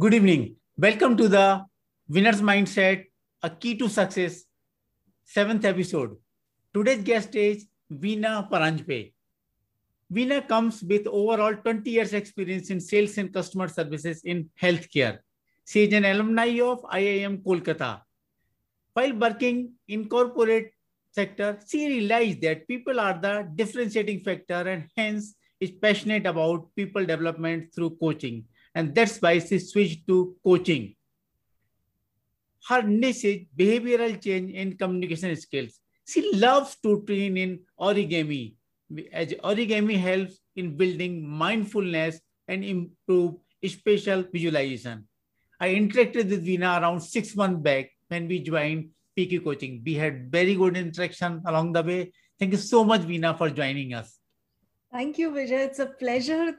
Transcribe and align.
Good 0.00 0.14
evening. 0.14 0.56
Welcome 0.78 1.18
to 1.18 1.28
the 1.28 1.66
Winner's 2.08 2.40
Mindset, 2.40 3.04
a 3.42 3.50
key 3.50 3.76
to 3.76 3.90
success, 3.90 4.44
seventh 5.22 5.66
episode. 5.66 6.16
Today's 6.72 7.02
guest 7.02 7.34
is 7.34 7.66
Veena 7.92 8.50
Paranjpe. 8.50 9.12
Veena 10.10 10.48
comes 10.48 10.82
with 10.82 11.06
overall 11.06 11.54
20 11.54 11.90
years 11.90 12.14
experience 12.14 12.70
in 12.70 12.80
sales 12.80 13.18
and 13.18 13.34
customer 13.34 13.68
services 13.68 14.22
in 14.24 14.48
healthcare. 14.58 15.18
She 15.66 15.84
is 15.84 15.92
an 15.92 16.06
alumni 16.06 16.58
of 16.60 16.80
IIM 16.84 17.42
Kolkata. 17.42 18.00
While 18.94 19.12
working 19.12 19.72
in 19.88 20.08
corporate 20.08 20.72
sector, 21.10 21.58
she 21.68 21.86
realized 21.86 22.40
that 22.40 22.66
people 22.66 22.98
are 22.98 23.20
the 23.20 23.46
differentiating 23.54 24.20
factor 24.20 24.66
and 24.70 24.88
hence 24.96 25.34
is 25.60 25.70
passionate 25.70 26.24
about 26.24 26.74
people 26.74 27.04
development 27.04 27.74
through 27.74 27.98
coaching. 28.00 28.46
And 28.74 28.94
that's 28.94 29.20
why 29.20 29.38
she 29.38 29.58
switched 29.58 30.06
to 30.08 30.36
coaching. 30.42 30.94
Her 32.68 32.82
niche 32.82 33.24
is 33.24 33.40
behavioral 33.56 34.20
change 34.22 34.54
and 34.54 34.78
communication 34.78 35.34
skills. 35.36 35.80
She 36.06 36.32
loves 36.34 36.76
to 36.82 37.02
train 37.06 37.36
in 37.36 37.60
origami, 37.78 38.54
as 39.12 39.28
origami 39.44 39.98
helps 39.98 40.38
in 40.56 40.76
building 40.76 41.28
mindfulness 41.28 42.20
and 42.48 42.64
improve 42.64 43.34
spatial 43.66 44.24
visualization. 44.32 45.06
I 45.60 45.74
interacted 45.74 46.28
with 46.30 46.46
Veena 46.46 46.80
around 46.80 47.00
six 47.00 47.36
months 47.36 47.62
back 47.62 47.90
when 48.08 48.26
we 48.26 48.40
joined 48.40 48.90
PQ 49.16 49.44
Coaching. 49.44 49.82
We 49.84 49.94
had 49.94 50.30
very 50.30 50.54
good 50.54 50.76
interaction 50.76 51.42
along 51.46 51.72
the 51.72 51.82
way. 51.82 52.12
Thank 52.38 52.52
you 52.52 52.58
so 52.58 52.84
much, 52.84 53.02
Veena, 53.02 53.36
for 53.36 53.50
joining 53.50 53.94
us. 53.94 54.18
Thank 54.90 55.18
you, 55.18 55.30
Vijay. 55.30 55.66
It's 55.66 55.78
a 55.78 55.86
pleasure, 55.86 56.58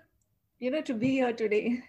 you 0.60 0.72
know, 0.72 0.82
to 0.82 0.94
be 0.94 1.12
here 1.12 1.34
today. 1.34 1.84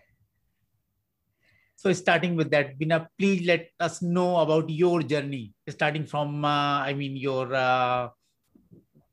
So 1.77 1.93
starting 1.93 2.37
with 2.37 2.51
that, 2.51 2.79
Veena, 2.79 3.07
please 3.19 3.47
let 3.47 3.69
us 3.81 4.01
know 4.01 4.39
about 4.39 4.71
your 4.71 5.03
journey, 5.03 5.53
starting 5.69 6.07
from, 6.07 6.45
uh, 6.45 6.81
I 6.81 6.95
mean, 6.95 7.17
your 7.17 7.55
uh, 7.55 8.09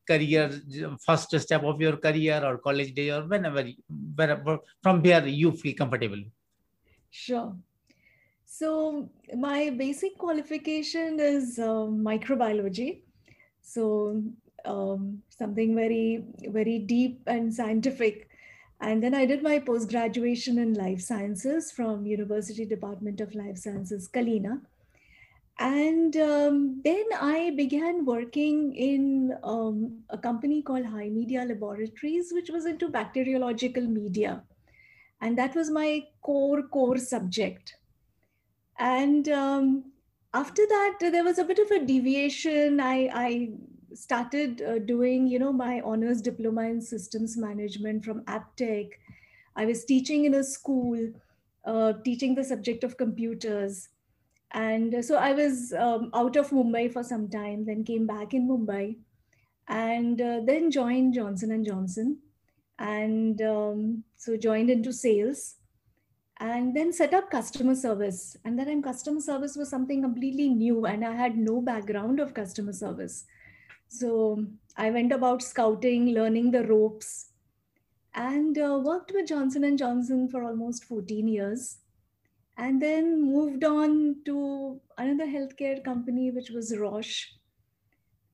career, 0.08 0.52
first 1.06 1.38
step 1.40 1.64
of 1.64 1.82
your 1.82 1.98
career 1.98 2.42
or 2.44 2.58
college 2.60 2.94
day 2.94 3.10
or 3.12 3.24
whenever, 3.28 3.68
wherever, 4.16 4.60
from 4.82 5.02
where 5.02 5.28
you 5.28 5.52
feel 5.52 5.74
comfortable. 5.76 6.22
Sure. 7.10 7.56
So 8.46 9.10
my 9.36 9.70
basic 9.70 10.18
qualification 10.18 11.20
is 11.20 11.60
uh, 11.60 11.88
microbiology. 12.10 13.02
So 13.62 14.24
um, 14.66 15.22
something 15.30 15.76
very, 15.76 16.24
very 16.48 16.80
deep 16.80 17.22
and 17.28 17.54
scientific. 17.54 18.28
And 18.82 19.04
then 19.04 19.14
I 19.14 19.26
did 19.28 19.44
my 19.44 19.60
post 19.60 19.90
graduation 19.90 20.58
in 20.58 20.74
life 20.74 21.02
sciences 21.02 21.72
from 21.72 22.08
University 22.08 22.66
Department 22.66 23.22
of 23.22 23.36
Life 23.36 23.60
Sciences, 23.60 24.10
Kalina. 24.12 24.60
And 25.60 26.18
um, 26.18 26.82
then 26.84 27.06
I 27.20 27.52
began 27.56 28.04
working 28.06 28.76
in 28.76 29.38
um, 29.44 30.00
a 30.10 30.18
company 30.18 30.64
called 30.64 30.86
HiMedia 30.86 31.48
Laboratories, 31.48 32.32
which 32.34 32.50
was 32.50 32.66
into 32.66 32.90
bacteriological 32.90 33.86
media. 33.86 34.42
And 35.22 35.38
that 35.38 35.54
was 35.54 35.70
my 35.70 36.08
core, 36.24 36.64
core 36.64 36.98
subject. 36.98 37.76
And 38.80 39.30
um, 39.30 39.92
after 40.34 40.66
that, 40.66 40.98
there 41.00 41.24
was 41.24 41.38
a 41.38 41.44
bit 41.44 41.60
of 41.60 41.70
a 41.70 41.86
deviation. 41.86 42.80
I, 42.80 43.12
I 43.14 43.50
started 43.94 44.62
uh, 44.62 44.80
doing, 44.80 45.28
you 45.28 45.40
know, 45.40 45.54
my 45.54 45.82
honors 45.82 46.22
diploma 46.22 46.64
in 46.64 46.82
systems 46.82 47.38
management 47.38 48.06
from 48.06 48.22
Aptech. 48.26 48.92
I 49.56 49.66
was 49.66 49.86
teaching 49.86 50.26
in 50.26 50.36
a 50.36 50.44
school, 50.44 51.12
uh, 51.66 51.94
teaching 52.04 52.36
the 52.36 52.44
subject 52.44 52.84
of 52.84 52.98
computers. 52.98 53.90
And 54.54 55.04
so 55.04 55.16
I 55.16 55.32
was 55.34 55.74
um, 55.74 56.10
out 56.14 56.36
of 56.36 56.50
Mumbai 56.50 56.92
for 56.92 57.04
some 57.04 57.30
time, 57.30 57.66
then 57.66 57.84
came 57.84 58.06
back 58.06 58.34
in 58.34 58.50
Mumbai, 58.50 58.98
and 59.68 60.20
uh, 60.20 60.42
then 60.46 60.72
joined 60.72 61.14
Johnson 61.14 61.52
and 61.52 61.66
Johnson, 61.66 62.18
and 62.78 63.42
um, 63.42 64.04
so 64.18 64.36
joined 64.36 64.70
into 64.70 64.92
sales, 64.92 65.56
and 66.42 66.76
then 66.76 66.92
set 66.92 67.14
up 67.14 67.32
customer 67.32 67.76
service. 67.76 68.36
And 68.44 68.60
that 68.60 68.66
time, 68.66 68.82
customer 68.82 69.22
service 69.22 69.56
was 69.56 69.70
something 69.70 70.02
completely 70.02 70.50
new, 70.50 70.86
and 70.86 71.06
I 71.06 71.14
had 71.14 71.38
no 71.38 71.62
background 71.62 72.20
of 72.20 72.34
customer 72.34 72.74
service. 72.74 73.26
So 73.94 74.46
I 74.78 74.90
went 74.90 75.12
about 75.12 75.44
scouting, 75.44 76.14
learning 76.14 76.52
the 76.52 76.66
ropes, 76.66 77.32
and 78.14 78.58
uh, 78.58 78.80
worked 78.82 79.12
with 79.14 79.28
Johnson 79.28 79.66
and 79.66 79.78
Johnson 79.78 80.30
for 80.30 80.44
almost 80.44 80.86
14 80.86 81.28
years, 81.28 81.80
and 82.58 82.82
then 82.82 83.22
moved 83.22 83.66
on 83.66 84.22
to 84.24 84.80
another 84.98 85.30
healthcare 85.30 85.84
company, 85.84 86.32
which 86.32 86.52
was 86.52 86.78
Roche, 86.78 87.34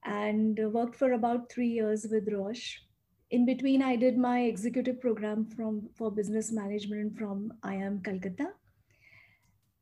and 0.06 0.60
worked 0.72 0.96
for 0.96 1.14
about 1.14 1.52
three 1.52 1.70
years 1.70 2.06
with 2.12 2.32
Roche. 2.32 2.84
In 3.32 3.44
between, 3.48 3.82
I 3.82 3.96
did 3.96 4.16
my 4.16 4.42
executive 4.42 5.02
program 5.02 5.50
from 5.56 5.90
for 5.96 6.12
business 6.12 6.52
management 6.52 7.18
from 7.18 7.52
IIM 7.64 8.04
Calcutta, 8.04 8.50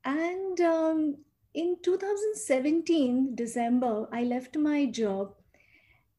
and 0.06 0.62
um, 0.62 1.18
in 1.54 1.76
2017 1.84 3.36
December, 3.36 4.08
I 4.14 4.24
left 4.24 4.56
my 4.56 4.86
job 4.86 5.36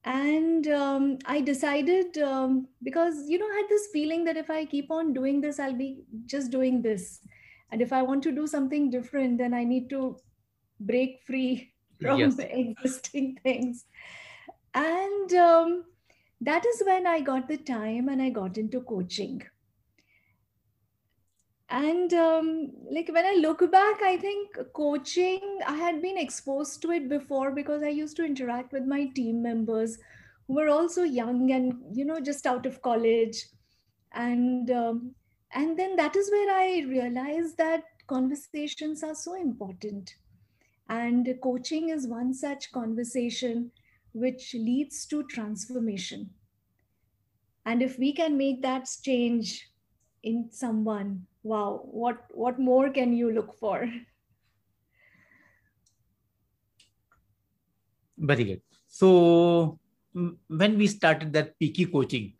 and 0.07 0.69
um, 0.69 1.19
i 1.27 1.41
decided 1.41 2.17
um, 2.19 2.69
because 2.83 3.29
you 3.29 3.39
know 3.39 3.47
i 3.47 3.57
had 3.57 3.69
this 3.69 3.89
feeling 3.93 4.25
that 4.25 4.37
if 4.37 4.49
i 4.51 4.65
keep 4.65 4.91
on 4.91 5.13
doing 5.13 5.41
this 5.41 5.59
i'll 5.59 5.75
be 5.75 6.05
just 6.27 6.51
doing 6.51 6.81
this. 6.83 7.21
And 7.73 7.83
if 7.83 7.93
i 7.93 8.01
want 8.01 8.23
to 8.23 8.33
do 8.33 8.47
something 8.47 8.91
different 8.91 9.39
then 9.39 9.53
i 9.53 9.65
need 9.65 9.91
to 9.91 10.17
break 10.79 11.21
free 11.27 11.73
from 12.01 12.21
yes. 12.21 12.37
existing 12.39 13.39
things. 13.43 13.85
And 14.75 15.33
um, 15.33 15.85
that 16.41 16.65
is 16.67 16.83
when 16.87 17.07
i 17.07 17.21
got 17.21 17.49
the 17.49 17.57
time 17.57 18.09
and 18.09 18.23
i 18.23 18.29
got 18.29 18.59
into 18.59 18.81
coaching 18.83 19.43
and 21.69 22.13
um, 22.15 22.71
like 22.91 23.09
when 23.13 23.27
i 23.27 23.35
look 23.41 23.71
back 23.73 24.01
i 24.03 24.17
think 24.17 24.57
coaching 24.73 25.59
i 25.67 25.75
had 25.75 26.01
been 26.01 26.17
exposed 26.17 26.81
to 26.81 26.93
it 26.93 27.09
before 27.09 27.51
because 27.51 27.83
i 27.83 27.89
used 27.89 28.17
to 28.17 28.25
interact 28.25 28.73
with 28.73 28.85
my 28.85 29.07
team 29.07 29.43
members 29.43 29.99
who 30.47 30.55
were 30.55 30.69
also 30.69 31.03
young 31.03 31.51
and 31.51 31.75
you 31.93 32.05
know 32.05 32.21
just 32.21 32.47
out 32.47 32.67
of 32.67 32.83
college. 32.83 33.47
And 34.13 34.71
um, 34.71 35.15
and 35.53 35.79
then 35.79 35.97
that 35.97 36.17
is 36.17 36.31
where 36.31 36.55
i 36.55 36.85
realized 36.87 37.57
that 37.59 37.85
conversations 38.07 39.03
are 39.03 39.15
so 39.15 39.35
important. 39.35 40.15
And 40.89 41.29
coaching 41.43 41.89
is 41.89 42.07
one 42.07 42.33
such 42.33 42.71
conversation 42.71 43.73
which 44.13 44.55
leads 44.55 45.05
to 45.07 45.25
transformation. 45.25 46.31
And 47.67 47.83
if 47.83 47.99
we 47.99 48.13
can 48.13 48.39
make 48.39 48.63
that 48.63 48.89
change 49.03 49.69
in 50.23 50.49
someone 50.53 51.27
wow 51.53 51.81
what 52.03 52.23
what 52.45 52.59
more 52.59 52.91
can 52.91 53.17
you 53.23 53.33
look 53.33 53.59
for? 53.59 53.89
Very 58.19 58.45
good. 58.45 58.63
So 58.87 59.79
when 60.49 60.79
we 60.79 60.87
started 60.87 61.33
that 61.33 61.53
pq 61.61 61.93
coaching 61.93 62.33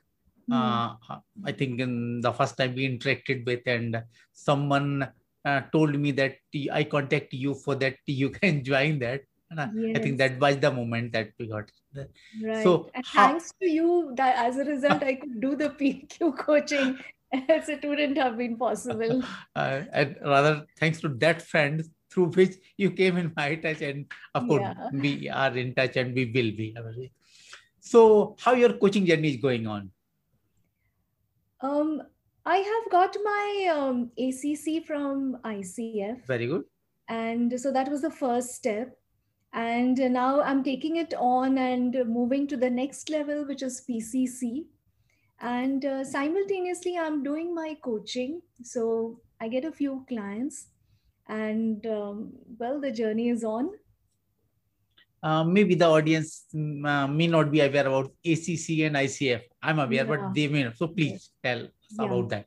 mm. 0.51 0.57
uh, 0.57 1.19
i 1.45 1.53
think 1.53 1.81
in 1.81 2.21
the 2.21 2.33
first 2.33 2.57
time 2.57 2.75
we 2.75 2.89
interacted 2.89 3.45
with 3.47 3.67
and 3.67 4.03
someone 4.33 5.07
uh, 5.45 5.61
told 5.73 5.99
me 5.99 6.11
that 6.11 6.37
i 6.73 6.83
contact 6.83 7.33
you 7.33 7.55
for 7.55 7.75
that 7.75 7.97
you 8.07 8.31
can 8.31 8.65
join 8.65 8.99
that. 8.99 9.23
And 9.49 9.61
I, 9.61 9.71
yes. 9.77 9.97
I 9.97 10.03
think 10.03 10.19
that 10.19 10.41
was 10.41 10.57
the 10.57 10.73
moment 10.73 11.13
that 11.13 11.29
we 11.39 11.47
got 11.47 11.71
right 12.43 12.65
so 12.65 12.91
and 12.95 13.07
how, 13.07 13.29
thanks 13.29 13.53
to 13.61 13.69
you 13.71 14.13
that 14.17 14.35
as 14.45 14.57
a 14.57 14.65
result 14.65 15.05
i 15.05 15.15
could 15.15 15.41
do 15.41 15.55
the 15.55 15.69
pq 15.71 16.37
coaching 16.37 16.99
else 17.49 17.69
it 17.69 17.85
wouldn't 17.85 18.17
have 18.19 18.37
been 18.39 18.57
possible. 18.57 19.23
Uh, 19.57 19.83
and 19.93 20.17
rather, 20.23 20.67
thanks 20.79 21.01
to 21.01 21.09
that 21.09 21.43
friend 21.43 21.83
through 22.11 22.27
which 22.27 22.57
you 22.77 22.91
came 22.91 23.17
in 23.17 23.33
my 23.37 23.55
touch, 23.57 23.83
and 23.83 24.07
of 24.35 24.47
course, 24.47 24.63
yeah. 24.63 24.89
we 24.93 25.29
are 25.29 25.57
in 25.57 25.75
touch 25.75 25.97
and 25.97 26.15
we 26.15 26.27
will 26.27 26.53
be. 26.57 26.75
So, 27.81 28.37
how 28.39 28.55
your 28.55 28.75
coaching 28.75 29.07
journey 29.07 29.31
is 29.31 29.37
going 29.37 29.67
on? 29.67 29.91
Um, 31.61 32.03
I 32.45 32.59
have 32.59 32.93
got 32.93 33.17
my 33.25 33.73
um, 33.75 34.11
ACC 34.19 34.87
from 34.87 35.39
ICF. 35.45 36.27
Very 36.27 36.47
good. 36.47 36.65
And 37.09 37.59
so 37.59 37.73
that 37.73 37.89
was 37.89 38.03
the 38.03 38.11
first 38.11 38.55
step. 38.55 38.97
And 39.53 39.97
now 39.97 40.43
I'm 40.43 40.63
taking 40.63 40.97
it 40.97 41.15
on 41.19 41.57
and 41.57 41.97
moving 42.07 42.47
to 42.49 42.57
the 42.57 42.69
next 42.69 43.09
level, 43.09 43.47
which 43.47 43.63
is 43.63 43.83
PCC 43.89 44.67
and 45.41 45.85
uh, 45.85 46.05
simultaneously 46.05 46.97
i'm 46.99 47.23
doing 47.23 47.55
my 47.55 47.77
coaching 47.83 48.41
so 48.63 49.21
i 49.41 49.49
get 49.49 49.65
a 49.65 49.73
few 49.73 50.05
clients 50.09 50.69
and 51.29 51.87
um, 51.87 52.33
well 52.59 52.81
the 52.81 52.91
journey 52.91 53.29
is 53.29 53.45
on 53.45 53.71
uh, 55.23 55.45
maybe 55.45 55.75
the 55.75 55.87
audience 55.87 56.45
mm, 56.55 56.87
uh, 56.87 57.07
may 57.07 57.27
not 57.27 57.51
be 57.51 57.61
aware 57.61 57.87
about 57.87 58.13
acc 58.25 58.69
and 58.89 58.97
icf 58.97 59.43
i'm 59.63 59.79
aware 59.79 60.05
yeah. 60.05 60.05
but 60.05 60.35
they 60.35 60.49
may 60.49 60.63
not 60.65 60.77
so 60.77 60.89
please 60.89 61.31
tell 61.43 61.61
us 61.63 61.71
yeah. 61.99 62.05
about 62.05 62.29
that 62.29 62.47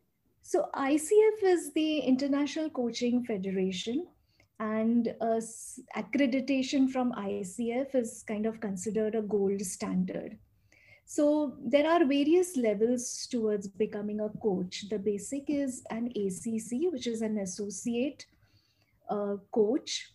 So 0.50 0.68
ICF 0.74 1.44
is 1.44 1.74
the 1.74 2.00
International 2.00 2.72
Coaching 2.72 3.24
Federation 3.24 4.08
and 4.60 5.14
uh, 5.22 5.40
accreditation 5.96 6.90
from 6.90 7.12
ICF 7.12 7.94
is 7.94 8.24
kind 8.28 8.48
of 8.48 8.60
considered 8.60 9.14
a 9.14 9.22
gold 9.22 9.62
standard. 9.62 10.40
So 11.12 11.56
there 11.66 11.90
are 11.90 12.06
various 12.06 12.56
levels 12.56 13.28
towards 13.32 13.68
becoming 13.68 14.20
a 14.20 14.30
coach. 14.30 14.86
The 14.92 15.00
basic 15.00 15.50
is 15.50 15.82
an 15.90 16.12
ACC, 16.16 16.94
which 16.94 17.08
is 17.08 17.24
an 17.24 17.40
associate 17.40 18.28
uh, 19.10 19.38
coach. 19.52 20.14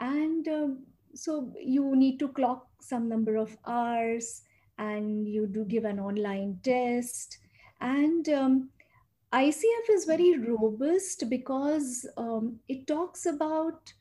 And 0.00 0.48
um, 0.48 0.86
so 1.12 1.52
you 1.60 1.94
need 1.94 2.18
to 2.20 2.28
clock 2.28 2.66
some 2.80 3.10
number 3.10 3.36
of 3.36 3.54
hours 3.66 4.40
and 4.78 5.28
you 5.28 5.46
do 5.46 5.66
give 5.66 5.84
an 5.84 6.00
online 6.00 6.60
test. 6.62 7.36
And 7.82 8.26
um, 8.30 8.70
ICF 9.34 9.90
is 9.90 10.06
very 10.06 10.38
robust 10.38 11.28
because 11.28 12.06
um, 12.16 12.58
it 12.68 12.86
talks 12.86 13.26
about 13.26 13.92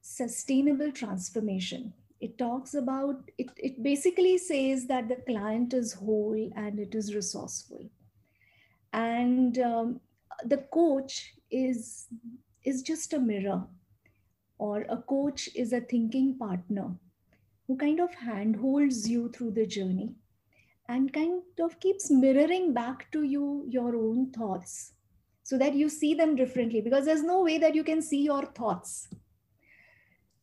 sustainable 0.00 0.92
transformation 0.92 1.92
it 2.22 2.38
talks 2.38 2.74
about 2.74 3.30
it, 3.36 3.50
it 3.56 3.82
basically 3.82 4.38
says 4.38 4.86
that 4.86 5.08
the 5.08 5.16
client 5.26 5.74
is 5.74 5.92
whole 5.92 6.50
and 6.54 6.78
it 6.78 6.94
is 6.94 7.14
resourceful. 7.14 7.90
And 8.92 9.58
um, 9.58 10.00
the 10.44 10.58
coach 10.72 11.34
is 11.50 12.06
is 12.64 12.82
just 12.82 13.12
a 13.12 13.18
mirror 13.18 13.64
or 14.58 14.82
a 14.88 14.98
coach 14.98 15.48
is 15.56 15.72
a 15.72 15.80
thinking 15.80 16.38
partner 16.38 16.94
who 17.66 17.76
kind 17.76 17.98
of 17.98 18.14
handholds 18.14 19.08
you 19.08 19.28
through 19.30 19.50
the 19.50 19.66
journey 19.66 20.14
and 20.88 21.12
kind 21.12 21.42
of 21.60 21.78
keeps 21.80 22.08
mirroring 22.10 22.72
back 22.72 23.10
to 23.10 23.24
you 23.24 23.64
your 23.68 23.96
own 23.96 24.30
thoughts 24.30 24.92
so 25.42 25.58
that 25.58 25.74
you 25.74 25.88
see 25.88 26.14
them 26.14 26.36
differently 26.36 26.80
because 26.80 27.04
there's 27.04 27.24
no 27.24 27.42
way 27.42 27.58
that 27.58 27.74
you 27.74 27.82
can 27.82 28.00
see 28.00 28.22
your 28.22 28.46
thoughts. 28.46 29.08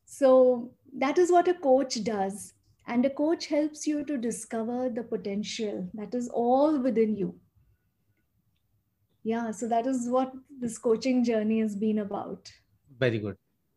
So 0.05 0.71
that 0.97 1.17
is 1.17 1.31
what 1.31 1.47
a 1.47 1.53
coach 1.53 2.03
does. 2.03 2.53
And 2.87 3.05
a 3.05 3.09
coach 3.09 3.47
helps 3.47 3.85
you 3.85 4.03
to 4.05 4.17
discover 4.17 4.89
the 4.89 5.03
potential 5.03 5.89
that 5.93 6.15
is 6.15 6.27
all 6.29 6.79
within 6.79 7.15
you. 7.15 7.35
Yeah, 9.23 9.51
so 9.51 9.67
that 9.67 9.85
is 9.85 10.09
what 10.09 10.31
this 10.59 10.77
coaching 10.77 11.23
journey 11.23 11.59
has 11.59 11.75
been 11.75 11.99
about. 11.99 12.51
Very 12.97 13.19
good. 13.19 13.35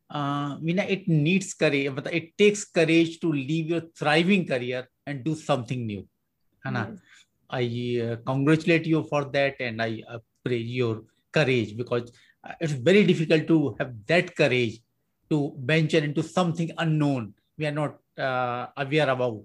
Uh, 0.08 0.56
Veena, 0.58 0.88
it 0.88 1.08
needs 1.08 1.52
courage, 1.54 1.94
but 1.94 2.12
it 2.12 2.36
takes 2.38 2.64
courage 2.64 3.18
to 3.20 3.32
leave 3.32 3.68
your 3.68 3.82
thriving 3.96 4.46
career 4.46 4.88
and 5.06 5.24
do 5.24 5.34
something 5.34 5.86
new. 5.86 6.06
Hannah, 6.64 6.88
yes. 6.90 7.00
I 7.50 8.12
uh, 8.12 8.16
congratulate 8.24 8.86
you 8.86 9.02
for 9.04 9.24
that 9.26 9.56
and 9.60 9.82
I 9.82 10.02
praise 10.44 10.70
your 10.70 11.02
courage 11.32 11.76
because 11.76 12.12
uh, 12.44 12.52
it's 12.60 12.72
very 12.72 13.04
difficult 13.04 13.46
to 13.48 13.76
have 13.78 13.94
that 14.06 14.34
courage 14.36 14.80
to 15.32 15.55
venture 15.73 16.05
into 16.08 16.23
something 16.23 16.70
unknown. 16.79 17.32
We 17.58 17.67
are 17.67 17.79
not 17.82 17.99
uh, 18.19 18.67
aware 18.76 19.08
about. 19.08 19.43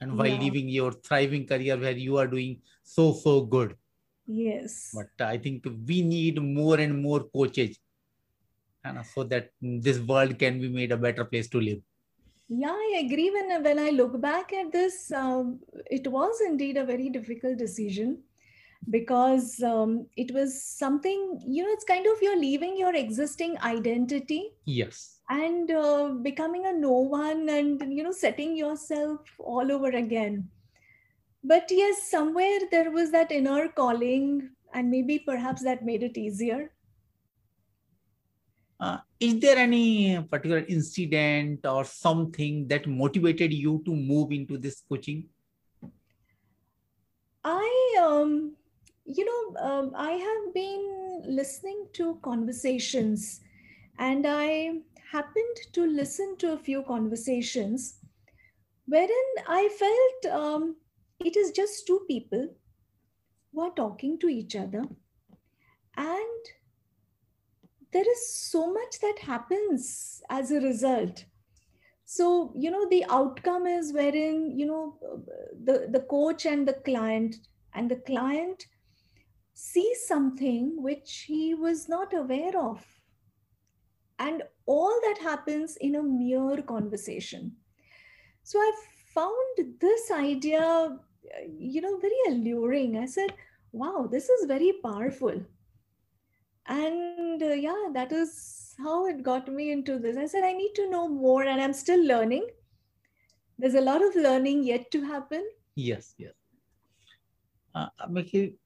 And 0.00 0.16
while 0.18 0.28
yeah. 0.28 0.38
leaving 0.38 0.68
your 0.68 0.92
thriving 0.92 1.46
career 1.46 1.76
where 1.76 1.98
you 2.06 2.18
are 2.18 2.26
doing 2.26 2.60
so 2.82 3.12
so 3.12 3.40
good. 3.56 3.76
Yes. 4.26 4.94
But 4.94 5.24
i 5.26 5.36
think 5.38 5.66
we 5.90 6.02
need 6.02 6.40
more 6.42 6.78
and 6.84 7.02
more 7.02 7.20
coaches 7.36 7.78
and 8.84 9.04
so 9.14 9.24
that 9.24 9.50
this 9.60 9.98
world 9.98 10.38
can 10.38 10.60
be 10.60 10.68
made 10.68 10.92
a 10.92 10.96
better 10.96 11.24
place 11.24 11.48
to 11.48 11.60
live. 11.60 11.80
Yeah 12.48 12.78
i 12.86 13.02
agree. 13.04 13.30
When 13.36 13.62
when 13.62 13.78
i 13.78 13.90
look 13.90 14.20
back 14.20 14.52
at 14.52 14.72
this 14.72 15.10
um, 15.12 15.60
it 15.98 16.06
was 16.18 16.40
indeed 16.50 16.76
a 16.76 16.84
very 16.84 17.08
difficult 17.18 17.58
decision 17.58 18.18
because 18.90 19.60
um, 19.62 20.06
it 20.16 20.30
was 20.32 20.62
something 20.62 21.40
you 21.46 21.64
know 21.64 21.72
it's 21.72 21.84
kind 21.84 22.06
of 22.06 22.22
you're 22.22 22.38
leaving 22.38 22.76
your 22.76 22.94
existing 22.94 23.58
identity 23.62 24.42
yes 24.64 25.15
and 25.28 25.70
uh, 25.70 26.08
becoming 26.22 26.66
a 26.66 26.72
no 26.72 26.92
one 26.92 27.48
and 27.48 27.92
you 27.92 28.02
know 28.02 28.12
setting 28.12 28.56
yourself 28.56 29.20
all 29.38 29.70
over 29.72 29.88
again. 29.88 30.48
But 31.42 31.66
yes 31.70 32.10
somewhere 32.10 32.60
there 32.70 32.90
was 32.90 33.10
that 33.12 33.32
inner 33.32 33.68
calling 33.68 34.50
and 34.72 34.90
maybe 34.90 35.18
perhaps 35.18 35.62
that 35.64 35.84
made 35.84 36.02
it 36.02 36.16
easier. 36.16 36.72
Uh, 38.78 38.98
is 39.18 39.40
there 39.40 39.56
any 39.56 40.22
particular 40.22 40.64
incident 40.68 41.64
or 41.64 41.84
something 41.84 42.68
that 42.68 42.86
motivated 42.86 43.52
you 43.52 43.82
to 43.86 43.94
move 43.94 44.32
into 44.32 44.58
this 44.58 44.82
coaching? 44.86 45.28
I 47.42 47.96
um 48.02 48.56
you 49.06 49.24
know 49.24 49.60
um, 49.60 49.92
i 49.96 50.10
have 50.10 50.52
been 50.52 51.22
listening 51.24 51.86
to 51.92 52.18
conversations 52.22 53.40
and 53.98 54.26
i 54.26 54.72
happened 55.10 55.56
to 55.72 55.86
listen 55.86 56.36
to 56.38 56.52
a 56.52 56.58
few 56.58 56.82
conversations 56.82 57.98
wherein 58.86 59.10
I 59.48 59.68
felt 59.78 60.34
um, 60.34 60.76
it 61.24 61.36
is 61.36 61.50
just 61.50 61.86
two 61.86 62.04
people 62.08 62.54
who 63.52 63.60
are 63.60 63.74
talking 63.74 64.18
to 64.20 64.28
each 64.28 64.54
other. 64.56 64.84
And 65.96 66.42
there 67.92 68.08
is 68.10 68.34
so 68.34 68.72
much 68.72 69.00
that 69.00 69.18
happens 69.20 70.22
as 70.30 70.50
a 70.50 70.60
result. 70.60 71.24
So, 72.04 72.52
you 72.54 72.70
know, 72.70 72.88
the 72.88 73.04
outcome 73.08 73.66
is 73.66 73.92
wherein, 73.92 74.56
you 74.56 74.66
know, 74.66 74.98
the, 75.64 75.88
the 75.90 76.00
coach 76.00 76.46
and 76.46 76.68
the 76.68 76.74
client, 76.74 77.36
and 77.74 77.90
the 77.90 77.96
client 77.96 78.66
sees 79.54 80.06
something 80.06 80.74
which 80.76 81.24
he 81.26 81.54
was 81.54 81.88
not 81.88 82.12
aware 82.14 82.56
of 82.58 82.84
and 84.18 84.42
all 84.66 85.00
that 85.04 85.18
happens 85.18 85.76
in 85.76 85.96
a 85.96 86.02
mere 86.02 86.62
conversation. 86.62 87.52
So 88.42 88.58
i 88.58 88.72
found 89.14 89.80
this 89.80 90.10
idea 90.10 90.98
you 91.58 91.80
know 91.80 91.98
very 91.98 92.20
alluring. 92.28 92.98
I 92.98 93.06
said 93.06 93.32
wow 93.72 94.08
this 94.10 94.28
is 94.28 94.46
very 94.46 94.72
powerful. 94.82 95.42
And 96.66 97.42
uh, 97.42 97.54
yeah 97.66 97.88
that 97.92 98.12
is 98.12 98.74
how 98.78 99.06
it 99.06 99.22
got 99.22 99.48
me 99.48 99.70
into 99.70 99.98
this. 99.98 100.16
I 100.16 100.26
said 100.26 100.44
i 100.44 100.52
need 100.52 100.74
to 100.74 100.90
know 100.90 101.08
more 101.08 101.44
and 101.44 101.60
i'm 101.60 101.72
still 101.72 102.04
learning. 102.04 102.46
There's 103.58 103.74
a 103.74 103.80
lot 103.80 104.02
of 104.02 104.14
learning 104.14 104.64
yet 104.64 104.90
to 104.92 105.04
happen. 105.04 105.44
Yes 105.74 106.14
yes. 106.18 106.32
Uh, 107.74 107.88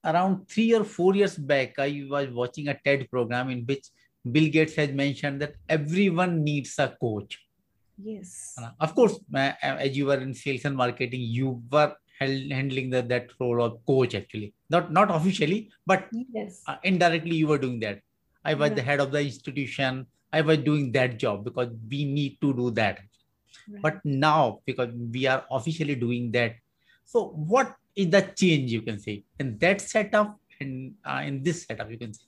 around 0.04 0.48
three 0.48 0.72
or 0.72 0.84
four 0.84 1.16
years 1.16 1.36
back 1.36 1.76
i 1.80 2.06
was 2.08 2.28
watching 2.30 2.68
a 2.68 2.78
ted 2.84 3.08
program 3.10 3.50
in 3.50 3.64
which 3.66 3.88
Bill 4.30 4.50
Gates 4.50 4.74
has 4.74 4.90
mentioned 4.90 5.40
that 5.40 5.54
everyone 5.68 6.44
needs 6.44 6.78
a 6.78 6.94
coach. 7.00 7.38
Yes. 8.02 8.54
Uh, 8.60 8.70
of 8.80 8.94
course, 8.94 9.18
uh, 9.34 9.52
as 9.62 9.96
you 9.96 10.06
were 10.06 10.18
in 10.18 10.34
sales 10.34 10.64
and 10.64 10.76
marketing, 10.76 11.20
you 11.20 11.62
were 11.70 11.94
handling 12.18 12.90
the, 12.90 13.02
that 13.02 13.30
role 13.38 13.62
of 13.62 13.84
coach 13.86 14.14
actually. 14.14 14.54
Not 14.68 14.92
not 14.92 15.10
officially, 15.10 15.70
but 15.86 16.08
yes. 16.12 16.62
uh, 16.66 16.76
indirectly 16.82 17.36
you 17.36 17.46
were 17.46 17.58
doing 17.58 17.80
that. 17.80 18.00
I 18.44 18.54
was 18.54 18.72
the 18.72 18.82
head 18.82 19.00
of 19.00 19.12
the 19.12 19.20
institution. 19.20 20.06
I 20.32 20.40
was 20.40 20.58
doing 20.58 20.92
that 20.92 21.18
job 21.18 21.44
because 21.44 21.68
we 21.90 22.04
need 22.04 22.40
to 22.40 22.54
do 22.54 22.70
that. 22.72 23.00
Right. 23.68 23.82
But 23.82 24.04
now, 24.04 24.60
because 24.64 24.94
we 24.94 25.26
are 25.26 25.44
officially 25.50 25.94
doing 25.94 26.30
that, 26.32 26.54
so 27.04 27.28
what 27.28 27.74
is 27.96 28.08
the 28.10 28.22
change 28.22 28.70
you 28.70 28.82
can 28.82 28.98
say 28.98 29.24
in 29.38 29.58
that 29.58 29.80
setup 29.80 30.38
and 30.60 30.94
uh, 31.04 31.22
in 31.24 31.42
this 31.42 31.64
setup 31.64 31.90
you 31.90 31.98
can 31.98 32.14
say? 32.14 32.24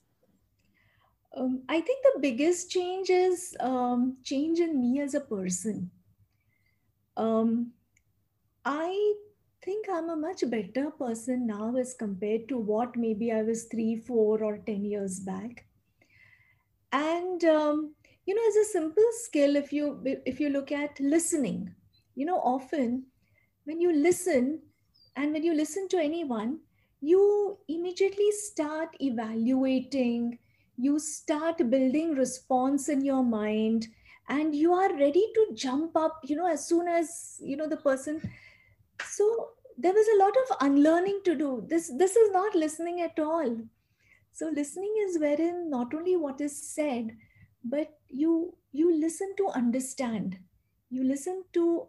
Um, 1.35 1.63
I 1.67 1.81
think 1.81 2.03
the 2.03 2.19
biggest 2.19 2.69
change 2.69 3.09
is 3.09 3.55
um, 3.59 4.17
change 4.23 4.59
in 4.59 4.79
me 4.79 4.99
as 5.01 5.15
a 5.15 5.19
person. 5.19 5.89
Um, 7.17 7.73
I 8.65 9.15
think 9.63 9.87
I'm 9.89 10.09
a 10.09 10.15
much 10.15 10.43
better 10.49 10.91
person 10.91 11.47
now 11.47 11.75
as 11.75 11.93
compared 11.93 12.47
to 12.49 12.57
what 12.57 12.95
maybe 12.95 13.31
I 13.31 13.43
was 13.43 13.65
three, 13.65 13.95
four, 13.97 14.43
or 14.43 14.57
10 14.59 14.85
years 14.85 15.19
back. 15.19 15.65
And, 16.91 17.43
um, 17.45 17.95
you 18.25 18.35
know, 18.35 18.47
as 18.47 18.55
a 18.55 18.71
simple 18.71 19.03
skill, 19.23 19.55
if 19.55 19.73
you, 19.73 20.01
if 20.25 20.39
you 20.39 20.49
look 20.49 20.71
at 20.71 20.99
listening, 20.99 21.73
you 22.15 22.25
know, 22.25 22.37
often 22.37 23.07
when 23.65 23.81
you 23.81 23.91
listen 23.91 24.61
and 25.15 25.33
when 25.33 25.43
you 25.43 25.53
listen 25.53 25.87
to 25.89 25.97
anyone, 25.97 26.59
you 27.01 27.57
immediately 27.67 28.31
start 28.31 28.95
evaluating 29.01 30.39
you 30.77 30.99
start 30.99 31.57
building 31.69 32.15
response 32.15 32.89
in 32.89 33.03
your 33.03 33.23
mind 33.23 33.87
and 34.29 34.55
you 34.55 34.73
are 34.73 34.97
ready 34.97 35.25
to 35.35 35.47
jump 35.53 35.95
up 35.95 36.19
you 36.23 36.35
know 36.35 36.47
as 36.47 36.67
soon 36.67 36.87
as 36.87 37.37
you 37.41 37.55
know 37.57 37.67
the 37.67 37.77
person 37.77 38.21
so 39.05 39.49
there 39.77 39.93
was 39.93 40.07
a 40.07 40.23
lot 40.23 40.35
of 40.37 40.57
unlearning 40.61 41.21
to 41.25 41.35
do. 41.35 41.65
This 41.67 41.91
this 41.97 42.15
is 42.15 42.31
not 42.31 42.55
listening 42.55 43.01
at 43.01 43.19
all. 43.19 43.57
So 44.31 44.49
listening 44.49 44.93
is 45.07 45.19
wherein 45.19 45.69
not 45.69 45.93
only 45.93 46.15
what 46.15 46.41
is 46.41 46.55
said 46.55 47.15
but 47.63 47.97
you 48.09 48.55
you 48.71 48.93
listen 48.93 49.33
to 49.37 49.47
understand. 49.49 50.37
You 50.89 51.03
listen 51.03 51.43
to 51.53 51.87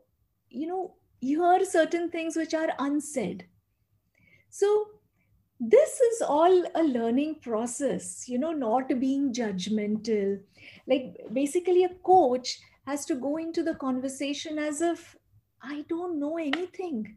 you 0.48 0.66
know 0.66 0.94
hear 1.20 1.64
certain 1.64 2.10
things 2.10 2.36
which 2.36 2.54
are 2.54 2.70
unsaid. 2.78 3.46
So 4.50 4.86
this 5.60 6.00
is 6.00 6.22
all 6.22 6.64
a 6.74 6.82
learning 6.82 7.36
process, 7.40 8.28
you 8.28 8.38
know, 8.38 8.52
not 8.52 8.88
being 9.00 9.32
judgmental. 9.32 10.40
Like 10.86 11.16
basically, 11.32 11.84
a 11.84 11.94
coach 12.02 12.58
has 12.86 13.06
to 13.06 13.14
go 13.14 13.36
into 13.36 13.62
the 13.62 13.74
conversation 13.74 14.58
as 14.58 14.80
if 14.80 15.16
I 15.62 15.84
don't 15.88 16.18
know 16.18 16.36
anything. 16.36 17.16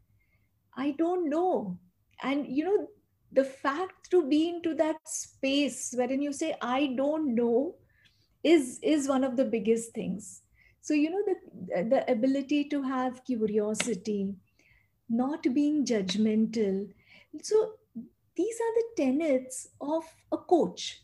I 0.77 0.91
don't 0.91 1.29
know. 1.29 1.77
And, 2.24 2.48
you 2.48 2.63
know, 2.63 2.88
the 3.34 3.44
fact 3.44 4.10
to 4.12 4.27
be 4.27 4.50
into 4.50 4.74
that 4.75 4.98
space 5.06 5.94
wherein 5.98 6.22
you 6.22 6.32
say, 6.32 6.56
I 6.62 6.94
don't 6.96 7.36
know, 7.36 7.75
is, 8.44 8.79
is 8.82 9.08
one 9.08 9.24
of 9.24 9.36
the 9.36 9.46
biggest 9.46 9.94
things. 9.94 10.44
So, 10.82 10.94
you 10.94 11.10
know, 11.10 11.24
the, 11.25 11.84
the 11.89 12.12
ability 12.12 12.65
to 12.70 12.82
have 12.84 13.25
curiosity, 13.25 14.36
not 15.10 15.44
being 15.53 15.86
judgmental. 15.86 16.88
So, 17.41 17.74
these 18.38 18.56
are 18.62 18.74
the 18.75 19.03
tenets 19.03 19.70
of 19.82 20.03
a 20.32 20.38
coach. 20.38 21.01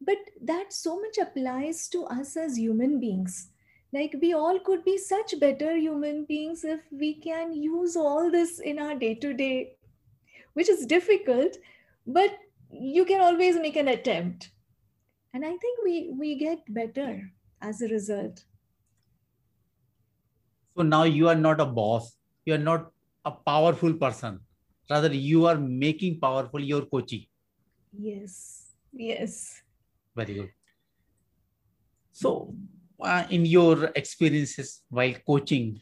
But 0.00 0.18
that 0.42 0.72
so 0.72 1.00
much 1.00 1.18
applies 1.18 1.88
to 1.88 2.04
us 2.04 2.36
as 2.36 2.56
human 2.56 3.00
beings. 3.00 3.50
Like 3.92 4.14
we 4.20 4.32
all 4.34 4.60
could 4.60 4.84
be 4.84 4.96
such 4.96 5.38
better 5.40 5.76
human 5.76 6.24
beings 6.26 6.64
if 6.64 6.80
we 6.92 7.14
can 7.20 7.52
use 7.52 7.96
all 7.96 8.30
this 8.30 8.60
in 8.60 8.78
our 8.78 8.94
day 8.94 9.14
to 9.16 9.32
day 9.32 9.76
which 10.52 10.70
is 10.70 10.86
difficult 10.86 11.56
but 12.06 12.30
you 12.70 13.04
can 13.04 13.20
always 13.20 13.56
make 13.56 13.76
an 13.76 13.88
attempt. 13.88 14.50
And 15.34 15.44
i 15.44 15.56
think 15.56 15.84
we 15.84 16.10
we 16.18 16.34
get 16.36 16.72
better 16.72 17.30
as 17.60 17.82
a 17.82 17.88
result. 17.88 18.44
So 20.76 20.82
now 20.82 21.04
you 21.04 21.28
are 21.28 21.40
not 21.48 21.60
a 21.60 21.66
boss. 21.66 22.16
You 22.44 22.54
are 22.54 22.66
not 22.70 22.90
a 23.24 23.30
powerful 23.30 23.94
person 23.94 24.40
rather 24.90 25.12
you 25.12 25.46
are 25.46 25.56
making 25.56 26.18
powerful 26.20 26.60
your 26.60 26.84
coaching 26.86 27.24
yes 27.92 28.72
yes 28.92 29.62
very 30.14 30.34
good 30.34 30.50
so 32.16 32.54
uh, 33.00 33.24
in 33.28 33.44
your 33.44 33.92
experiences 33.94 34.82
while 34.88 35.12
coaching, 35.26 35.80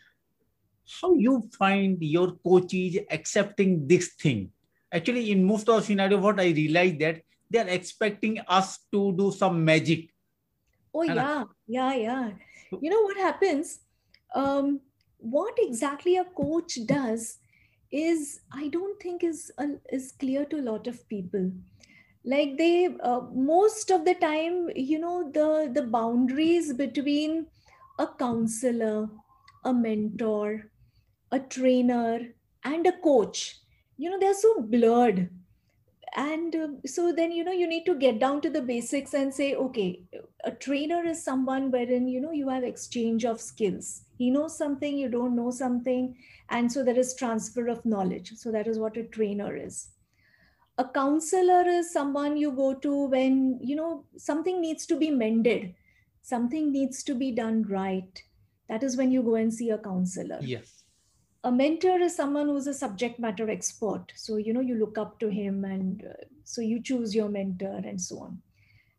how 1.01 1.15
you 1.15 1.49
find 1.57 1.97
your 2.03 2.33
coaches 2.45 2.99
accepting 3.11 3.87
this 3.87 4.15
thing? 4.15 4.51
Actually, 4.93 5.31
in 5.31 5.45
most 5.45 5.69
of 5.69 5.77
the 5.77 5.83
scenario, 5.83 6.19
what 6.19 6.41
I 6.41 6.51
realized 6.51 6.99
that 7.01 7.23
they 7.49 7.61
are 7.61 7.69
expecting 7.69 8.41
us 8.49 8.81
to 8.93 9.15
do 9.17 9.31
some 9.31 9.65
magic. 9.65 10.11
Oh 10.93 11.03
and 11.03 11.21
yeah, 11.21 11.45
I, 11.45 11.45
yeah, 11.67 11.95
yeah. 11.95 12.31
You 12.81 12.91
know 12.91 13.03
what 13.03 13.17
happens? 13.17 13.79
Um, 14.35 14.81
what 15.19 15.55
exactly 15.59 16.17
a 16.17 16.25
coach 16.25 16.79
does 16.85 17.39
is, 18.03 18.41
I 18.53 18.69
don't 18.69 19.01
think 19.01 19.25
is 19.25 19.53
uh, 19.59 19.69
is 19.93 20.13
clear 20.13 20.45
to 20.47 20.59
a 20.61 20.67
lot 20.71 20.87
of 20.87 21.09
people. 21.09 21.53
Like 22.25 22.57
they 22.59 22.87
uh, 22.87 23.21
most 23.33 23.91
of 23.91 24.05
the 24.05 24.15
time 24.15 24.71
you 24.77 24.99
know 24.99 25.31
the 25.31 25.71
the 25.73 25.87
boundaries 25.87 26.73
between 26.75 27.47
a 27.99 28.07
counselor 28.25 29.09
a 29.65 29.73
mentor 29.75 30.71
a 31.33 31.41
trainer 31.41 32.35
and 32.65 32.87
a 32.87 32.93
coach 33.07 33.61
you 33.97 34.11
know 34.11 34.19
they're 34.19 34.35
so 34.43 34.61
blurred 34.63 35.31
and 36.14 36.54
uh, 36.54 36.68
so 36.87 37.12
then 37.12 37.33
you 37.33 37.42
know 37.42 37.52
you 37.52 37.66
need 37.66 37.85
to 37.85 37.94
get 37.94 38.21
down 38.21 38.40
to 38.40 38.49
the 38.49 38.62
basics 38.62 39.14
and 39.14 39.35
say 39.35 39.54
okay 39.56 40.00
a 40.44 40.50
trainer 40.50 41.04
is 41.04 41.23
someone 41.23 41.71
wherein 41.71 42.06
you 42.06 42.21
know 42.21 42.30
you 42.30 42.49
have 42.49 42.62
exchange 42.62 43.25
of 43.25 43.40
skills. 43.40 44.02
He 44.16 44.30
knows 44.30 44.56
something 44.56 44.97
you 44.97 45.09
don't 45.09 45.35
know 45.35 45.50
something 45.50 46.16
and 46.50 46.71
so 46.71 46.85
there 46.85 46.99
is 46.99 47.14
transfer 47.14 47.66
of 47.68 47.85
knowledge. 47.85 48.33
So 48.37 48.52
that 48.52 48.68
is 48.68 48.78
what 48.78 48.97
a 48.97 49.02
trainer 49.02 49.56
is. 49.56 49.88
A 50.78 50.85
counselor 50.85 51.62
is 51.62 51.92
someone 51.92 52.37
you 52.37 52.52
go 52.52 52.75
to 52.75 53.06
when 53.06 53.59
you 53.61 53.75
know 53.75 54.04
something 54.16 54.61
needs 54.61 54.87
to 54.87 54.97
be 54.97 55.11
mended 55.11 55.75
something 56.23 56.73
needs 56.73 57.02
to 57.02 57.14
be 57.14 57.30
done 57.33 57.64
right. 57.68 58.23
That 58.68 58.83
is 58.83 58.97
when 58.97 59.12
you 59.12 59.23
go 59.23 59.35
and 59.35 59.52
see 59.52 59.68
a 59.71 59.76
counselor. 59.76 60.38
Yes 60.40 60.84
a 61.45 61.53
mentor 61.53 62.01
is 62.01 62.17
someone 62.17 62.49
who's 62.49 62.67
a 62.67 62.75
subject 62.75 63.19
matter 63.19 63.49
expert 63.51 64.13
so 64.17 64.37
you 64.37 64.53
know 64.53 64.61
you 64.61 64.75
look 64.75 64.99
up 64.99 65.19
to 65.21 65.29
him 65.29 65.65
and 65.65 66.05
uh, 66.11 66.25
so 66.45 66.61
you 66.61 66.83
choose 66.83 67.15
your 67.15 67.29
mentor 67.29 67.81
and 67.85 68.01
so 68.01 68.19
on 68.19 68.39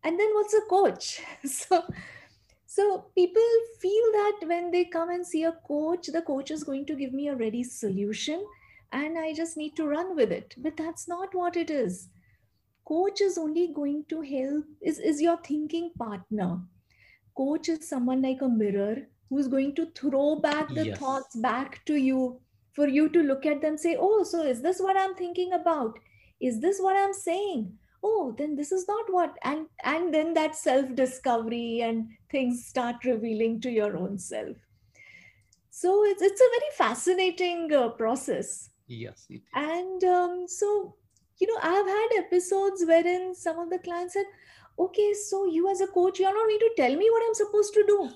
and 0.04 0.20
then 0.20 0.30
what's 0.34 0.54
a 0.54 0.62
coach 0.70 1.22
so 1.46 1.84
so 2.66 3.06
people 3.16 3.50
feel 3.80 4.12
that 4.14 4.40
when 4.48 4.70
they 4.72 4.86
come 4.86 5.10
and 5.10 5.26
see 5.26 5.44
a 5.44 5.58
coach 5.68 6.08
the 6.08 6.22
coach 6.22 6.52
is 6.52 6.64
going 6.64 6.86
to 6.86 6.96
give 6.96 7.14
me 7.14 7.28
a 7.30 7.36
ready 7.36 7.64
solution 7.64 8.46
and 8.92 9.18
I 9.18 9.34
just 9.34 9.58
need 9.58 9.76
to 9.76 9.88
run 9.88 10.16
with 10.16 10.32
it. 10.32 10.56
But 10.58 10.78
that's 10.78 11.08
not 11.08 11.36
what 11.36 11.58
it 11.58 11.70
is. 11.70 12.10
Coach 12.86 13.22
is 13.22 13.38
only 13.38 13.68
going 13.74 14.06
to 14.10 14.22
help, 14.22 14.66
is, 14.82 15.00
is 15.00 15.22
your 15.22 15.38
thinking 15.38 15.92
partner. 15.98 16.60
Coach 17.36 17.70
is 17.70 17.90
someone 17.90 18.22
like 18.22 18.42
a 18.42 18.48
mirror 18.48 19.08
who's 19.30 19.48
going 19.48 19.76
to 19.76 19.88
throw 19.88 20.36
back 20.36 20.70
the 20.70 20.88
yes. 20.88 20.98
thoughts 20.98 21.36
back 21.36 21.84
to 21.86 21.96
you 21.96 22.40
for 22.74 22.88
you 22.88 23.08
to 23.10 23.24
look 23.24 23.46
at 23.46 23.62
them 23.62 23.78
say, 23.78 23.96
oh, 24.00 24.24
so 24.24 24.42
is 24.44 24.62
this 24.62 24.80
what 24.80 24.98
I'm 24.98 25.16
thinking 25.16 25.54
about? 25.54 25.98
Is 26.42 26.60
this 26.60 26.80
what 26.80 26.98
I'm 26.98 27.14
saying? 27.14 27.72
Oh, 28.04 28.36
then 28.38 28.56
this 28.56 28.72
is 28.72 28.88
not 28.88 29.06
what 29.10 29.36
and 29.44 29.66
and 29.84 30.14
then 30.14 30.34
that 30.36 30.56
self-discovery 30.56 31.82
and 31.82 32.10
things 32.30 32.66
start 32.66 33.04
revealing 33.06 33.62
to 33.62 33.72
your 33.72 33.98
own 33.98 34.20
self. 34.20 34.58
So 35.70 36.06
it's 36.06 36.22
it's 36.22 36.42
a 36.42 36.52
very 36.60 36.72
fascinating 36.78 37.74
uh, 37.74 37.90
process. 37.90 38.70
Yes. 38.88 39.28
And 39.54 40.04
um, 40.04 40.46
so, 40.48 40.96
you 41.40 41.48
know, 41.48 41.60
I've 41.62 41.88
had 41.88 42.26
episodes 42.26 42.84
wherein 42.86 43.34
some 43.34 43.58
of 43.60 43.70
the 43.70 43.80
clients 43.80 44.14
said, 44.14 44.26
okay, 44.78 45.14
so 45.14 45.46
you 45.46 45.70
as 45.70 45.82
a 45.82 45.88
coach, 45.88 46.20
you're 46.20 46.34
not 46.34 46.48
going 46.48 46.60
to 46.60 46.74
tell 46.78 46.96
me 46.96 47.10
what 47.10 47.24
I'm 47.26 47.34
supposed 47.34 47.74
to 47.74 47.84
do. 47.88 48.10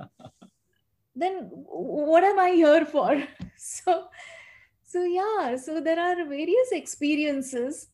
then 1.16 1.50
what 1.50 2.22
am 2.22 2.38
I 2.38 2.50
here 2.50 2.84
for? 2.84 3.22
so, 3.56 4.04
so 4.84 5.02
yeah, 5.02 5.56
so 5.56 5.80
there 5.80 5.98
are 5.98 6.16
various 6.24 6.70
experiences 6.72 7.88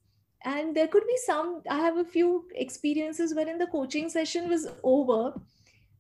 and 0.44 0.76
there 0.76 0.88
could 0.88 1.06
be 1.06 1.16
some, 1.24 1.62
I 1.70 1.78
have 1.78 1.96
a 1.96 2.04
few 2.04 2.44
experiences 2.54 3.34
wherein 3.34 3.58
the 3.58 3.68
coaching 3.68 4.08
session 4.08 4.48
was 4.48 4.66
over 4.82 5.32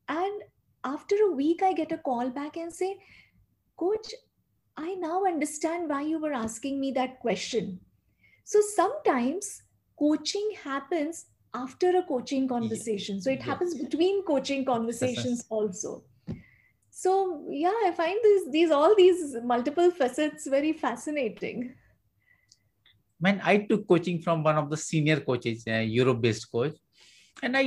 and 0.08 0.42
after 0.84 1.14
a 1.26 1.32
week, 1.32 1.62
I 1.62 1.72
get 1.72 1.92
a 1.92 1.98
call 1.98 2.30
back 2.30 2.56
and 2.56 2.72
say, 2.72 2.98
coach, 3.76 4.12
I 4.76 4.94
now 4.94 5.24
understand 5.24 5.88
why 5.88 6.02
you 6.02 6.18
were 6.18 6.32
asking 6.32 6.80
me 6.80 6.92
that 6.92 7.20
question. 7.20 7.80
So 8.44 8.60
sometimes 8.74 9.62
coaching 9.98 10.50
happens 10.62 11.26
after 11.54 11.96
a 11.96 12.02
coaching 12.02 12.48
conversation. 12.48 13.20
So 13.20 13.30
it 13.30 13.42
happens 13.42 13.74
between 13.74 14.24
coaching 14.24 14.64
conversations 14.64 15.44
also. 15.50 16.02
So 17.02 17.12
yeah, 17.50 17.74
I 17.86 17.90
find 17.90 18.16
these 18.22 18.42
these 18.54 18.70
all 18.70 18.94
these 18.94 19.36
multiple 19.52 19.90
facets 19.90 20.46
very 20.46 20.72
fascinating. 20.72 21.74
When 23.18 23.40
I 23.52 23.54
took 23.70 23.88
coaching 23.88 24.20
from 24.26 24.44
one 24.48 24.56
of 24.60 24.70
the 24.70 24.76
senior 24.76 25.18
coaches, 25.28 25.64
a 25.66 25.82
Europe-based 25.82 26.46
coach, 26.52 26.76
and 27.42 27.56
I 27.56 27.64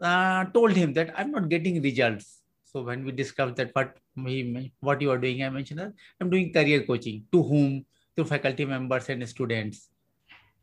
uh, 0.00 0.44
told 0.56 0.72
him 0.72 0.92
that 0.98 1.14
I'm 1.16 1.30
not 1.30 1.48
getting 1.48 1.80
results. 1.80 2.42
So 2.64 2.82
when 2.82 3.06
we 3.06 3.12
discussed 3.12 3.56
that 3.56 3.70
what 3.72 3.96
what 4.80 5.00
you 5.00 5.10
are 5.12 5.22
doing, 5.24 5.42
I 5.42 5.48
mentioned 5.48 5.80
that 5.80 5.94
I'm 6.20 6.28
doing 6.28 6.52
career 6.52 6.84
coaching 6.90 7.24
to 7.32 7.42
whom 7.42 7.86
to 8.18 8.28
faculty 8.34 8.66
members 8.66 9.08
and 9.08 9.26
students. 9.26 9.88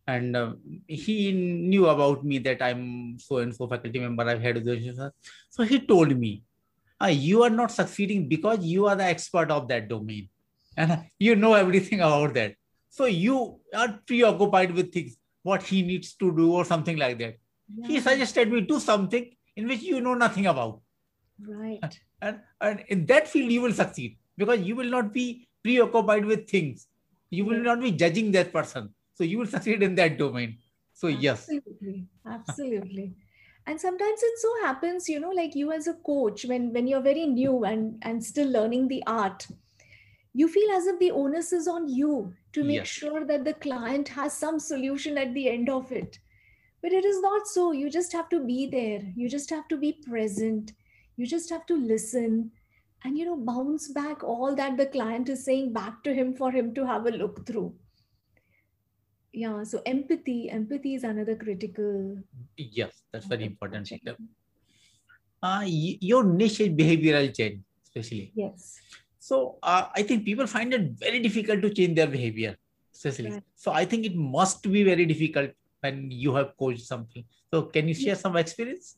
And 0.06 0.36
uh, 0.36 0.54
he 0.88 1.32
knew 1.74 1.88
about 1.88 2.24
me 2.24 2.38
that 2.50 2.62
I'm 2.62 3.18
so 3.18 3.42
and 3.42 3.56
so 3.56 3.68
faculty 3.68 4.00
member. 4.00 4.30
I've 4.30 4.48
had 4.48 4.64
this. 4.64 5.02
So 5.50 5.64
he 5.64 5.80
told 5.80 6.16
me, 6.16 6.44
ah, 7.02 7.08
you 7.08 7.44
are 7.44 7.50
not 7.50 7.72
succeeding 7.72 8.28
because 8.28 8.64
you 8.64 8.88
are 8.88 8.96
the 8.96 9.04
expert 9.04 9.52
of 9.52 9.68
that 9.68 9.88
domain 9.90 10.30
and 10.78 11.00
you 11.20 11.36
know 11.36 11.54
everything 11.54 12.00
about 12.00 12.34
that. 12.36 12.56
So 12.90 13.06
you 13.06 13.60
are 13.74 14.00
preoccupied 14.06 14.74
with 14.74 14.94
things, 14.94 15.18
what 15.44 15.64
he 15.64 15.82
needs 15.82 16.14
to 16.16 16.32
do 16.36 16.54
or 16.54 16.66
something 16.66 16.98
like 16.98 17.18
that. 17.20 17.38
Yeah. 17.76 17.88
He 17.88 18.00
suggested 18.00 18.52
me 18.52 18.62
do 18.62 18.80
something 18.80 19.30
in 19.56 19.68
which 19.68 19.82
you 19.82 20.02
know 20.02 20.14
nothing 20.14 20.48
about 20.48 20.82
Right. 21.48 22.00
And, 22.22 22.40
and 22.60 22.84
in 22.88 23.06
that 23.08 23.28
field, 23.28 23.52
you 23.52 23.62
will 23.62 23.74
succeed 23.74 24.18
because 24.38 24.60
you 24.62 24.76
will 24.76 24.90
not 24.90 25.14
be 25.14 25.48
preoccupied 25.64 26.26
with 26.26 26.50
things. 26.50 26.88
You 27.30 27.46
will 27.46 27.62
not 27.62 27.82
be 27.82 27.92
judging 27.92 28.32
that 28.34 28.54
person. 28.54 28.94
So 29.16 29.24
you 29.24 29.40
will 29.40 29.48
succeed 29.48 29.82
in 29.82 29.96
that 29.96 30.18
domain. 30.18 30.58
So, 30.94 31.08
Absolutely. 31.08 31.24
yes. 31.24 31.50
Absolutely. 32.26 33.16
And 33.68 33.80
sometimes 33.80 34.24
it 34.24 34.40
so 34.40 34.54
happens 34.62 35.08
you 35.08 35.20
know 35.20 35.30
like 35.30 35.56
you 35.56 35.72
as 35.72 35.88
a 35.88 35.94
coach 36.06 36.46
when 36.46 36.72
when 36.74 36.88
you're 36.88 37.02
very 37.02 37.26
new 37.26 37.64
and 37.64 37.98
and 38.02 38.24
still 38.24 38.50
learning 38.50 38.88
the 38.88 39.04
art 39.06 39.48
you 40.34 40.48
feel 40.48 40.72
as 40.72 40.88
if 40.88 40.98
the 41.00 41.12
onus 41.12 41.52
is 41.52 41.68
on 41.68 41.90
you 41.90 42.34
to 42.54 42.64
make 42.64 42.76
yes. 42.78 42.88
sure 42.88 43.26
that 43.26 43.44
the 43.44 43.54
client 43.54 44.08
has 44.10 44.34
some 44.34 44.60
solution 44.60 45.18
at 45.18 45.34
the 45.34 45.50
end 45.50 45.70
of 45.70 45.92
it. 45.92 46.20
But 46.82 46.94
it 46.94 47.06
is 47.06 47.22
not 47.22 47.48
so. 47.48 47.72
You 47.72 47.90
just 47.90 48.14
have 48.14 48.30
to 48.30 48.40
be 48.40 48.66
there. 48.66 49.02
You 49.16 49.30
just 49.30 49.50
have 49.50 49.68
to 49.68 49.78
be 49.78 49.94
present. 49.94 50.74
You 51.18 51.28
just 51.28 51.50
have 51.50 51.66
to 51.68 51.76
listen 51.76 52.52
and 53.04 53.18
you 53.18 53.26
know 53.26 53.36
bounce 53.36 53.88
back 53.90 54.24
all 54.24 54.56
that 54.56 54.78
the 54.78 54.86
client 54.86 55.28
is 55.28 55.44
saying 55.44 55.74
back 55.74 56.04
to 56.04 56.14
him 56.14 56.34
for 56.36 56.52
him 56.52 56.74
to 56.76 56.86
have 56.86 57.08
a 57.08 57.12
look 57.12 57.46
through 57.48 57.74
yeah 59.34 59.64
so 59.64 59.82
empathy 59.86 60.50
empathy 60.50 60.96
is 60.96 61.04
another 61.04 61.36
critical 61.36 62.18
yes 62.58 63.04
that's 63.12 63.26
very 63.26 63.46
important 63.46 63.88
factor 63.88 64.16
uh, 65.44 65.64
your 65.66 66.24
niche 66.24 66.60
is 66.62 66.70
behavioral 66.70 67.36
change 67.36 67.62
especially. 67.84 68.32
Yes. 68.36 68.80
So 69.20 69.58
uh, 69.64 69.88
i 69.96 70.04
think 70.04 70.26
people 70.26 70.48
find 70.48 70.74
it 70.74 70.92
very 71.06 71.20
difficult 71.20 71.62
to 71.62 71.70
change 71.70 71.96
their 71.96 72.08
behavior 72.08 72.58
especially. 72.94 73.32
Right. 73.32 73.44
so 73.56 73.72
i 73.72 73.86
think 73.86 74.06
it 74.06 74.16
must 74.16 74.64
be 74.64 74.84
very 74.84 75.06
difficult 75.06 75.52
when 75.82 76.12
you 76.12 76.34
have 76.36 76.56
coached 76.58 76.86
something. 76.86 77.26
So 77.54 77.64
can 77.64 77.88
you 77.88 77.94
share 77.94 78.16
some 78.16 78.38
experience? 78.38 78.98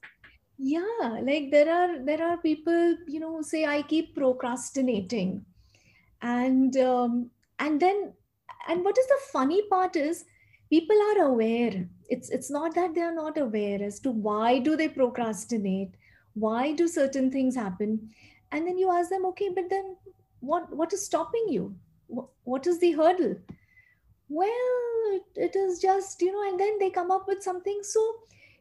Yeah 0.58 1.20
like 1.28 1.50
there 1.52 1.70
are 1.74 2.00
there 2.06 2.22
are 2.24 2.38
people 2.38 2.98
you 3.08 3.20
know 3.20 3.42
say 3.42 3.66
i 3.66 3.82
keep 3.82 4.16
procrastinating. 4.16 5.46
And 6.22 6.76
um, 6.78 7.32
and 7.60 7.82
then 7.82 8.14
and 8.68 8.84
what 8.84 8.98
is 8.98 9.08
the 9.08 9.20
funny 9.32 9.62
part 9.70 9.96
is 9.96 10.26
people 10.70 11.00
are 11.10 11.26
aware. 11.26 11.88
It's 12.10 12.30
it's 12.30 12.52
not 12.52 12.76
that 12.76 12.96
they 12.96 13.02
are 13.02 13.14
not 13.14 13.38
aware 13.38 13.82
as 13.84 14.00
to 14.02 14.12
why 14.12 14.60
do 14.60 14.76
they 14.76 14.88
procrastinate 14.88 15.96
why 16.34 16.74
do 16.74 16.88
certain 16.88 17.32
things 17.32 17.56
happen. 17.56 18.10
And 18.52 18.68
then 18.68 18.78
you 18.78 18.92
ask 18.92 19.10
them 19.10 19.26
okay 19.28 19.50
but 19.56 19.70
then 19.70 19.96
what 20.40 20.76
what 20.76 20.94
is 20.94 21.06
stopping 21.06 21.46
you? 21.50 21.76
What, 22.08 22.28
what 22.44 22.68
is 22.68 22.80
the 22.80 22.92
hurdle? 22.92 23.36
Well 24.30 25.14
it, 25.18 25.24
it 25.36 25.56
is 25.56 25.80
just 25.80 26.22
you 26.22 26.32
know 26.32 26.50
and 26.50 26.60
then 26.60 26.80
they 26.80 26.90
come 26.90 27.12
up 27.12 27.28
with 27.28 27.44
something. 27.44 27.80
So 27.84 28.04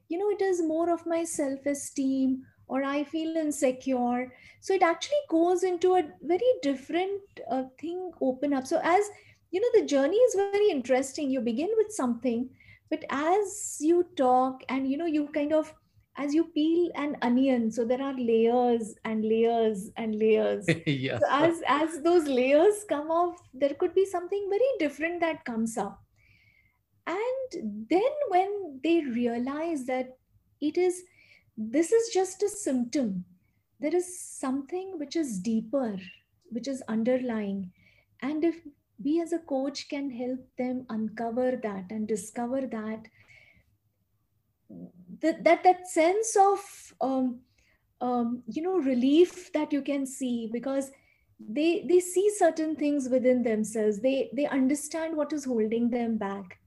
you 0.09 0.19
know 0.19 0.31
it 0.31 0.43
is 0.43 0.63
more 0.63 0.91
of 0.91 1.07
my 1.07 1.25
self 1.25 1.65
esteem 1.67 2.45
or 2.69 2.83
i 2.85 3.05
feel 3.05 3.37
insecure. 3.37 4.33
So 4.61 4.75
it 4.75 4.83
actually 4.83 5.25
goes 5.29 5.63
into 5.63 5.95
a 5.97 6.05
very 6.23 6.53
different 6.63 7.21
uh, 7.51 7.65
thing 7.81 8.11
open 8.21 8.55
up. 8.55 8.67
So 8.67 8.81
as 8.83 9.11
you 9.53 9.61
know 9.61 9.81
the 9.81 9.87
journey 9.87 10.17
is 10.17 10.35
very 10.35 10.71
interesting. 10.71 11.31
You 11.31 11.41
begin 11.41 11.71
with 11.77 11.93
something 11.93 12.49
but 12.93 13.05
as 13.09 13.79
you 13.81 14.07
talk 14.17 14.63
and 14.69 14.91
you 14.91 14.99
know 14.99 15.07
you 15.07 15.27
kind 15.35 15.53
of 15.59 15.73
as 16.19 16.35
you 16.35 16.45
peel 16.55 16.91
an 16.95 17.17
onion 17.23 17.71
so 17.71 17.87
there 17.87 18.03
are 18.03 18.15
layers 18.19 18.95
and 19.07 19.25
layers 19.25 19.91
and 19.97 20.19
layers. 20.19 20.67
Yes. 20.87 21.21
so 21.21 21.27
as 21.31 21.63
as 21.67 22.03
those 22.03 22.27
layers 22.27 22.85
come 22.89 23.11
off 23.11 23.41
there 23.55 23.75
could 23.83 23.95
be 23.95 24.05
something 24.05 24.49
very 24.51 24.73
different 24.79 25.21
that 25.21 25.45
comes 25.45 25.79
up. 25.79 26.03
And 27.07 27.89
then 27.91 28.13
when 28.29 28.81
they 28.85 29.01
realize 29.01 29.87
that 29.87 30.17
it 30.61 30.77
is 30.77 31.03
this 31.57 31.93
is 31.93 32.13
just 32.15 32.43
a 32.43 32.49
symptom 32.49 33.25
there 33.81 33.95
is 33.95 34.07
something 34.19 34.99
which 34.99 35.17
is 35.17 35.39
deeper 35.39 35.97
which 36.51 36.69
is 36.69 36.83
underlying. 36.89 37.73
And 38.21 38.45
if 38.45 38.57
we 39.05 39.21
as 39.21 39.33
a 39.33 39.39
coach 39.39 39.89
can 39.89 40.11
help 40.11 40.41
them 40.59 40.87
uncover 40.89 41.59
that 41.63 41.91
and 41.91 42.07
discover 42.07 42.63
that 42.63 43.07
that 45.21 45.45
that, 45.45 45.63
that 45.65 45.89
sense 45.89 46.37
of 46.37 46.95
um, 47.01 47.41
um, 48.01 48.43
you 48.47 48.63
know 48.63 48.79
relief 48.79 49.53
that 49.53 49.73
you 49.73 49.83
can 49.83 50.07
see 50.07 50.49
because 50.53 50.91
they 51.39 51.85
they 51.89 52.01
see 52.01 52.31
certain 52.37 52.77
things 52.77 53.09
within 53.09 53.43
themselves. 53.43 54.01
They 54.01 54.31
they 54.35 54.47
understand 54.47 55.17
what 55.17 55.33
is 55.33 55.45
holding 55.45 55.91
them 55.91 56.17
back. 56.17 56.59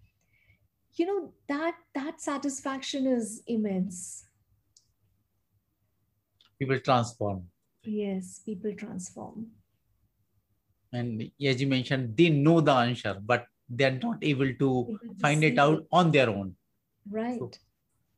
You 0.95 1.05
know 1.05 1.33
that 1.47 1.75
that 1.93 2.21
satisfaction 2.21 3.07
is 3.07 3.41
immense. 3.47 4.25
People 6.59 6.79
transform. 6.79 7.47
Yes 7.83 8.41
people 8.45 8.73
transform 8.73 9.47
and 10.95 11.31
as 11.51 11.61
you 11.61 11.67
mentioned 11.67 12.15
they 12.17 12.29
know 12.29 12.59
the 12.61 12.71
answer 12.71 13.13
but 13.31 13.45
they're 13.69 13.99
not 14.03 14.17
able 14.21 14.51
to 14.63 14.69
able 14.69 15.15
find 15.21 15.43
it 15.43 15.57
out 15.57 15.79
it. 15.79 15.87
on 15.91 16.11
their 16.11 16.29
own. 16.29 16.55
Right. 17.09 17.39
So, 17.39 17.51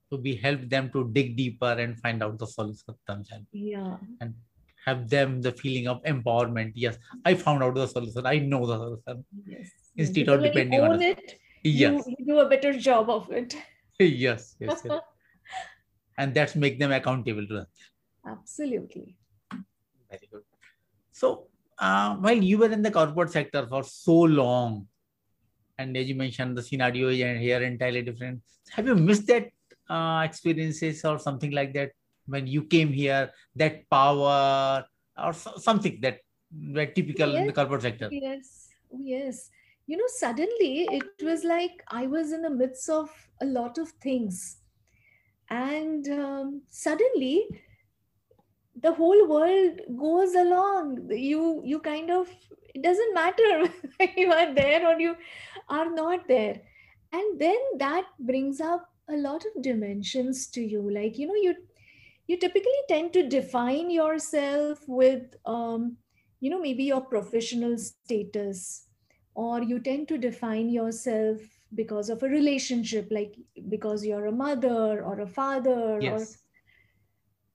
so 0.10 0.18
we 0.18 0.36
help 0.36 0.62
them 0.70 0.90
to 0.92 1.10
dig 1.12 1.36
deeper 1.38 1.72
and 1.72 1.98
find 2.00 2.24
out 2.24 2.38
the 2.38 2.48
solution 2.48 2.96
themselves 3.08 3.46
yeah. 3.52 3.98
And 4.22 4.34
have 4.86 5.10
them 5.10 5.42
the 5.42 5.52
feeling 5.52 5.88
of 5.88 6.02
empowerment. 6.04 6.72
Yes 6.76 6.98
i 7.26 7.34
found 7.34 7.64
out 7.64 7.76
the 7.76 7.88
solution. 7.88 8.26
I 8.26 8.40
know 8.40 8.66
the 8.66 8.78
solution. 8.78 9.26
Yes. 9.46 9.70
Instead 9.96 10.30
of 10.30 10.44
depending 10.44 10.82
on 10.82 11.02
it 11.02 11.40
yes. 11.64 12.06
you, 12.08 12.16
you 12.20 12.26
do 12.26 12.40
a 12.40 12.50
better 12.50 12.74
job 12.74 13.10
of 13.10 13.32
it. 13.32 13.56
Yes 14.00 14.56
yes, 14.60 14.82
yes. 14.86 15.00
and 16.20 16.34
that's 16.34 16.56
make 16.56 16.78
them 16.80 16.92
accountable 16.92 17.48
to 17.48 17.54
that 17.54 17.68
absolutely. 18.28 19.16
Very 20.10 20.30
good. 20.32 20.44
So 21.12 21.48
uh, 21.80 22.16
while 22.16 22.42
you 22.52 22.58
were 22.58 22.72
in 22.72 22.82
the 22.82 22.92
corporate 22.92 23.32
sector 23.32 23.66
for 23.68 23.84
so 23.84 24.14
long 24.14 24.88
and 25.78 25.96
as 25.96 26.08
you 26.08 26.16
mentioned 26.16 26.58
the 26.58 26.64
scenario 26.64 27.10
is 27.10 27.18
here 27.18 27.62
entirely 27.62 28.02
different 28.02 28.42
have 28.70 28.88
you 28.88 28.96
missed 28.96 29.28
that 29.28 29.50
uh, 29.90 30.22
experiences 30.24 31.04
or 31.06 31.18
something 31.20 31.52
like 31.52 31.74
that 31.74 31.92
when 32.26 32.46
you 32.46 32.64
came 32.64 32.92
here 32.92 33.32
that 33.56 33.90
power 33.90 34.86
or 35.18 35.34
something 35.34 36.00
that 36.02 36.20
were 36.76 36.86
typical 36.86 37.32
yes. 37.32 37.40
in 37.40 37.48
the 37.48 37.54
corporate 37.54 37.82
sector 37.82 38.10
yes 38.12 38.70
yes 39.00 39.50
you 39.88 39.96
know, 39.96 40.04
suddenly 40.08 40.86
it 40.92 41.24
was 41.24 41.46
like 41.46 41.82
I 41.88 42.08
was 42.08 42.34
in 42.34 42.42
the 42.42 42.50
midst 42.50 42.90
of 42.90 43.10
a 43.42 43.46
lot 43.46 43.78
of 43.78 43.90
things. 44.04 44.58
And 45.50 46.06
um, 46.10 46.62
suddenly 46.70 47.48
the 48.82 48.94
whole 48.94 49.28
world 49.28 49.80
goes 49.98 50.36
along. 50.36 51.10
You, 51.12 51.62
you 51.66 51.80
kind 51.80 52.12
of, 52.12 52.30
it 52.74 52.84
doesn't 52.84 53.14
matter 53.14 53.72
if 54.00 54.18
you 54.18 54.32
are 54.32 54.54
there 54.54 54.88
or 54.88 55.00
you 55.00 55.16
are 55.70 55.90
not 55.94 56.28
there. 56.28 56.62
And 57.12 57.40
then 57.40 57.58
that 57.78 58.06
brings 58.20 58.60
up 58.62 58.90
a 59.10 59.16
lot 59.16 59.44
of 59.46 59.64
dimensions 59.64 60.48
to 60.48 60.62
you. 60.62 60.90
Like, 60.92 61.18
you 61.18 61.28
know, 61.28 61.36
you, 61.36 61.56
you 62.28 62.38
typically 62.38 62.82
tend 62.90 63.14
to 63.14 63.28
define 63.28 63.90
yourself 63.90 64.80
with, 64.88 65.36
um, 65.46 65.98
you 66.40 66.50
know, 66.50 66.60
maybe 66.60 66.84
your 66.84 67.02
professional 67.02 67.78
status 67.78 68.88
or 69.34 69.62
you 69.62 69.80
tend 69.80 70.08
to 70.10 70.18
define 70.18 70.70
yourself 70.70 71.40
because 71.76 72.10
of 72.10 72.24
a 72.24 72.28
relationship 72.28 73.08
like 73.12 73.36
because 73.70 74.06
you're 74.06 74.28
a 74.28 74.32
mother 74.32 75.04
or 75.04 75.20
a 75.20 75.28
father 75.28 76.00
yes. 76.02 76.38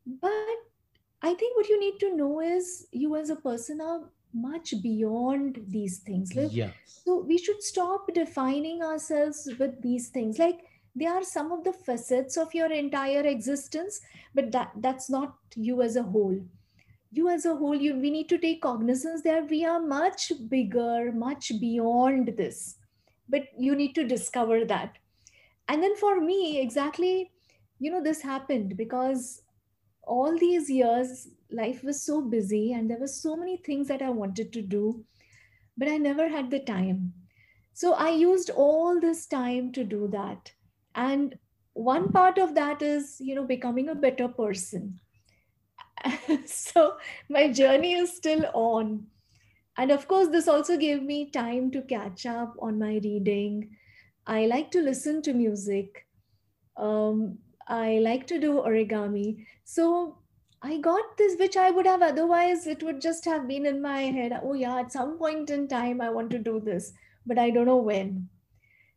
or 0.06 0.16
but 0.20 0.58
i 1.22 1.35
think 1.35 1.56
what 1.56 1.68
you 1.68 1.78
need 1.80 1.98
to 2.00 2.14
know 2.16 2.40
is 2.40 2.87
you 2.92 3.16
as 3.16 3.30
a 3.30 3.37
person 3.37 3.80
are 3.80 4.00
much 4.35 4.74
beyond 4.82 5.62
these 5.68 5.98
things. 5.98 6.35
Like, 6.35 6.52
yes. 6.52 6.72
so 6.87 7.20
we 7.20 7.38
should 7.38 7.62
stop 7.62 8.12
defining 8.14 8.82
ourselves 8.82 9.48
with 9.58 9.80
these 9.82 10.08
things. 10.08 10.38
Like 10.38 10.61
they 10.94 11.06
are 11.06 11.22
some 11.22 11.52
of 11.52 11.64
the 11.64 11.72
facets 11.72 12.37
of 12.37 12.54
your 12.54 12.70
entire 12.70 13.22
existence 13.22 14.00
but 14.35 14.52
that 14.52 14.72
that's 14.76 15.08
not 15.08 15.37
you 15.54 15.82
as 15.82 15.96
a 15.96 16.02
whole. 16.02 16.38
You 17.11 17.28
as 17.28 17.44
a 17.44 17.54
whole 17.54 17.74
you 17.74 17.94
we 17.94 18.11
need 18.11 18.28
to 18.30 18.38
take 18.38 18.62
cognizance 18.62 19.22
that 19.22 19.48
we 19.50 19.64
are 19.64 19.80
much 19.80 20.32
bigger 20.48 21.12
much 21.12 21.52
beyond 21.61 22.35
this. 22.37 22.76
But 23.28 23.44
you 23.58 23.74
need 23.74 23.94
to 23.94 24.04
discover 24.04 24.64
that. 24.64 24.96
And 25.68 25.82
then 25.82 25.96
for 25.96 26.20
me 26.20 26.61
exactly 26.61 27.30
you 27.78 27.90
know 27.90 28.02
this 28.02 28.22
happened 28.22 28.76
because 28.76 29.41
all 30.04 30.38
these 30.38 30.70
years 30.70 31.28
life 31.50 31.82
was 31.82 32.02
so 32.02 32.20
busy 32.20 32.72
and 32.72 32.90
there 32.90 32.98
were 32.98 33.06
so 33.06 33.36
many 33.36 33.56
things 33.56 33.88
that 33.88 34.02
i 34.02 34.08
wanted 34.08 34.52
to 34.52 34.62
do 34.62 35.04
but 35.76 35.88
i 35.88 35.96
never 35.96 36.28
had 36.28 36.50
the 36.50 36.60
time 36.60 37.12
so 37.72 37.92
i 37.94 38.08
used 38.08 38.50
all 38.50 39.00
this 39.00 39.26
time 39.26 39.70
to 39.72 39.84
do 39.84 40.08
that 40.08 40.52
and 40.94 41.38
one 41.74 42.10
part 42.12 42.38
of 42.38 42.54
that 42.54 42.82
is 42.82 43.16
you 43.20 43.34
know 43.34 43.44
becoming 43.44 43.88
a 43.88 43.94
better 43.94 44.28
person 44.28 44.98
so 46.46 46.96
my 47.28 47.50
journey 47.52 47.94
is 47.94 48.16
still 48.16 48.44
on. 48.54 49.06
And 49.76 49.90
of 49.90 50.06
course, 50.06 50.28
this 50.28 50.48
also 50.48 50.76
gave 50.76 51.02
me 51.02 51.30
time 51.30 51.70
to 51.70 51.82
catch 51.82 52.26
up 52.26 52.54
on 52.60 52.78
my 52.78 53.00
reading. 53.02 53.76
I 54.26 54.46
like 54.46 54.70
to 54.72 54.82
listen 54.82 55.22
to 55.22 55.32
music. 55.32 56.06
Um, 56.76 57.38
I 57.68 57.98
like 57.98 58.27
to 58.29 58.40
do 58.40 58.55
origami. 58.55 59.46
So 59.64 60.18
I 60.62 60.79
got 60.79 61.16
this, 61.18 61.38
which 61.38 61.57
I 61.57 61.70
would 61.70 61.87
have 61.87 62.03
otherwise, 62.03 62.66
it 62.66 62.83
would 62.83 63.01
just 63.01 63.25
have 63.25 63.48
been 63.48 63.66
in 63.66 63.83
my 63.83 64.03
head. 64.03 64.38
Oh, 64.42 64.55
yeah, 64.55 64.79
at 64.79 64.92
some 64.92 65.18
point 65.18 65.51
in 65.51 65.66
time, 65.68 66.01
I 66.01 66.11
want 66.11 66.31
to 66.31 66.38
do 66.38 66.61
this, 66.61 66.92
but 67.27 67.38
I 67.38 67.51
don't 67.51 67.66
know 67.66 67.79
when. 67.79 68.29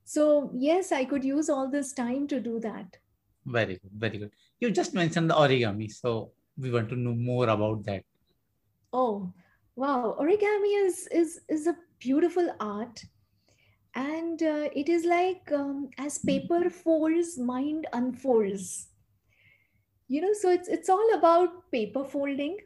So, 0.03 0.51
yes, 0.53 0.91
I 0.91 1.05
could 1.05 1.23
use 1.23 1.49
all 1.49 1.69
this 1.69 1.93
time 1.93 2.27
to 2.27 2.39
do 2.39 2.59
that. 2.59 2.97
Very 3.45 3.79
good. 3.79 3.91
Very 3.97 4.17
good. 4.19 4.31
You 4.59 4.69
just 4.69 4.93
mentioned 4.93 5.29
the 5.29 5.35
origami. 5.35 5.91
So, 5.91 6.31
we 6.57 6.71
want 6.71 6.89
to 6.89 6.95
know 6.95 7.13
more 7.13 7.49
about 7.49 7.83
that 7.83 8.03
oh 8.93 9.33
wow 9.75 10.15
origami 10.19 10.73
is 10.85 11.07
is 11.21 11.41
is 11.49 11.67
a 11.67 11.75
beautiful 11.99 12.49
art 12.59 13.03
and 13.95 14.43
uh, 14.43 14.69
it 14.75 14.89
is 14.89 15.05
like 15.05 15.51
um, 15.53 15.89
as 15.97 16.19
paper 16.19 16.69
folds 16.69 17.37
mind 17.37 17.87
unfolds. 17.93 18.89
You 20.07 20.21
know 20.21 20.33
so 20.33 20.51
it's 20.51 20.67
it's 20.67 20.89
all 20.89 21.13
about 21.15 21.71
paper 21.71 22.03
folding. 22.03 22.57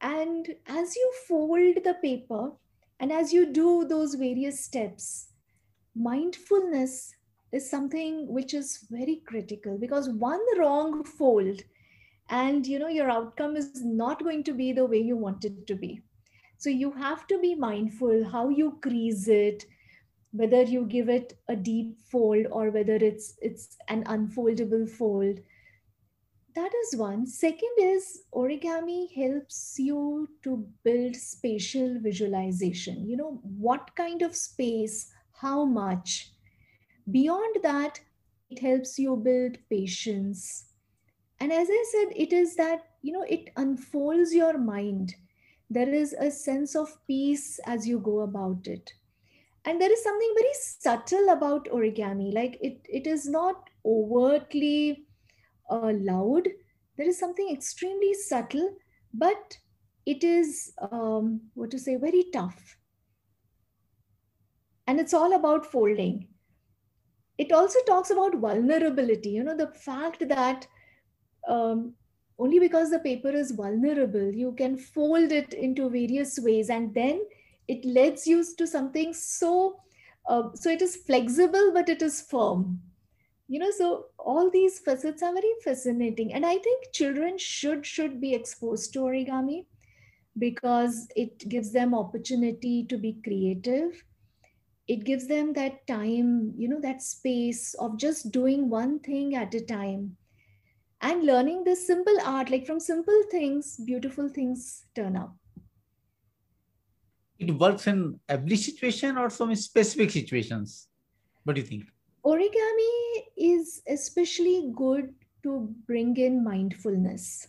And 0.00 0.48
as 0.66 0.94
you 0.96 1.12
fold 1.26 1.84
the 1.84 1.94
paper 2.02 2.52
and 3.00 3.12
as 3.12 3.32
you 3.32 3.52
do 3.52 3.84
those 3.84 4.14
various 4.14 4.64
steps 4.64 5.28
mindfulness 5.96 7.14
is 7.52 7.68
something 7.68 8.32
which 8.32 8.54
is 8.54 8.86
very 8.90 9.22
critical. 9.26 9.78
Because 9.78 10.08
one 10.08 10.40
wrong 10.58 11.04
fold 11.04 11.62
and 12.30 12.66
you 12.66 12.78
know 12.78 12.88
your 12.88 13.10
outcome 13.10 13.56
is 13.56 13.84
not 13.84 14.22
going 14.22 14.44
to 14.44 14.52
be 14.52 14.72
the 14.72 14.84
way 14.86 14.98
you 14.98 15.16
want 15.16 15.44
it 15.44 15.66
to 15.66 15.74
be. 15.74 16.02
So 16.58 16.70
you 16.70 16.90
have 16.92 17.26
to 17.28 17.38
be 17.40 17.54
mindful 17.54 18.28
how 18.30 18.48
you 18.48 18.78
crease 18.82 19.28
it 19.28 19.64
whether 20.32 20.62
you 20.62 20.84
give 20.84 21.08
it 21.08 21.38
a 21.48 21.56
deep 21.56 22.00
fold 22.00 22.46
or 22.50 22.70
whether 22.70 22.96
it's 22.96 23.36
it's 23.40 23.76
an 23.88 24.04
unfoldable 24.04 24.88
fold. 24.88 25.40
That 26.54 26.72
is 26.84 26.98
one. 26.98 27.26
Second 27.26 27.74
is 27.78 28.24
origami 28.34 29.12
helps 29.14 29.78
you 29.78 30.28
to 30.42 30.66
build 30.84 31.16
spatial 31.16 31.98
visualization. 32.00 33.06
You 33.08 33.16
know 33.16 33.40
what 33.42 33.94
kind 33.94 34.22
of 34.22 34.34
space 34.36 35.10
how 35.40 35.64
much? 35.64 36.32
Beyond 37.10 37.62
that 37.62 38.00
it 38.50 38.58
helps 38.60 38.98
you 38.98 39.16
build 39.16 39.58
patience. 39.70 40.72
And 41.40 41.52
as 41.52 41.68
i 41.70 41.84
said 41.92 42.12
it 42.16 42.32
is 42.32 42.56
that 42.56 42.84
you 43.02 43.12
know 43.12 43.22
it 43.22 43.50
unfolds 43.56 44.34
your 44.34 44.58
mind. 44.58 45.14
There 45.70 45.92
is 45.92 46.12
a 46.14 46.30
sense 46.30 46.74
of 46.74 46.98
peace 47.06 47.60
as 47.66 47.86
you 47.86 47.98
go 47.98 48.20
about 48.20 48.66
it 48.66 48.92
and 49.68 49.78
there 49.78 49.92
is 49.92 50.02
something 50.02 50.34
very 50.34 50.54
subtle 50.54 51.28
about 51.28 51.66
origami. 51.66 52.32
Like 52.32 52.58
it 52.62 52.86
it 52.88 53.06
is 53.06 53.28
not 53.28 53.68
overtly 53.84 55.04
uh, 55.70 55.92
loud. 56.10 56.48
There 56.96 57.08
is 57.08 57.18
something 57.18 57.50
extremely 57.52 58.14
subtle 58.14 58.70
but 59.12 59.58
it 60.06 60.24
is 60.24 60.72
um, 60.90 61.42
what 61.54 61.70
to 61.72 61.78
say 61.78 61.96
very 61.96 62.24
tough. 62.32 62.76
And 64.86 64.98
it's 64.98 65.12
all 65.12 65.34
about 65.34 65.70
folding. 65.70 66.28
It 67.36 67.52
also 67.52 67.78
talks 67.86 68.10
about 68.10 68.36
vulnerability. 68.36 69.30
You 69.30 69.44
know 69.44 69.56
the 69.56 69.68
fact 69.68 70.26
that 70.30 70.66
um, 71.46 71.92
only 72.38 72.58
because 72.58 72.90
the 72.90 73.00
paper 73.00 73.30
is 73.30 73.50
vulnerable 73.50 74.32
you 74.32 74.52
can 74.52 74.76
fold 74.76 75.32
it 75.32 75.54
into 75.54 75.90
various 75.90 76.38
ways 76.38 76.70
and 76.70 76.94
then 76.94 77.20
it 77.68 77.84
leads 77.84 78.26
you 78.26 78.44
to 78.56 78.66
something 78.66 79.12
so 79.14 79.80
uh, 80.28 80.50
so 80.54 80.70
it 80.70 80.82
is 80.82 80.96
flexible 80.96 81.72
but 81.74 81.88
it 81.88 82.02
is 82.02 82.20
firm. 82.22 82.82
You 83.48 83.60
know 83.60 83.70
so 83.70 84.06
all 84.18 84.50
these 84.50 84.78
facets 84.80 85.22
are 85.22 85.32
very 85.34 85.54
fascinating. 85.64 86.32
And 86.34 86.46
i 86.46 86.58
think 86.58 86.92
children 86.92 87.38
should 87.38 87.86
should 87.86 88.20
be 88.20 88.34
exposed 88.34 88.92
to 88.94 89.00
origami 89.00 89.66
because 90.38 91.08
it 91.16 91.48
gives 91.48 91.72
them 91.72 91.94
opportunity 91.94 92.84
to 92.86 92.98
be 92.98 93.14
creative. 93.24 94.04
It 94.88 95.04
gives 95.04 95.28
them 95.28 95.52
that 95.54 95.86
time 95.86 96.54
you 96.56 96.68
know 96.68 96.80
that 96.80 97.02
space 97.02 97.74
of 97.74 97.98
just 97.98 98.32
doing 98.32 98.68
one 98.70 98.98
thing 99.00 99.34
at 99.34 99.54
a 99.54 99.60
time 99.64 100.16
and 101.00 101.24
learning 101.24 101.64
this 101.64 101.86
simple 101.86 102.18
art. 102.24 102.50
Like 102.50 102.66
from 102.66 102.80
simple 102.80 103.22
things 103.30 103.76
beautiful 103.78 104.28
things 104.28 104.86
turn 104.94 105.16
up 105.16 105.36
it 107.38 107.52
works 107.52 107.86
in 107.86 108.18
every 108.28 108.56
situation 108.56 109.16
or 109.16 109.30
some 109.30 109.54
specific 109.54 110.10
situations? 110.10 110.88
What 111.44 111.54
do 111.54 111.60
you 111.60 111.66
think? 111.66 111.84
Origami 112.24 113.22
is 113.36 113.80
especially 113.88 114.72
good 114.74 115.14
to 115.42 115.74
bring 115.86 116.16
in 116.16 116.42
mindfulness 116.44 117.48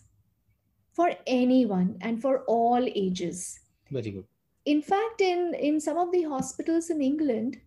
for 0.92 1.10
anyone 1.26 1.96
and 2.00 2.20
for 2.20 2.44
all 2.46 2.82
ages. 2.94 3.60
Very 3.90 4.10
good. 4.10 4.24
In 4.64 4.82
fact 4.82 5.20
in 5.20 5.54
in 5.54 5.80
some 5.80 5.96
of 5.96 6.12
the 6.12 6.22
hospitals 6.22 6.90
in 6.90 7.00
england 7.00 7.60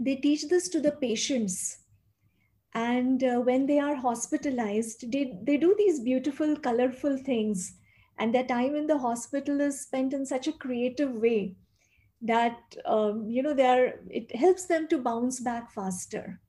they 0.00 0.16
teach 0.16 0.48
this 0.48 0.68
to 0.70 0.80
the 0.80 0.92
patients. 0.92 1.78
And 2.74 3.24
uh, 3.24 3.40
when 3.40 3.66
they 3.66 3.78
are 3.78 3.96
hospitalized 3.96 5.10
they, 5.10 5.38
they 5.42 5.56
do 5.56 5.74
these 5.78 6.00
beautiful 6.00 6.56
colorful 6.56 7.16
things 7.16 7.77
and 8.18 8.34
their 8.34 8.44
time 8.44 8.74
in 8.74 8.86
the 8.86 8.98
hospital 8.98 9.60
is 9.60 9.80
spent 9.80 10.12
in 10.12 10.26
such 10.26 10.46
a 10.48 10.52
creative 10.52 11.12
way 11.14 11.56
that 12.22 12.76
um, 12.86 13.28
you 13.30 13.42
know 13.42 13.54
they 13.54 13.66
are 13.66 14.00
it 14.10 14.34
helps 14.36 14.66
them 14.66 14.88
to 14.88 14.98
bounce 14.98 15.40
back 15.40 15.70
faster. 15.72 16.40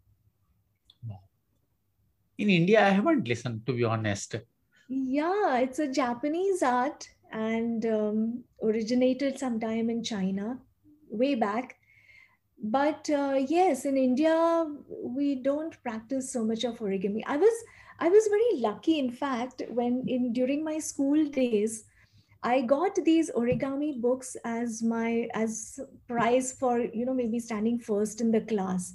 In 2.39 2.49
india 2.49 2.83
i 2.83 2.89
haven't 2.89 3.27
listened 3.27 3.67
to 3.67 3.73
be 3.73 3.83
honest. 3.83 4.35
Yeah 4.87 5.57
it's 5.59 5.79
a 5.79 5.87
japanese 5.87 6.61
art 6.63 7.09
and 7.31 7.85
um, 7.85 8.43
originated 8.61 9.39
sometime 9.39 9.89
in 9.89 10.03
china 10.03 10.59
way 11.09 11.35
back 11.35 11.78
but 12.61 13.09
uh, 13.09 13.39
yes 13.47 13.85
in 13.85 13.97
india 13.97 14.65
we 15.01 15.35
don't 15.35 15.81
practice 15.81 16.31
so 16.31 16.43
much 16.43 16.63
of 16.63 16.79
origami. 16.79 17.21
I 17.25 17.37
was 17.37 17.53
i 17.99 18.09
was 18.09 18.27
very 18.27 18.61
lucky 18.61 18.99
in 18.99 19.11
fact 19.11 19.61
when 19.69 20.03
in 20.07 20.33
during 20.33 20.63
my 20.63 20.77
school 20.79 21.25
days 21.25 21.85
i 22.43 22.61
got 22.61 22.95
these 23.05 23.31
origami 23.31 24.01
books 24.01 24.35
as 24.43 24.83
my 24.83 25.27
as 25.33 25.79
prize 26.07 26.51
for 26.53 26.79
you 26.79 27.05
know 27.05 27.13
maybe 27.13 27.39
standing 27.39 27.79
first 27.79 28.21
in 28.21 28.31
the 28.31 28.41
class. 28.41 28.93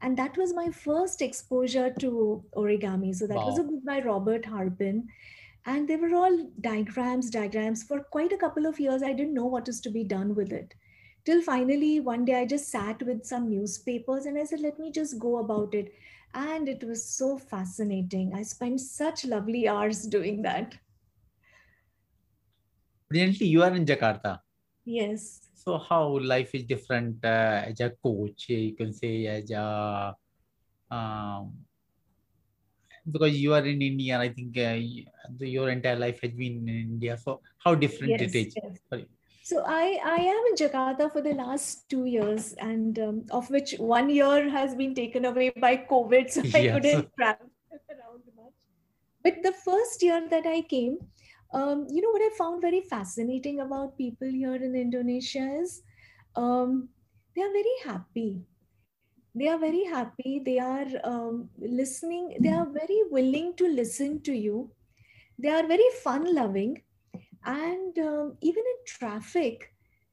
And 0.00 0.16
that 0.16 0.36
was 0.36 0.54
my 0.54 0.70
first 0.70 1.22
exposure 1.22 1.92
to 1.98 2.44
origami. 2.56 3.12
So 3.12 3.26
that 3.26 3.36
wow. 3.36 3.46
was 3.46 3.58
a 3.58 3.64
book 3.64 3.84
by 3.84 4.00
Robert 4.00 4.46
Harbin. 4.46 5.08
And 5.66 5.88
they 5.88 5.96
were 5.96 6.14
all 6.14 6.48
diagrams 6.60 7.30
diagrams. 7.30 7.82
For 7.82 8.04
quite 8.04 8.32
a 8.32 8.36
couple 8.36 8.66
of 8.66 8.78
years 8.78 9.02
i 9.02 9.12
didn't 9.12 9.34
know 9.34 9.46
what 9.46 9.68
is 9.68 9.80
to 9.80 9.90
be 9.90 10.04
done 10.04 10.34
with 10.34 10.52
it 10.52 10.74
till 11.28 11.42
finally 11.42 12.00
one 12.00 12.24
day 12.24 12.34
I 12.40 12.46
just 12.46 12.70
sat 12.70 13.02
with 13.02 13.26
some 13.26 13.50
newspapers 13.50 14.24
and 14.24 14.38
I 14.38 14.44
said, 14.44 14.60
let 14.60 14.78
me 14.78 14.90
just 14.90 15.18
go 15.18 15.38
about 15.38 15.74
it. 15.74 15.92
And 16.32 16.68
it 16.68 16.82
was 16.82 17.04
so 17.04 17.36
fascinating. 17.36 18.32
I 18.34 18.42
spent 18.42 18.80
such 18.80 19.26
lovely 19.26 19.68
hours 19.68 20.04
doing 20.04 20.40
that. 20.42 20.78
Brilliantly, 23.10 23.46
you 23.46 23.62
are 23.62 23.74
in 23.74 23.84
Jakarta. 23.84 24.40
Yes. 24.86 25.50
So 25.54 25.76
how 25.76 26.18
life 26.18 26.54
is 26.54 26.64
different 26.64 27.22
uh, 27.22 27.64
as 27.66 27.80
a 27.80 27.90
coach, 27.90 28.48
you 28.48 28.74
can 28.74 28.94
say 28.94 29.26
as 29.26 29.50
a 29.50 30.16
um, 30.90 31.52
because 33.10 33.38
you 33.38 33.52
are 33.52 33.64
in 33.64 33.82
India, 33.82 34.18
I 34.18 34.30
think 34.30 34.56
uh, 34.56 34.78
your 35.40 35.68
entire 35.68 35.96
life 35.96 36.20
has 36.22 36.32
been 36.32 36.68
in 36.68 36.74
India. 36.96 37.18
So 37.18 37.42
how 37.58 37.74
different 37.74 38.12
yes, 38.12 38.34
it 38.34 38.38
is? 38.46 38.56
Yes. 38.56 39.08
So 39.48 39.62
I, 39.64 39.98
I 40.04 40.16
am 40.16 40.42
in 40.50 40.56
Jakarta 40.56 41.10
for 41.10 41.22
the 41.22 41.32
last 41.32 41.88
two 41.88 42.04
years, 42.04 42.52
and 42.60 42.98
um, 42.98 43.24
of 43.30 43.48
which 43.48 43.76
one 43.78 44.10
year 44.10 44.50
has 44.50 44.74
been 44.74 44.94
taken 44.94 45.24
away 45.24 45.48
by 45.58 45.86
COVID, 45.90 46.30
so 46.30 46.42
I 46.42 46.68
couldn't 46.68 47.08
travel 47.16 47.48
around 47.72 48.24
much. 48.36 48.52
But 49.24 49.36
the 49.42 49.52
first 49.52 50.02
year 50.02 50.28
that 50.28 50.44
I 50.46 50.60
came, 50.60 50.98
um, 51.54 51.86
you 51.88 52.02
know 52.02 52.10
what 52.10 52.20
I 52.20 52.28
found 52.36 52.60
very 52.60 52.82
fascinating 52.82 53.60
about 53.60 53.96
people 53.96 54.28
here 54.28 54.54
in 54.56 54.74
Indonesia 54.74 55.48
is 55.62 55.80
um, 56.36 56.90
they 57.34 57.40
are 57.40 57.52
very 57.52 57.76
happy. 57.86 58.42
They 59.34 59.48
are 59.48 59.58
very 59.58 59.84
happy. 59.84 60.42
They 60.44 60.58
are 60.58 60.88
um, 61.04 61.48
listening. 61.56 62.36
They 62.38 62.52
are 62.52 62.66
very 62.66 63.00
willing 63.10 63.54
to 63.56 63.66
listen 63.66 64.20
to 64.24 64.34
you. 64.34 64.70
They 65.38 65.48
are 65.48 65.66
very 65.66 65.88
fun 66.02 66.34
loving 66.34 66.82
and 67.44 67.98
um, 67.98 68.36
even 68.40 68.62
in 68.64 68.84
traffic 68.86 69.72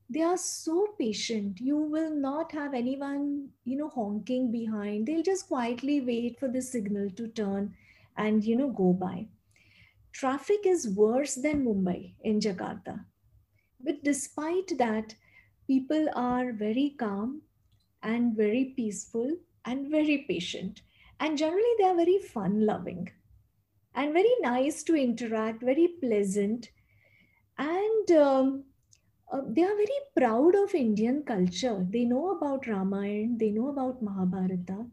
they 0.09 0.21
are 0.21 0.37
so 0.37 0.87
patient. 0.99 1.59
You 1.59 1.77
will 1.77 2.15
not 2.15 2.51
have 2.51 2.73
anyone 2.75 3.49
you 3.63 3.77
know 3.77 3.89
honking 3.89 4.51
behind. 4.51 5.07
They'll 5.07 5.23
just 5.23 5.47
quietly 5.47 6.01
wait 6.01 6.39
for 6.39 6.47
the 6.47 6.61
signal 6.61 7.09
to 7.11 7.27
turn 7.27 7.73
and 8.17 8.43
you 8.43 8.55
know 8.55 8.69
go 8.69 8.93
by. 8.93 9.27
Traffic 10.11 10.65
is 10.65 10.87
worse 10.89 11.35
than 11.35 11.65
mumbai 11.65 12.13
in 12.21 12.39
jakarta. 12.39 13.05
But 13.79 14.03
despite 14.03 14.77
that 14.77 15.15
people 15.67 16.07
are 16.15 16.51
very 16.53 16.95
calm 16.97 17.41
and 18.03 18.35
very 18.37 18.65
peaceful 18.75 19.37
and 19.65 19.89
very 19.89 20.25
patient. 20.27 20.81
And 21.19 21.37
generally 21.37 21.73
they 21.79 21.85
are 21.85 21.95
very 21.95 22.19
fun 22.19 22.65
loving 22.65 23.09
and 23.95 24.13
very 24.13 24.33
nice 24.41 24.83
to 24.83 24.95
interact 24.95 25.61
very 25.63 25.87
pleasant 25.87 26.69
and 27.57 28.11
um, 28.11 28.63
uh, 29.31 29.41
they 29.47 29.63
are 29.63 29.75
very 29.75 29.99
proud 30.15 30.55
of 30.55 30.75
Indian 30.75 31.23
culture. 31.23 31.85
They 31.89 32.05
know 32.05 32.31
about 32.31 32.67
Ramayana, 32.67 33.37
they 33.37 33.51
know 33.51 33.69
about 33.69 34.01
Mahabharata. 34.01 34.87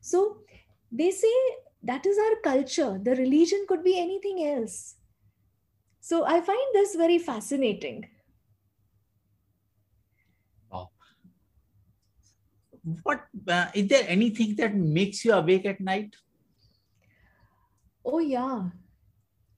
So 0.00 0.42
they 0.90 1.10
say 1.10 1.34
that 1.82 2.06
is 2.06 2.18
our 2.18 2.36
culture. 2.42 2.98
The 3.02 3.12
religion 3.16 3.66
could 3.68 3.84
be 3.84 3.98
anything 3.98 4.44
else. 4.46 4.96
So 6.00 6.26
I 6.26 6.42
find 6.42 6.74
this 6.74 6.94
very 6.96 7.18
fascinating. 7.18 8.10
Wow. 10.70 10.90
What 13.02 13.26
uh, 13.48 13.70
is 13.74 13.88
there 13.88 14.04
anything 14.08 14.54
that 14.56 14.74
makes 14.74 15.24
you 15.24 15.32
awake 15.32 15.66
at 15.66 15.80
night? 15.80 16.14
Oh 18.04 18.18
yeah, 18.20 18.70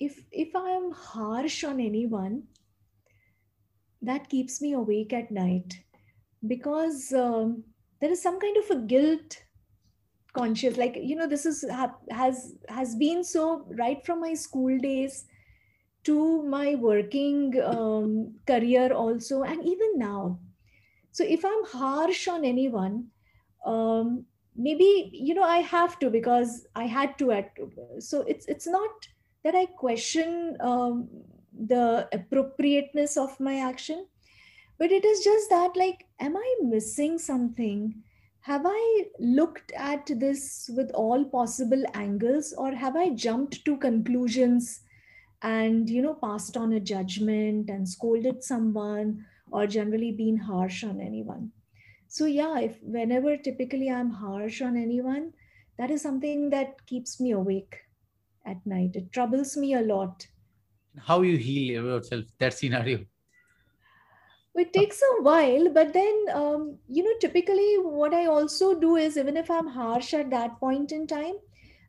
if 0.01 0.21
if 0.33 0.55
i 0.57 0.71
am 0.71 0.91
harsh 0.93 1.65
on 1.65 1.81
anyone 1.81 2.43
that 4.03 4.29
keeps 4.29 4.61
me 4.61 4.73
awake 4.73 5.13
at 5.13 5.31
night 5.31 5.81
because 6.47 7.13
um, 7.13 7.65
there 8.01 8.11
is 8.11 8.23
some 8.23 8.39
kind 8.39 8.57
of 8.57 8.71
a 8.71 8.81
guilt 8.83 9.43
conscious 10.35 10.77
like 10.77 10.99
you 11.01 11.15
know 11.17 11.29
this 11.29 11.47
is 11.47 11.65
has 12.11 12.57
has 12.69 12.97
been 12.97 13.23
so 13.23 13.65
right 13.79 14.05
from 14.05 14.21
my 14.21 14.35
school 14.35 14.77
days 14.79 15.25
to 16.03 16.43
my 16.43 16.75
working 16.75 17.55
um, 17.65 18.35
career 18.47 18.93
also 18.93 19.43
and 19.43 19.65
even 19.65 19.97
now. 19.97 20.39
So 21.13 21.25
if 21.25 21.45
i'm 21.45 21.65
harsh 21.65 22.27
on 22.29 22.45
anyone 22.45 23.07
um, 23.65 24.27
maybe 24.57 25.11
you 25.13 25.35
know 25.35 25.43
i 25.43 25.59
have 25.59 25.99
to 25.99 26.11
because 26.11 26.67
i 26.75 26.85
had 26.85 27.17
to 27.19 27.31
at 27.33 27.51
so 27.99 28.23
it's 28.23 28.47
it's 28.47 28.67
not 28.67 28.91
that 29.45 29.55
i 29.55 29.67
question 29.67 30.57
um, 30.61 31.09
the 31.57 32.09
appropriateness 32.13 33.17
of 33.17 33.39
my 33.39 33.61
action. 33.61 34.07
But 34.79 34.91
it 34.91 35.05
is 35.05 35.23
just 35.23 35.51
that 35.51 35.77
like 35.77 36.07
am 36.19 36.37
i 36.37 36.55
missing 36.63 37.19
something? 37.19 38.03
Have 38.41 38.63
i 38.67 39.05
looked 39.19 39.73
at 39.73 40.11
this 40.19 40.71
with 40.77 40.91
all 40.93 41.25
possible 41.25 41.85
angles 41.95 42.53
or 42.59 42.73
have 42.73 42.97
i 42.97 43.11
jumped 43.11 43.65
to 43.65 43.77
conclusions 43.77 44.81
and 45.43 45.89
you 45.89 46.03
know 46.03 46.15
passed 46.15 46.57
on 46.57 46.73
a 46.73 46.81
judgment 46.81 47.71
and 47.71 47.89
scolded 47.89 48.43
someone 48.43 49.25
or 49.53 49.67
generally 49.67 50.13
been 50.13 50.37
harsh 50.37 50.83
on 50.85 51.01
anyone? 51.01 51.53
So 52.09 52.27
yeah 52.27 52.59
if 52.59 52.83
whenever 52.83 53.37
typically 53.37 53.91
i'm 53.91 54.11
harsh 54.11 54.61
on 54.63 54.77
anyone 54.77 55.33
that 55.79 55.91
is 55.91 56.03
something 56.03 56.51
that 56.51 56.85
keeps 56.87 57.21
me 57.21 57.33
awake 57.33 57.84
at 58.45 58.65
night. 58.67 58.93
It 58.95 59.13
troubles 59.13 59.57
me 59.57 59.75
a 59.75 59.81
lot. 59.81 60.27
How 60.99 61.23
you 61.23 61.37
heal 61.37 61.85
yourself 61.85 62.25
that 62.39 62.55
scenario? 62.55 63.05
It 64.57 64.73
takes 64.73 65.03
a 65.03 65.23
while 65.23 65.69
but 65.71 65.93
then 65.93 66.27
um, 66.33 66.79
you 66.89 67.03
know 67.03 67.15
typically 67.21 67.75
what 67.75 68.15
i 68.15 68.27
also 68.27 68.79
do 68.79 68.95
is 68.95 69.17
even 69.17 69.37
if 69.37 69.51
i'm 69.51 69.67
harsh 69.67 70.15
at 70.15 70.31
that 70.31 70.61
point 70.61 70.93
in 70.93 71.09
time 71.09 71.35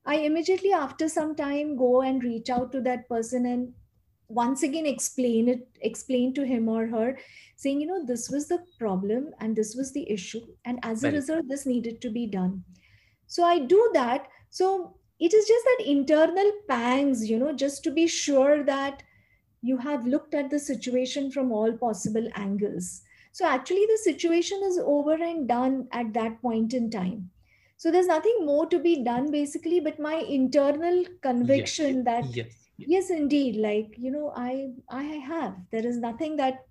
i 0.04 0.16
immediately 0.16 0.72
after 0.74 1.08
some 1.08 1.36
time 1.36 1.78
go 1.78 2.02
and 2.02 2.24
reach 2.24 2.50
out 2.50 2.72
to 2.72 2.82
that 2.82 3.08
person 3.08 3.46
and 3.46 3.72
once 4.28 4.64
again 4.64 4.86
explain 4.86 5.48
it 5.48 5.68
explain 5.82 6.34
to 6.34 6.44
him 6.44 6.68
or 6.68 6.88
her 6.88 7.18
saying 7.56 7.80
you 7.80 7.88
know 7.88 8.04
this 8.06 8.30
was 8.30 8.48
the 8.48 8.60
problem 8.80 9.32
and 9.40 9.56
this 9.56 9.76
was 9.76 9.94
the 9.94 10.10
issue 10.10 10.42
and 10.66 10.80
as 10.82 11.04
a 11.04 11.12
result 11.12 11.46
this 11.48 11.66
needed 11.66 12.02
to 12.02 12.10
be 12.10 12.26
done. 12.26 12.64
So 13.28 13.44
i 13.44 13.60
do 13.60 13.90
that. 13.94 14.28
So 14.50 14.98
it 15.20 15.34
is 15.34 15.48
just 15.48 15.66
that 15.66 15.86
internal 15.86 16.52
pangs 16.68 17.30
you 17.30 17.38
know 17.40 17.54
just 17.54 17.84
to 17.84 17.92
be 17.92 18.08
sure 18.08 18.64
that 18.64 19.04
you 19.62 19.78
have 19.78 20.06
looked 20.06 20.34
at 20.34 20.50
the 20.50 20.60
situation 20.60 21.32
from 21.32 21.52
all 21.52 21.72
possible 21.74 22.28
angles 22.36 23.02
so 23.32 23.46
actually 23.46 23.86
the 23.92 24.00
situation 24.04 24.62
is 24.64 24.80
over 24.84 25.14
and 25.14 25.48
done 25.48 25.88
at 25.92 26.14
that 26.14 26.42
point 26.42 26.74
in 26.74 26.90
time 26.90 27.30
so 27.78 27.92
there's 27.92 28.08
nothing 28.08 28.46
more 28.46 28.66
to 28.68 28.80
be 28.80 29.04
done 29.04 29.32
basically 29.32 29.80
but 29.80 30.00
my 30.00 30.16
internal 30.16 31.04
conviction 31.22 31.98
yes. 31.98 32.06
that 32.06 32.36
yes. 32.36 32.48
yes 32.78 33.10
indeed 33.10 33.56
like 33.56 33.96
you 33.98 34.12
know 34.12 34.32
i 34.36 34.70
i 34.90 35.04
have 35.32 35.56
there 35.72 35.86
is 35.86 35.98
nothing 35.98 36.36
that 36.36 36.66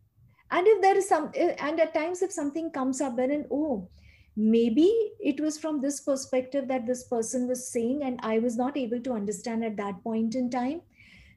and 0.50 0.66
if 0.66 0.80
there 0.82 0.96
is 0.96 1.08
some 1.08 1.30
eh, 1.34 1.54
and 1.58 1.80
at 1.80 1.94
times 1.94 2.22
if 2.22 2.32
something 2.32 2.70
comes 2.70 3.00
up 3.00 3.16
then 3.16 3.46
oh 3.50 3.88
maybe 4.36 4.92
it 5.20 5.40
was 5.40 5.58
from 5.58 5.80
this 5.80 6.00
perspective 6.00 6.66
that 6.66 6.86
this 6.86 7.04
person 7.04 7.46
was 7.46 7.68
saying 7.68 8.02
and 8.02 8.18
i 8.22 8.38
was 8.38 8.56
not 8.56 8.76
able 8.76 9.00
to 9.00 9.12
understand 9.12 9.64
at 9.64 9.76
that 9.76 10.02
point 10.02 10.34
in 10.34 10.50
time. 10.50 10.80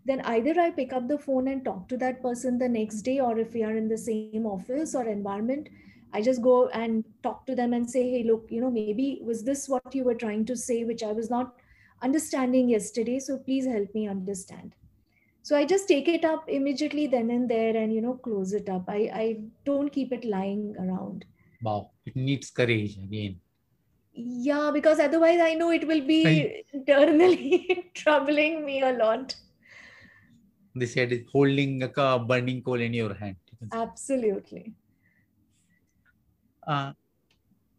Then 0.06 0.22
either 0.22 0.60
i 0.60 0.72
pick 0.72 0.94
up 0.94 1.08
the 1.08 1.20
phone 1.20 1.50
and 1.50 1.64
talk 1.64 1.88
to 1.90 1.98
that 1.98 2.22
person 2.22 2.58
the 2.58 2.70
next 2.70 3.02
day 3.02 3.20
or 3.20 3.38
if 3.38 3.54
we 3.54 3.64
are 3.64 3.76
in 3.76 3.90
the 3.90 3.98
same 3.98 4.46
office 4.46 4.96
or 4.96 5.04
environment 5.06 5.68
i 6.14 6.22
just 6.22 6.42
go 6.42 6.70
and 6.70 7.04
talk 7.24 7.46
to 7.46 7.56
them 7.56 7.74
and 7.74 7.90
say 7.96 8.04
hey 8.12 8.24
look 8.24 8.48
you 8.50 8.62
know 8.62 8.72
maybe 8.72 9.20
was 9.22 9.44
this 9.44 9.68
what 9.68 9.94
you 9.94 10.06
were 10.06 10.16
trying 10.16 10.46
to 10.46 10.56
say 10.56 10.86
which 10.86 11.04
i 11.04 11.12
was 11.12 11.30
not 11.30 11.56
understanding 12.02 12.70
yesterday 12.70 13.20
so 13.20 13.38
please 13.38 13.66
help 13.66 13.94
me 13.94 14.08
understand. 14.08 14.74
So 15.44 15.58
i 15.58 15.66
just 15.66 15.88
take 15.90 16.08
it 16.08 16.24
up 16.24 16.48
immediately 16.48 17.08
then 17.08 17.30
and 17.30 17.50
there 17.50 17.76
and 17.76 17.94
you 17.94 18.02
know 18.02 18.14
close 18.14 18.54
it 18.54 18.70
up. 18.70 18.86
I 18.88 19.00
i 19.24 19.26
don't 19.66 19.90
keep 19.90 20.14
it 20.14 20.24
lying 20.24 20.76
around 20.80 21.26
Wow, 21.62 21.92
it 22.06 22.16
needs 22.16 22.50
courage 22.50 22.98
again. 22.98 23.40
Yeah, 24.14 24.72
because 24.74 25.00
otherwise 25.00 25.40
I 25.40 25.54
know 25.54 25.72
it 25.72 25.88
will 25.88 26.02
be 26.02 26.64
internally 26.74 27.92
troubling 27.94 28.66
me 28.66 28.82
a 28.82 28.94
lot. 28.94 29.36
They 30.76 30.86
said 30.86 31.12
it's 31.12 31.32
holding 31.32 31.84
a 31.84 32.20
burning 32.20 32.62
coal 32.62 32.82
in 32.82 32.94
your 32.94 33.14
hand. 33.14 33.38
Absolutely. 33.72 34.74
Uh, 36.66 36.94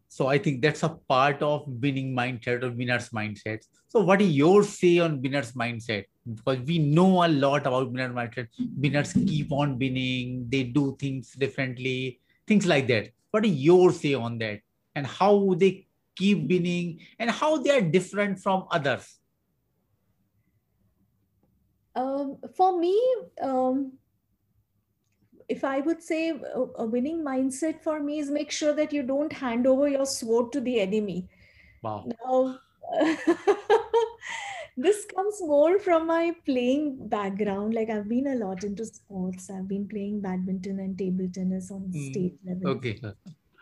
so 0.07 0.27
I 0.27 0.37
think 0.37 0.61
that's 0.61 0.83
a 0.83 0.89
part 0.89 1.41
of 1.41 1.63
winning 1.67 2.15
mindset 2.15 2.63
or 2.63 2.71
winner's 2.71 3.09
mindset. 3.09 3.59
So 3.87 4.01
what 4.01 4.21
is 4.21 4.31
your 4.31 4.63
say 4.63 4.99
on 4.99 5.21
winner's 5.21 5.51
mindset? 5.53 6.05
Because 6.27 6.59
we 6.59 6.79
know 6.79 7.25
a 7.25 7.27
lot 7.27 7.67
about 7.67 7.91
winner's 7.91 8.13
mindset. 8.13 8.47
Winners 8.77 9.13
keep 9.13 9.51
on 9.51 9.77
winning. 9.77 10.47
They 10.49 10.63
do 10.63 10.97
things 10.99 11.33
differently. 11.33 12.19
Things 12.49 12.65
like 12.65 12.87
that. 12.87 13.09
What 13.29 13.45
is 13.45 13.51
your 13.51 13.91
say 13.91 14.15
on 14.15 14.39
that? 14.39 14.61
And 14.95 15.05
how 15.05 15.53
they 15.55 15.85
keep 16.15 16.49
winning 16.49 16.99
and 17.19 17.29
how 17.29 17.61
they 17.61 17.69
are 17.77 17.81
different 17.81 18.39
from 18.39 18.65
others? 18.71 19.19
Um, 21.95 22.37
for 22.55 22.79
me 22.79 22.95
um, 23.41 23.93
if 25.49 25.63
i 25.63 25.79
would 25.79 26.01
say 26.01 26.29
a, 26.29 26.59
a, 26.83 26.85
winning 26.85 27.23
mindset 27.25 27.81
for 27.83 27.99
me 27.99 28.19
is 28.19 28.29
make 28.29 28.51
sure 28.51 28.73
that 28.73 28.93
you 28.93 29.01
don't 29.03 29.33
hand 29.33 29.67
over 29.67 29.87
your 29.87 30.05
sword 30.05 30.51
to 30.53 30.61
the 30.61 30.79
enemy. 30.79 31.27
Wow. 31.83 32.05
Now 32.23 32.59
this 34.81 35.05
comes 35.13 35.41
more 35.41 35.77
from 35.77 36.07
my 36.07 36.33
playing 36.45 37.09
background. 37.09 37.73
Like 37.73 37.89
i've 37.89 38.07
been 38.07 38.27
a 38.27 38.35
lot 38.35 38.63
into 38.63 38.85
sports. 38.85 39.49
I've 39.49 39.67
been 39.67 39.87
playing 39.87 40.21
badminton 40.21 40.79
and 40.79 40.97
table 40.97 41.27
tennis 41.33 41.69
on 41.71 41.81
mm. 41.93 42.11
state 42.11 42.37
level. 42.45 42.69
Okay. 42.69 43.01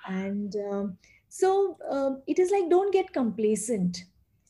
And 0.08 0.56
um, 0.71 0.97
so 1.27 1.77
um, 1.89 2.21
it 2.27 2.39
is 2.39 2.51
like 2.51 2.69
don't 2.69 2.93
get 2.93 3.12
complacent. 3.13 4.03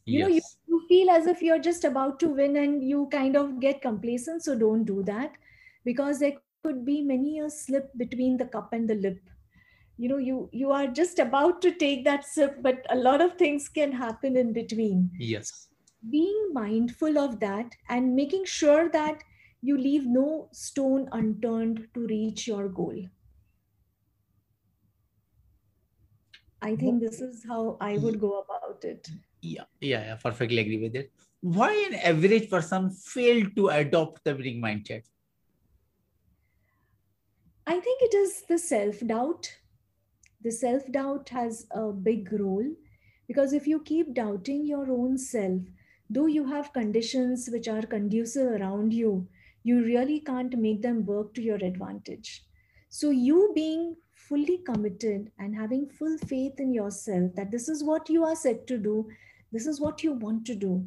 You 0.05 0.19
yes. 0.19 0.27
know 0.27 0.33
you, 0.35 0.41
you 0.67 0.87
feel 0.89 1.09
as 1.09 1.27
if 1.27 1.41
you're 1.41 1.59
just 1.67 1.85
about 1.85 2.19
to 2.19 2.27
win 2.27 2.57
and 2.57 2.83
you 2.83 3.07
kind 3.11 3.37
of 3.37 3.61
get 3.61 3.81
complacent 3.81 4.43
so 4.43 4.57
don't 4.57 4.83
do 4.83 5.03
that. 5.03 5.31
Because 5.85 6.19
there 6.19 6.33
could 6.63 6.83
be 6.85 7.01
many 7.01 7.39
a 7.39 7.49
slip 7.49 7.91
between 7.97 8.35
the 8.35 8.45
cup 8.45 8.73
and 8.73 8.89
the 8.89 8.95
lip. 8.95 9.21
You 9.97 10.09
know 10.09 10.17
you 10.17 10.49
you 10.51 10.71
are 10.71 10.87
just 10.87 11.17
about 11.19 11.61
to 11.61 11.71
take 11.71 12.03
that 12.03 12.25
sip 12.25 12.61
but 12.61 12.85
a 12.89 12.95
lot 12.95 13.21
of 13.21 13.33
things 13.37 13.69
can 13.69 13.91
happen 13.93 14.35
in 14.35 14.53
between. 14.53 15.09
Yes 15.17 15.66
being 16.09 16.51
mindful 16.53 17.17
of 17.17 17.39
that 17.39 17.75
and 17.89 18.15
making 18.15 18.45
sure 18.45 18.89
that 18.89 19.23
you 19.61 19.77
leave 19.77 20.05
no 20.05 20.49
stone 20.51 21.09
unturned 21.11 21.89
to 21.93 22.07
reach 22.07 22.47
your 22.47 22.69
goal. 22.69 23.07
I 26.61 26.75
think 26.75 26.99
this 27.01 27.19
is 27.19 27.43
how 27.47 27.77
i 27.81 27.97
would 27.97 28.19
go 28.19 28.39
about 28.41 28.83
it. 28.83 29.09
Yeah 29.41 29.65
yeah, 29.81 30.03
yeah 30.05 30.15
perfectly 30.15 30.59
agree 30.59 30.81
with 30.81 30.95
it. 30.95 31.11
Why 31.41 31.71
an 31.89 31.95
average 31.95 32.49
person 32.49 32.89
failed 32.89 33.55
to 33.55 33.69
adopt 33.69 34.23
the 34.23 34.35
winning 34.35 34.61
mindset? 34.61 35.03
I 37.67 37.79
think 37.79 38.01
it 38.01 38.15
is 38.15 38.41
the 38.47 38.57
self 38.57 38.99
doubt 39.05 39.59
the 40.41 40.51
self 40.51 40.91
doubt 40.91 41.29
has 41.29 41.67
a 41.71 41.91
big 41.93 42.31
role 42.33 42.75
because 43.27 43.53
if 43.53 43.67
you 43.67 43.81
keep 43.81 44.13
doubting 44.13 44.65
your 44.65 44.91
own 44.91 45.17
self 45.17 45.63
though 46.09 46.27
you 46.27 46.45
have 46.45 46.73
conditions 46.73 47.49
which 47.51 47.67
are 47.67 47.81
conducive 47.81 48.51
around 48.51 48.93
you, 48.93 49.27
you 49.63 49.83
really 49.83 50.19
can't 50.19 50.57
make 50.57 50.81
them 50.81 51.05
work 51.05 51.33
to 51.33 51.41
your 51.41 51.57
advantage. 51.57 52.43
So, 52.89 53.09
you 53.09 53.51
being 53.53 53.95
fully 54.13 54.59
committed 54.65 55.31
and 55.39 55.55
having 55.55 55.89
full 55.89 56.17
faith 56.17 56.59
in 56.59 56.73
yourself 56.73 57.35
that 57.35 57.51
this 57.51 57.67
is 57.67 57.83
what 57.83 58.09
you 58.09 58.23
are 58.23 58.35
set 58.35 58.65
to 58.67 58.77
do, 58.77 59.07
this 59.51 59.67
is 59.67 59.81
what 59.81 60.03
you 60.03 60.13
want 60.13 60.45
to 60.45 60.55
do. 60.55 60.85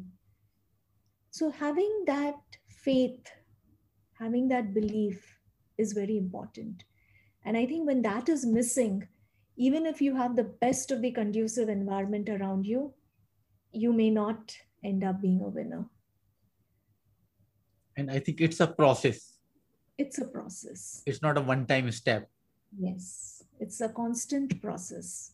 So, 1.29 1.51
having 1.51 2.03
that 2.07 2.35
faith, 2.67 3.31
having 4.19 4.47
that 4.47 4.73
belief 4.73 5.37
is 5.77 5.93
very 5.93 6.17
important. 6.17 6.83
And 7.45 7.57
I 7.57 7.65
think 7.65 7.87
when 7.87 8.01
that 8.01 8.29
is 8.29 8.45
missing, 8.45 9.07
even 9.57 9.85
if 9.85 10.01
you 10.01 10.15
have 10.15 10.35
the 10.35 10.43
best 10.43 10.91
of 10.91 11.01
the 11.01 11.11
conducive 11.11 11.69
environment 11.69 12.29
around 12.29 12.65
you, 12.65 12.93
you 13.71 13.93
may 13.93 14.09
not 14.09 14.55
end 14.83 15.03
up 15.03 15.21
being 15.21 15.41
a 15.41 15.49
winner. 15.49 15.85
And 17.97 18.09
I 18.09 18.19
think 18.19 18.41
it's 18.41 18.59
a 18.59 18.67
process. 18.67 19.37
It's 19.97 20.17
a 20.17 20.25
process. 20.25 21.03
It's 21.05 21.21
not 21.21 21.37
a 21.37 21.41
one 21.41 21.65
time 21.65 21.91
step. 21.91 22.29
Yes, 22.77 23.43
it's 23.59 23.81
a 23.81 23.89
constant 23.89 24.61
process. 24.61 25.33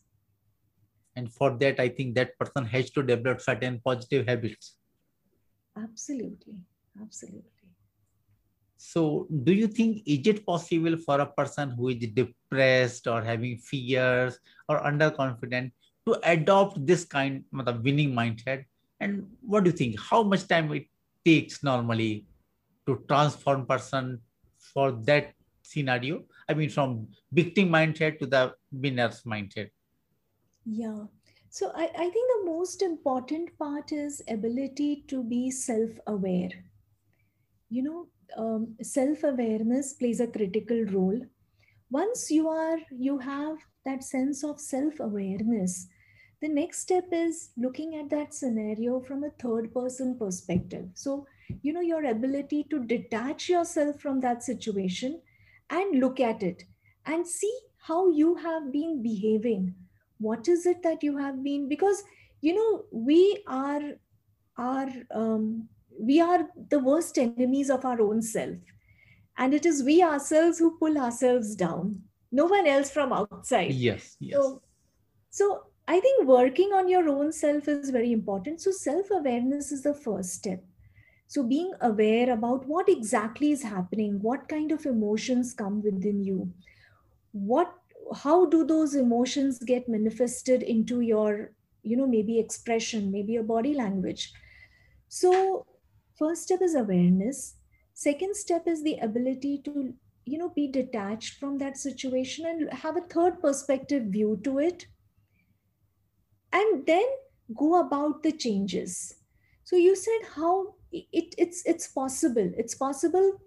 And 1.15 1.31
for 1.31 1.57
that, 1.57 1.79
I 1.79 1.89
think 1.89 2.15
that 2.15 2.37
person 2.37 2.65
has 2.65 2.89
to 2.91 3.03
develop 3.03 3.41
certain 3.41 3.81
positive 3.83 4.27
habits. 4.27 4.75
Absolutely. 5.75 6.61
Absolutely. 6.99 7.51
So, 8.77 9.27
do 9.43 9.53
you 9.53 9.67
think 9.67 10.03
is 10.05 10.25
it 10.27 10.45
possible 10.45 10.97
for 10.97 11.19
a 11.19 11.25
person 11.25 11.71
who 11.71 11.89
is 11.89 11.97
depressed 12.13 13.07
or 13.07 13.21
having 13.23 13.57
fears 13.57 14.37
or 14.69 14.81
underconfident 14.83 15.71
to 16.07 16.19
adopt 16.23 16.85
this 16.85 17.03
kind 17.03 17.43
of 17.57 17.83
winning 17.83 18.13
mindset? 18.13 18.65
And 18.99 19.27
what 19.41 19.63
do 19.63 19.69
you 19.69 19.75
think? 19.75 19.99
How 19.99 20.23
much 20.23 20.47
time 20.47 20.71
it 20.73 20.87
takes 21.23 21.63
normally 21.63 22.25
to 22.85 23.03
transform 23.07 23.65
person 23.65 24.21
for 24.73 24.91
that 24.91 25.33
scenario? 25.61 26.23
I 26.49 26.53
mean, 26.53 26.69
from 26.69 27.07
victim 27.31 27.69
mindset 27.69 28.19
to 28.19 28.25
the 28.25 28.53
winner's 28.71 29.23
mindset. 29.23 29.69
Yeah. 30.65 31.05
So 31.49 31.71
I, 31.75 31.85
I 31.85 32.09
think 32.09 32.13
the 32.13 32.51
most 32.51 32.81
important 32.81 33.57
part 33.57 33.91
is 33.91 34.21
ability 34.27 35.05
to 35.07 35.23
be 35.23 35.49
self-aware. 35.51 36.49
You 37.69 37.83
know, 37.83 38.07
um, 38.37 38.75
self-awareness 38.81 39.93
plays 39.93 40.19
a 40.19 40.27
critical 40.27 40.83
role. 40.85 41.21
Once 41.89 42.29
you 42.29 42.49
are, 42.49 42.77
you 42.91 43.17
have 43.19 43.57
that 43.85 44.03
sense 44.03 44.43
of 44.43 44.59
self-awareness, 44.59 45.87
the 46.41 46.47
next 46.47 46.79
step 46.79 47.05
is 47.11 47.49
looking 47.57 47.95
at 47.95 48.09
that 48.09 48.33
scenario 48.33 48.99
from 49.01 49.23
a 49.23 49.31
third 49.41 49.73
person 49.73 50.17
perspective. 50.17 50.85
So, 50.93 51.25
you 51.61 51.73
know, 51.73 51.81
your 51.81 52.05
ability 52.05 52.67
to 52.69 52.83
detach 52.83 53.49
yourself 53.49 53.99
from 53.99 54.19
that 54.19 54.43
situation 54.43 55.21
and 55.69 55.99
look 55.99 56.19
at 56.19 56.43
it 56.43 56.63
and 57.05 57.25
see 57.25 57.57
how 57.77 58.09
you 58.09 58.35
have 58.35 58.71
been 58.71 59.01
behaving. 59.01 59.73
What 60.19 60.47
is 60.47 60.65
it 60.65 60.83
that 60.83 61.03
you 61.03 61.17
have 61.17 61.43
been? 61.43 61.67
Because 61.69 62.03
you 62.41 62.53
know 62.53 62.85
we 62.91 63.43
are 63.47 63.81
are 64.57 64.89
um, 65.11 65.67
we 65.99 66.19
are 66.21 66.47
the 66.69 66.79
worst 66.79 67.17
enemies 67.17 67.69
of 67.69 67.85
our 67.85 68.01
own 68.01 68.21
self. 68.21 68.57
And 69.37 69.53
it 69.53 69.65
is 69.65 69.83
we 69.83 70.01
ourselves 70.03 70.59
who 70.59 70.77
pull 70.77 70.97
ourselves 70.97 71.55
down. 71.55 72.01
No 72.31 72.45
one 72.45 72.67
else 72.67 72.89
from 72.89 73.13
outside. 73.13 73.73
Yes 73.73 74.17
yes. 74.19 74.35
So, 74.35 74.61
so 75.29 75.63
i 75.87 75.99
think 75.99 76.27
working 76.27 76.73
on 76.73 76.87
your 76.89 77.07
own 77.09 77.31
self 77.31 77.67
is 77.67 77.89
very 77.89 78.11
important. 78.11 78.61
So 78.61 78.71
self 78.71 79.09
awareness 79.11 79.71
is 79.71 79.83
the 79.83 79.93
first 79.93 80.33
step. 80.33 80.63
So 81.27 81.43
being 81.43 81.71
aware 81.81 82.31
about 82.31 82.65
what 82.67 82.89
exactly 82.89 83.51
is 83.51 83.63
happening 83.63 84.19
what 84.21 84.47
kind 84.47 84.71
of 84.71 84.85
emotions 84.85 85.53
come 85.53 85.81
within 85.83 86.23
you 86.23 86.51
what 87.31 87.73
how 88.23 88.45
do 88.45 88.65
those 88.65 88.95
emotions 88.95 89.59
get 89.59 89.89
manifested 89.89 90.63
into 90.63 91.01
your 91.01 91.51
you 91.83 91.97
know 91.97 92.07
maybe 92.07 92.39
expression 92.39 93.11
maybe 93.11 93.33
your 93.33 93.43
body 93.43 93.73
language. 93.73 94.31
So 95.09 95.65
first 96.17 96.43
step 96.43 96.61
is 96.61 96.75
awareness. 96.75 97.55
Second 97.93 98.35
step 98.35 98.67
is 98.67 98.83
the 98.83 98.97
ability 98.97 99.61
to 99.65 99.93
you 100.25 100.37
know 100.37 100.49
be 100.49 100.67
detached 100.67 101.39
from 101.39 101.57
that 101.59 101.77
situation 101.77 102.45
and 102.45 102.73
have 102.73 102.97
a 102.97 103.07
third 103.15 103.41
perspective 103.41 104.03
view 104.03 104.39
to 104.43 104.59
it 104.59 104.87
and 106.51 106.85
then 106.85 107.05
go 107.55 107.79
about 107.79 108.23
the 108.23 108.31
changes. 108.31 109.15
So 109.63 109.75
you 109.75 109.95
said 109.95 110.21
how 110.35 110.75
it, 110.91 111.35
it's 111.37 111.63
it's 111.65 111.87
possible. 111.87 112.51
It's 112.57 112.75
possible 112.75 113.39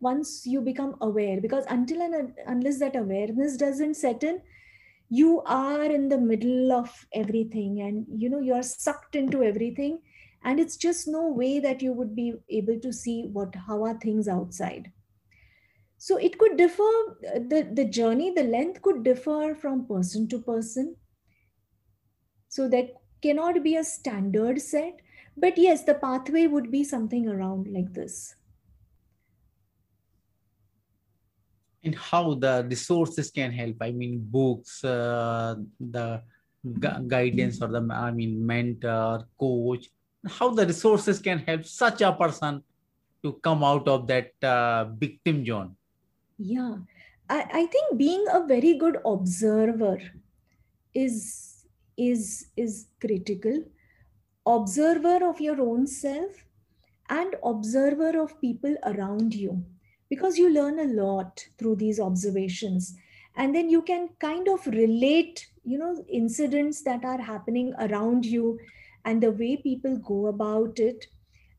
once 0.00 0.46
you 0.46 0.60
become 0.60 0.96
aware 1.00 1.40
because 1.40 1.64
until 1.68 2.02
and 2.02 2.32
unless 2.46 2.78
that 2.80 2.96
awareness 2.96 3.56
doesn't 3.56 3.94
set 3.94 4.24
in 4.24 4.40
you 5.08 5.42
are 5.46 5.84
in 5.84 6.08
the 6.08 6.18
middle 6.18 6.72
of 6.72 7.06
everything 7.12 7.80
and 7.82 8.06
you 8.08 8.30
know 8.30 8.40
you're 8.40 8.62
sucked 8.62 9.16
into 9.16 9.42
everything. 9.42 10.00
And 10.42 10.58
it's 10.58 10.76
just 10.76 11.06
no 11.06 11.28
way 11.28 11.58
that 11.60 11.82
you 11.82 11.92
would 11.92 12.16
be 12.16 12.34
able 12.48 12.80
to 12.80 12.92
see 12.92 13.28
what 13.32 13.54
how 13.54 13.84
are 13.84 13.98
things 13.98 14.28
outside. 14.28 14.90
So 15.98 16.16
it 16.16 16.38
could 16.38 16.56
differ 16.56 16.82
uh, 16.82 17.40
the 17.48 17.68
the 17.72 17.84
journey 17.84 18.32
the 18.34 18.44
length 18.44 18.80
could 18.82 19.02
differ 19.04 19.54
from 19.54 19.86
person 19.86 20.28
to 20.28 20.38
person 20.40 20.96
so 22.50 22.68
there 22.68 22.88
cannot 23.22 23.62
be 23.62 23.76
a 23.76 23.84
standard 23.84 24.60
set 24.60 25.00
but 25.36 25.56
yes 25.56 25.84
the 25.84 25.94
pathway 25.94 26.46
would 26.46 26.70
be 26.70 26.82
something 26.84 27.28
around 27.28 27.66
like 27.72 27.92
this. 27.94 28.34
And 31.82 31.94
how 31.94 32.34
the 32.34 32.66
resources 32.68 33.30
can 33.30 33.52
help? 33.52 33.76
I 33.80 33.92
mean 33.92 34.18
books 34.20 34.84
uh, 34.84 35.54
the 35.80 36.22
gu- 36.78 37.02
guidance 37.06 37.62
or 37.62 37.68
the 37.68 37.80
i 37.94 38.10
mean 38.10 38.44
mentor 38.44 39.24
coach. 39.38 39.88
How 40.28 40.50
the 40.50 40.66
resources 40.66 41.18
can 41.20 41.38
help 41.38 41.64
such 41.64 42.02
a 42.02 42.12
person 42.12 42.62
to 43.22 43.32
come 43.42 43.64
out 43.64 43.88
of 43.88 44.06
that 44.08 44.32
uh, 44.42 44.84
victim 44.98 45.46
zone? 45.46 45.76
Yeah. 46.36 46.76
I, 47.30 47.46
I 47.52 47.66
think 47.66 47.96
being 47.96 48.26
a 48.30 48.46
very 48.46 48.76
good 48.76 48.98
observer 49.06 49.98
is 50.92 51.49
is 52.08 52.48
is 52.56 52.86
critical. 53.00 53.62
Observer 54.46 55.18
of 55.28 55.40
your 55.40 55.60
own 55.60 55.86
self 55.86 56.44
and 57.08 57.36
observer 57.44 58.18
of 58.20 58.40
people 58.40 58.76
around 58.84 59.34
you. 59.34 59.62
Because 60.08 60.38
you 60.38 60.52
learn 60.52 60.78
a 60.80 61.02
lot 61.02 61.44
through 61.58 61.76
these 61.76 62.00
observations. 62.00 62.96
And 63.36 63.54
then 63.54 63.70
you 63.70 63.82
can 63.82 64.08
kind 64.18 64.48
of 64.48 64.66
relate 64.66 65.46
you 65.64 65.78
know 65.78 66.04
incidents 66.08 66.82
that 66.84 67.04
are 67.04 67.20
happening 67.20 67.74
around 67.78 68.24
you 68.24 68.58
and 69.04 69.22
the 69.22 69.30
way 69.30 69.56
people 69.56 69.96
go 69.98 70.26
about 70.26 70.78
it. 70.78 71.06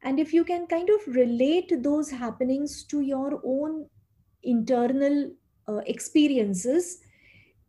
And 0.03 0.19
if 0.19 0.33
you 0.33 0.43
can 0.43 0.65
kind 0.65 0.89
of 0.89 1.15
relate 1.15 1.71
those 1.83 2.09
happenings 2.09 2.83
to 2.85 3.01
your 3.01 3.39
own 3.43 3.85
internal 4.43 5.31
uh, 5.67 5.81
experiences 5.85 7.01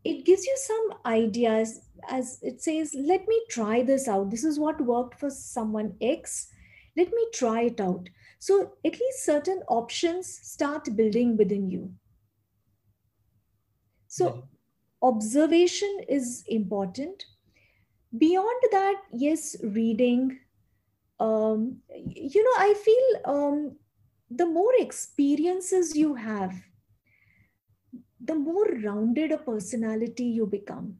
it 0.04 0.24
gives 0.24 0.44
you 0.44 0.56
some 0.56 0.98
ideas 1.06 1.80
as 2.08 2.38
it 2.42 2.60
says 2.60 2.94
let 2.94 3.26
me 3.28 3.40
try 3.48 3.82
this 3.82 4.08
out 4.08 4.30
this 4.30 4.44
is 4.44 4.58
what 4.58 4.80
worked 4.80 5.18
for 5.18 5.30
someone 5.30 5.94
x 6.00 6.48
let 6.96 7.08
me 7.08 7.26
try 7.32 7.62
it 7.62 7.80
out 7.80 8.08
so 8.42 8.72
at 8.84 8.98
least 8.98 9.24
certain 9.24 9.62
options 9.68 10.26
start 10.26 10.96
building 10.96 11.36
within 11.36 11.70
you. 11.70 11.92
So 14.08 14.48
observation 15.00 16.00
is 16.08 16.42
important. 16.48 17.24
Beyond 18.18 18.62
that, 18.72 18.96
yes, 19.12 19.54
reading. 19.62 20.40
Um, 21.20 21.76
you 21.94 22.42
know, 22.42 22.56
I 22.58 22.74
feel 22.74 23.32
um, 23.32 23.76
the 24.28 24.46
more 24.46 24.72
experiences 24.76 25.94
you 25.94 26.16
have, 26.16 26.52
the 28.24 28.34
more 28.34 28.66
rounded 28.84 29.32
a 29.32 29.38
personality 29.38 30.24
you 30.24 30.46
become. 30.46 30.98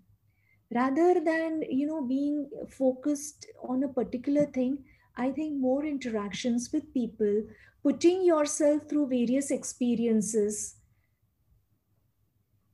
Rather 0.75 1.21
than, 1.21 1.63
you 1.69 1.87
know, 1.87 2.03
being 2.03 2.49
focused 2.69 3.47
on 3.63 3.83
a 3.83 3.89
particular 3.89 4.47
thing, 4.47 4.79
I 5.17 5.31
think 5.31 5.61
more 5.61 5.85
interactions 5.85 6.71
with 6.73 6.93
people, 6.95 7.45
putting 7.83 8.25
yourself 8.25 8.89
through 8.89 9.09
various 9.09 9.51
experiences 9.51 10.77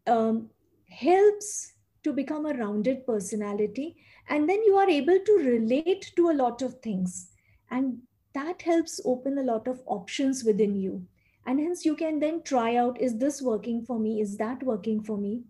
um, 0.06 0.50
helps 0.88 1.74
to 2.04 2.12
become 2.12 2.46
a 2.46 2.54
rounded 2.54 3.04
personality. 3.04 3.96
And 4.28 4.48
then 4.48 4.62
you 4.64 4.76
are 4.76 4.88
able 4.88 5.18
to 5.18 5.32
relate 5.38 6.12
to 6.16 6.30
a 6.30 6.38
lot 6.38 6.62
of 6.62 6.80
things. 6.80 7.30
And 7.70 7.98
that 8.34 8.62
helps 8.62 9.00
open 9.04 9.38
a 9.38 9.42
lot 9.42 9.66
of 9.66 9.82
options 9.86 10.44
within 10.44 10.76
you. 10.76 11.06
And 11.48 11.58
hence 11.58 11.86
you 11.86 11.96
can 11.96 12.18
then 12.20 12.42
try 12.42 12.76
out 12.76 13.00
is 13.00 13.16
this 13.16 13.40
working 13.40 13.82
for 13.82 13.98
me? 13.98 14.20
Is 14.20 14.36
that 14.36 14.62
working 14.62 15.02
for 15.02 15.16
me? 15.16 15.44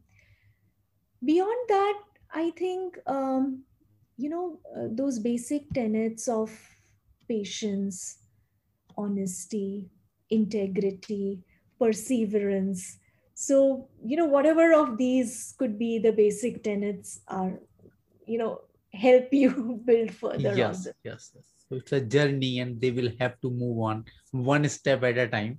Beyond 1.24 1.68
that, 1.68 1.98
I 2.32 2.50
think, 2.50 2.98
um, 3.08 3.64
you 4.16 4.30
know, 4.30 4.60
uh, 4.76 4.86
those 4.92 5.18
basic 5.18 5.68
tenets 5.74 6.28
of 6.28 6.56
patience, 7.28 8.18
honesty, 8.96 9.90
integrity, 10.30 11.40
perseverance. 11.80 12.98
So, 13.34 13.88
you 14.04 14.16
know, 14.16 14.26
whatever 14.26 14.72
of 14.74 14.98
these 14.98 15.56
could 15.58 15.80
be 15.80 15.98
the 15.98 16.12
basic 16.12 16.62
tenets 16.62 17.22
are, 17.26 17.58
you 18.24 18.38
know, 18.38 18.60
help 18.94 19.32
you 19.32 19.82
build 19.84 20.12
further 20.12 20.54
yes, 20.54 20.86
on 20.86 20.92
Yes, 21.02 21.32
yes. 21.34 21.44
So 21.68 21.76
it's 21.76 21.90
a 21.90 22.00
journey 22.00 22.60
and 22.60 22.80
they 22.80 22.92
will 22.92 23.10
have 23.18 23.40
to 23.40 23.50
move 23.50 23.80
on 23.80 24.04
one 24.30 24.68
step 24.68 25.02
at 25.02 25.18
a 25.18 25.26
time. 25.26 25.58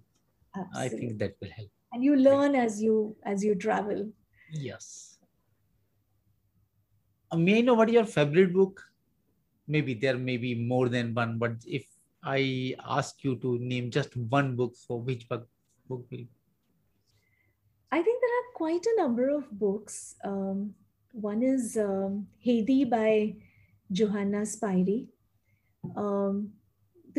Absolutely. 0.59 0.97
I 0.97 0.99
think 0.99 1.19
that 1.19 1.35
will 1.41 1.49
help. 1.55 1.69
And 1.93 2.03
you 2.03 2.15
learn 2.15 2.55
as 2.55 2.81
you 2.81 3.15
as 3.23 3.43
you 3.43 3.55
travel. 3.55 4.11
Yes. 4.51 5.17
Uh, 7.31 7.37
may 7.37 7.59
I 7.59 7.61
know 7.61 7.75
what 7.75 7.89
your 7.89 8.05
favorite 8.05 8.53
book? 8.53 8.89
maybe 9.69 9.93
there 9.93 10.17
may 10.17 10.35
be 10.35 10.55
more 10.55 10.89
than 10.89 11.13
one 11.13 11.37
but 11.37 11.53
if 11.65 11.85
i 12.23 12.75
ask 12.97 13.23
you 13.23 13.35
to 13.37 13.57
name 13.59 13.89
just 13.91 14.17
one 14.17 14.55
book 14.55 14.75
for 14.75 14.99
which 14.99 15.29
book, 15.29 15.47
book 15.87 16.03
will 16.11 16.25
i 17.91 18.01
think 18.01 18.21
there 18.21 18.35
are 18.39 18.49
quite 18.55 18.85
a 18.85 18.95
number 18.97 19.29
of 19.29 19.49
books 19.51 20.15
um, 20.25 20.73
one 21.11 21.43
is 21.43 21.77
um, 21.77 22.27
by 22.89 23.33
johanna 23.91 24.41
spyri 24.41 25.07
um, 25.95 26.51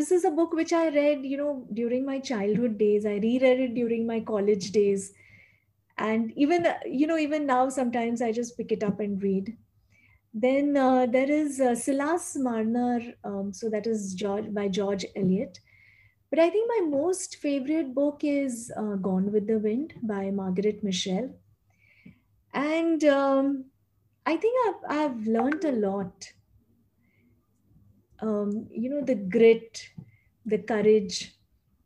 this 0.01 0.12
is 0.18 0.24
a 0.24 0.34
book 0.40 0.53
which 0.61 0.72
i 0.72 0.84
read 0.98 1.24
you 1.32 1.36
know 1.40 1.55
during 1.80 2.05
my 2.11 2.18
childhood 2.32 2.76
days 2.84 3.07
i 3.14 3.16
reread 3.26 3.64
it 3.68 3.74
during 3.80 4.07
my 4.12 4.20
college 4.34 4.70
days 4.76 5.12
and 5.98 6.32
even 6.44 6.66
you 7.01 7.07
know 7.07 7.18
even 7.18 7.46
now 7.46 7.68
sometimes 7.68 8.22
i 8.22 8.32
just 8.32 8.57
pick 8.57 8.72
it 8.78 8.86
up 8.90 9.01
and 9.01 9.22
read 9.22 9.57
then 10.32 10.76
uh, 10.76 11.07
there 11.07 11.30
is 11.30 11.61
uh, 11.61 11.74
Silas 11.74 12.36
Marner, 12.36 13.01
um, 13.24 13.53
so 13.53 13.68
that 13.68 13.86
is 13.86 14.14
George, 14.14 14.53
by 14.55 14.68
George 14.68 15.05
Eliot. 15.16 15.59
But 16.30 16.38
I 16.38 16.51
think 16.51 16.68
my 16.68 16.86
most 16.86 17.36
favorite 17.36 17.94
book 17.94 18.20
is 18.22 18.72
uh, 18.76 18.94
Gone 18.94 19.32
with 19.32 19.48
the 19.48 19.59
Wind 19.59 19.94
by 20.03 20.30
Margaret 20.30 20.84
Mitchell. 20.84 21.34
And 22.55 23.03
um, 23.05 23.64
I 24.24 24.36
think 24.36 24.55
I've, 24.68 24.98
I've 24.98 25.26
learned 25.26 25.64
a 25.64 25.72
lot. 25.72 26.32
Um, 28.22 28.66
you 28.70 28.90
know, 28.90 29.02
the 29.02 29.14
grit, 29.14 29.88
the 30.44 30.58
courage. 30.58 31.34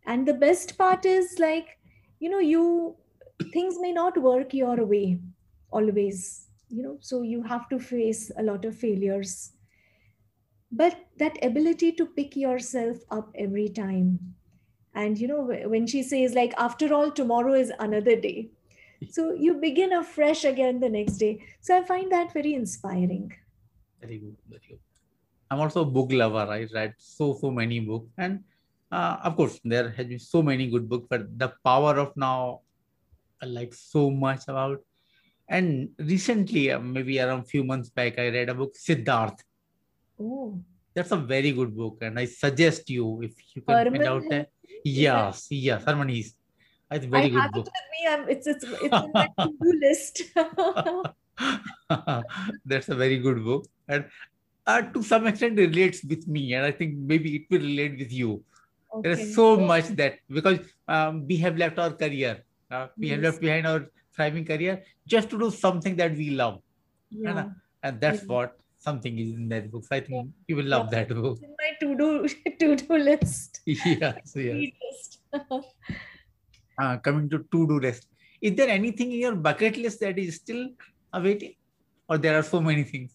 And 0.07 0.27
the 0.27 0.35
best 0.35 0.77
part 0.77 1.07
is 1.07 1.39
like, 1.39 1.79
you 2.19 2.29
know, 2.29 2.39
you 2.39 2.97
things 3.53 3.77
may 3.81 3.93
not 3.93 4.17
work 4.19 4.55
your 4.55 4.85
way 4.85 5.21
always, 5.71 6.49
you 6.69 6.83
know, 6.83 6.99
so 7.01 7.23
you 7.23 7.43
have 7.43 7.69
to 7.69 7.79
face 7.79 8.31
a 8.39 8.43
lot 8.43 8.65
of 8.65 8.77
failures. 8.77 9.53
But 10.71 10.97
that 11.19 11.39
ability 11.45 11.93
to 11.93 12.07
pick 12.07 12.37
yourself 12.37 12.99
up 13.11 13.31
every 13.37 13.69
time. 13.69 14.19
And, 14.95 15.19
you 15.19 15.27
know, 15.27 15.43
when 15.67 15.87
she 15.87 16.03
says, 16.03 16.35
like, 16.35 16.55
after 16.57 16.95
all, 16.95 17.11
tomorrow 17.11 17.55
is 17.55 17.73
another 17.79 18.21
day 18.21 18.51
so 19.11 19.33
you 19.33 19.55
begin 19.55 19.93
afresh 19.93 20.45
again 20.45 20.81
the 20.81 20.89
next 20.89 21.17
day 21.19 21.43
so 21.61 21.77
i 21.77 21.83
find 21.83 22.11
that 22.11 22.33
very 22.33 22.55
inspiring 22.55 23.33
very 24.01 24.19
good 24.19 24.37
very 24.49 24.63
good 24.69 24.84
i'm 25.55 25.61
also 25.61 25.83
a 25.83 25.91
book 25.97 26.11
lover 26.13 26.47
i 26.51 26.67
read 26.75 26.93
so 26.99 27.35
so 27.41 27.51
many 27.51 27.81
books 27.81 28.11
and 28.19 28.43
uh, 28.91 29.17
of 29.23 29.37
course 29.37 29.61
there 29.65 29.91
has 29.91 30.07
been 30.07 30.19
so 30.19 30.43
many 30.43 30.67
good 30.67 30.89
books 30.89 31.07
but 31.09 31.39
the 31.39 31.53
power 31.65 31.99
of 32.05 32.17
now 32.17 32.61
i 33.43 33.47
like 33.47 33.73
so 33.73 34.11
much 34.11 34.43
about 34.49 34.81
and 35.49 35.91
recently 35.99 36.73
uh, 36.73 36.79
maybe 36.79 37.21
around 37.21 37.45
few 37.45 37.63
months 37.63 37.91
back 37.91 38.19
i 38.19 38.29
read 38.29 38.49
a 38.49 38.55
book 38.55 38.75
siddhartha 38.75 39.45
oh 40.21 40.59
that's 40.95 41.13
a 41.13 41.17
very 41.35 41.53
good 41.53 41.77
book 41.77 41.99
and 42.01 42.19
i 42.19 42.25
suggest 42.25 42.91
you 42.91 43.21
if 43.23 43.35
you 43.55 43.63
can 43.63 43.77
Herman 43.77 44.01
find 44.01 44.09
out 44.09 44.23
that 44.31 44.49
yes 44.85 45.47
yes 45.51 45.85
Hermann 45.85 46.09
Hesse 46.09 46.35
it's 46.91 47.07
very 47.07 47.27
I 47.27 47.29
good 47.29 47.41
have 47.41 47.53
book. 47.53 47.67
it 47.67 47.73
with 47.73 47.89
me. 47.95 48.07
I'm, 48.09 48.29
it's 48.29 48.47
it's 48.47 48.65
it's 48.65 48.83
in 48.85 48.91
my 49.13 49.29
to-do 49.39 49.73
list. 49.81 50.23
That's 52.65 52.89
a 52.89 52.95
very 52.95 53.19
good 53.19 53.45
book, 53.45 53.67
and 53.89 54.05
uh, 54.67 54.83
to 54.83 55.03
some 55.03 55.27
extent 55.27 55.59
it 55.59 55.69
relates 55.69 56.03
with 56.05 56.27
me, 56.27 56.55
and 56.55 56.65
I 56.65 56.73
think 56.73 56.97
maybe 56.97 57.37
it 57.37 57.43
will 57.51 57.61
relate 57.61 57.99
with 57.99 58.13
you. 58.13 58.43
Okay. 58.95 59.03
There 59.03 59.13
is 59.19 59.35
so 59.35 59.57
much 59.57 59.89
that 60.01 60.19
because 60.29 60.59
um, 60.89 61.27
we 61.27 61.37
have 61.39 61.57
left 61.57 61.79
our 61.79 61.91
career, 61.93 62.45
uh, 62.71 62.87
we 62.97 63.09
have 63.09 63.21
Yes. 63.23 63.25
left 63.33 63.41
behind 63.41 63.67
our 63.67 63.87
thriving 64.15 64.45
career 64.45 64.83
just 65.07 65.31
to 65.31 65.39
do 65.39 65.51
something 65.51 65.97
that 65.97 66.13
we 66.17 66.31
love, 66.31 66.61
Yeah. 67.11 67.51
and 67.83 68.01
that's 68.01 68.23
Yeah. 68.23 68.29
what 68.35 68.57
something 68.79 69.19
is 69.19 69.31
in 69.31 69.49
that 69.49 69.71
book. 69.71 69.85
So 69.85 69.97
I 69.97 70.01
think 70.01 70.31
you 70.47 70.57
will 70.57 70.67
love 70.67 70.91
that 70.91 71.09
book. 71.09 71.39
It's 71.39 71.43
in 71.43 71.57
my 71.59 71.71
to-do 71.81 72.29
to-do 72.61 72.99
list. 72.99 73.61
yes, 73.67 74.37
yes. 74.37 75.19
Uh, 76.83 76.97
coming 76.99 77.31
to 77.31 77.39
to-do 77.53 77.79
list 77.79 78.09
is 78.43 78.57
there 78.57 78.69
anything 78.69 79.13
in 79.13 79.21
your 79.21 79.37
bucket 79.37 79.77
list 79.77 80.01
that 80.01 80.19
is 80.19 80.35
still 80.37 80.71
awaiting 81.13 81.55
or 82.09 82.19
there 82.19 82.37
are 82.37 82.43
so 82.43 82.61
many 82.61 82.83
things 82.83 83.13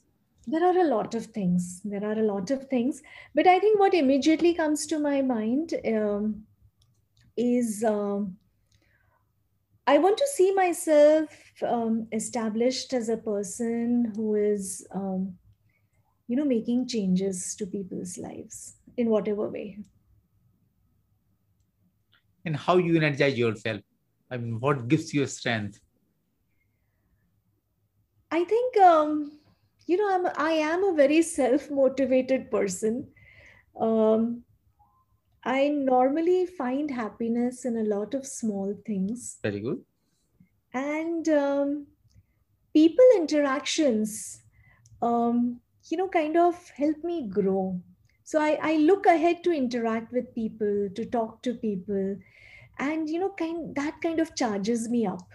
there 0.48 0.64
are 0.64 0.78
a 0.80 0.88
lot 0.88 1.14
of 1.16 1.28
things. 1.28 1.82
There 1.84 2.04
are 2.04 2.20
a 2.20 2.24
lot 2.24 2.52
of 2.52 2.68
things, 2.70 3.02
but 3.36 3.48
I 3.48 3.60
think 3.60 3.80
what 3.80 3.94
immediately 3.94 4.54
comes 4.54 4.86
to 4.88 5.00
my 5.00 5.22
mind 5.22 5.74
um, 5.86 6.44
is 7.38 7.84
um, 7.84 8.38
I 9.88 9.98
want 9.98 10.18
to 10.18 10.28
see 10.28 10.54
myself 10.54 11.30
um, 11.64 12.08
established 12.12 12.94
as 12.94 13.10
a 13.10 13.18
person 13.18 14.14
who 14.16 14.36
is, 14.36 14.86
um, 14.94 15.38
you 16.28 16.36
know, 16.36 16.46
making 16.46 16.88
changes 16.88 17.56
to 17.56 17.66
people's 17.66 18.18
lives 18.18 18.76
in 18.98 19.10
whatever 19.10 19.50
way. 19.50 19.78
and 22.46 22.56
how 22.56 22.78
you 22.78 22.96
energize 22.98 23.38
yourself 23.38 23.82
i 24.32 24.38
mean 24.38 24.60
what 24.60 24.88
gives 24.88 25.14
you 25.14 25.26
strength 25.26 25.80
I 28.32 28.44
think 28.44 28.78
um, 28.78 29.39
you 29.90 29.98
know 29.98 30.10
I'm 30.16 30.26
I 30.38 30.54
am 30.72 30.84
a 30.84 30.94
very 30.96 31.22
self-motivated 31.22 32.50
person. 32.52 33.08
Um, 33.80 34.44
I 35.44 35.70
normally 35.70 36.46
find 36.46 36.92
happiness 36.92 37.66
in 37.66 37.78
a 37.78 37.84
lot 37.84 38.14
of 38.14 38.26
small 38.26 38.76
things, 38.86 39.40
very 39.42 39.62
good 39.62 39.84
and 40.74 41.28
um, 41.30 41.88
people 42.74 43.06
interactions, 43.16 44.42
um, 45.02 45.60
you 45.90 45.98
know, 45.98 46.08
kind 46.08 46.38
of 46.38 46.56
help 46.72 47.04
me 47.04 47.28
grow. 47.28 47.82
So 48.24 48.40
I, 48.40 48.60
I 48.62 48.76
look 48.78 49.06
ahead 49.08 49.44
to 49.44 49.52
interact 49.52 50.12
with 50.14 50.34
people, 50.36 50.90
to 50.94 51.06
talk 51.06 51.42
to 51.44 51.56
people, 51.56 52.18
and 52.78 53.10
you 53.10 53.20
know, 53.20 53.30
kind 53.30 53.76
that 53.76 54.02
kind 54.02 54.20
of 54.20 54.36
charges 54.36 54.90
me 54.90 55.08
up. 55.08 55.28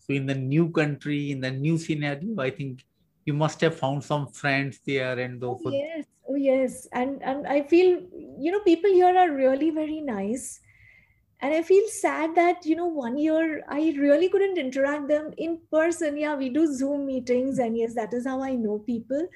So 0.00 0.12
in 0.12 0.26
the 0.26 0.34
new 0.34 0.70
country 0.70 1.30
in 1.30 1.40
the 1.40 1.50
new 1.50 1.76
scenario 1.78 2.40
i 2.40 2.50
think 2.50 2.84
you 3.26 3.34
must 3.34 3.60
have 3.60 3.76
found 3.76 4.02
some 4.02 4.26
friends 4.26 4.80
there 4.86 5.18
and 5.18 5.44
Oh, 5.44 5.60
yes. 5.70 6.06
Oh, 6.28 6.34
yes. 6.34 6.88
And 6.92 7.22
and 7.22 7.46
I 7.46 7.62
feel, 7.62 8.00
you 8.38 8.50
know, 8.52 8.60
people 8.60 8.90
here 8.90 9.16
are 9.16 9.30
really 9.30 9.70
very 9.70 10.00
nice. 10.00 10.60
And 11.42 11.54
I 11.54 11.62
feel 11.62 11.86
sad 11.88 12.34
that, 12.34 12.66
you 12.66 12.76
know, 12.76 12.86
one 12.86 13.16
year 13.16 13.62
I 13.68 13.94
really 13.96 14.28
couldn't 14.28 14.58
interact 14.58 15.08
them 15.08 15.32
in 15.38 15.58
person. 15.72 16.16
Yeah, 16.16 16.34
we 16.36 16.50
do 16.50 16.66
Zoom 16.66 17.06
meetings, 17.06 17.58
and 17.58 17.76
yes, 17.76 17.94
that 17.94 18.12
is 18.12 18.26
how 18.26 18.42
I 18.42 18.54
know 18.54 18.78
people. 18.78 19.26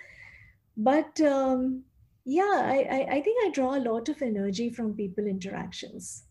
But 0.77 1.21
um, 1.21 1.85
yeah, 2.25 2.61
I, 2.65 2.79
I, 2.91 3.07
I 3.17 3.21
think 3.23 3.45
I 3.45 3.51
draw 3.51 3.75
a 3.75 3.87
lot 3.87 4.09
of 4.09 4.21
energy 4.21 4.71
from 4.71 4.95
people 4.95 5.27
interactions. 5.27 6.24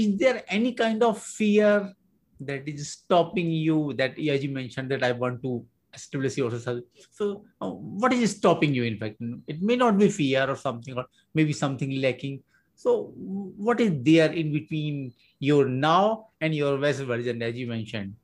Is 0.00 0.18
there 0.18 0.42
any 0.48 0.72
kind 0.72 1.02
of 1.02 1.20
fear 1.22 1.92
that 2.40 2.68
is 2.68 2.92
stopping 2.92 3.50
you 3.50 3.92
that 3.94 4.18
as 4.34 4.42
you 4.44 4.50
mentioned 4.60 4.90
that 4.90 5.02
i 5.08 5.12
want 5.12 5.42
to 5.42 5.64
establish 5.94 6.36
yourself? 6.36 6.80
So 7.10 7.44
uh, 7.60 7.70
what 7.70 8.12
is 8.12 8.36
stopping 8.36 8.74
you 8.74 8.84
in 8.84 8.98
fact? 8.98 9.16
It 9.46 9.62
may 9.62 9.76
not 9.76 9.98
be 9.98 10.08
fear 10.08 10.48
or 10.48 10.56
something 10.56 10.96
or 10.96 11.06
maybe 11.34 11.52
something 11.52 12.00
lacking. 12.00 12.42
So 12.74 13.12
what 13.16 13.80
is 13.80 13.92
there 14.02 14.32
in 14.32 14.52
between 14.52 15.12
your 15.38 15.66
now 15.66 16.28
and 16.40 16.54
your 16.54 16.78
best 16.78 17.00
version 17.00 17.42
as 17.42 17.54
you 17.54 17.66
mentioned? 17.66 18.14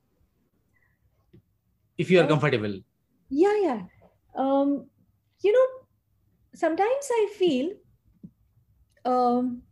If 1.97 2.11
you 2.11 2.21
are 2.21 2.27
comfortable. 2.27 2.79
Yeah, 3.29 3.57
yeah. 3.61 3.81
Um, 4.35 4.87
you 5.41 5.51
know, 5.51 5.67
sometimes 6.53 7.09
I 7.11 7.33
feel 7.37 7.71
um, 9.05 9.63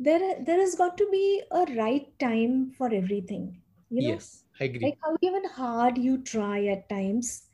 there 0.00 0.42
there 0.44 0.60
has 0.60 0.76
got 0.76 0.98
to 0.98 1.08
be 1.10 1.42
a 1.52 1.64
right 1.76 2.18
time 2.20 2.72
for 2.72 2.92
everything. 2.92 3.62
You 3.90 4.02
know, 4.04 4.16
yes 4.16 4.44
i 4.60 4.64
agree 4.64 4.88
like 4.88 4.98
how 5.04 5.16
even 5.22 5.44
hard 5.46 5.98
you 5.98 6.22
try 6.22 6.66
at 6.66 6.88
times, 6.88 7.48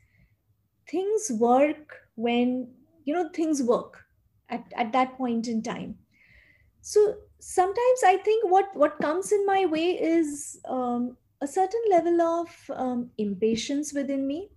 things 0.89 1.31
work 1.31 2.09
when 2.15 2.75
you 3.05 3.13
know 3.13 3.29
things 3.29 3.61
work 3.63 4.05
at, 4.49 4.71
at 4.75 4.91
that 4.93 5.17
point 5.17 5.47
in 5.47 5.61
time. 5.63 5.99
So 6.81 7.17
sometimes 7.39 8.03
I 8.05 8.17
think 8.17 8.51
what 8.51 8.75
what 8.75 8.99
comes 9.01 9.31
in 9.31 9.45
my 9.45 9.65
way 9.65 9.99
is 10.01 10.61
um, 10.65 11.17
a 11.41 11.47
certain 11.47 11.83
level 11.89 12.21
of 12.21 12.71
um, 12.75 13.11
impatience 13.17 13.93
within 13.93 14.27
me 14.27 14.51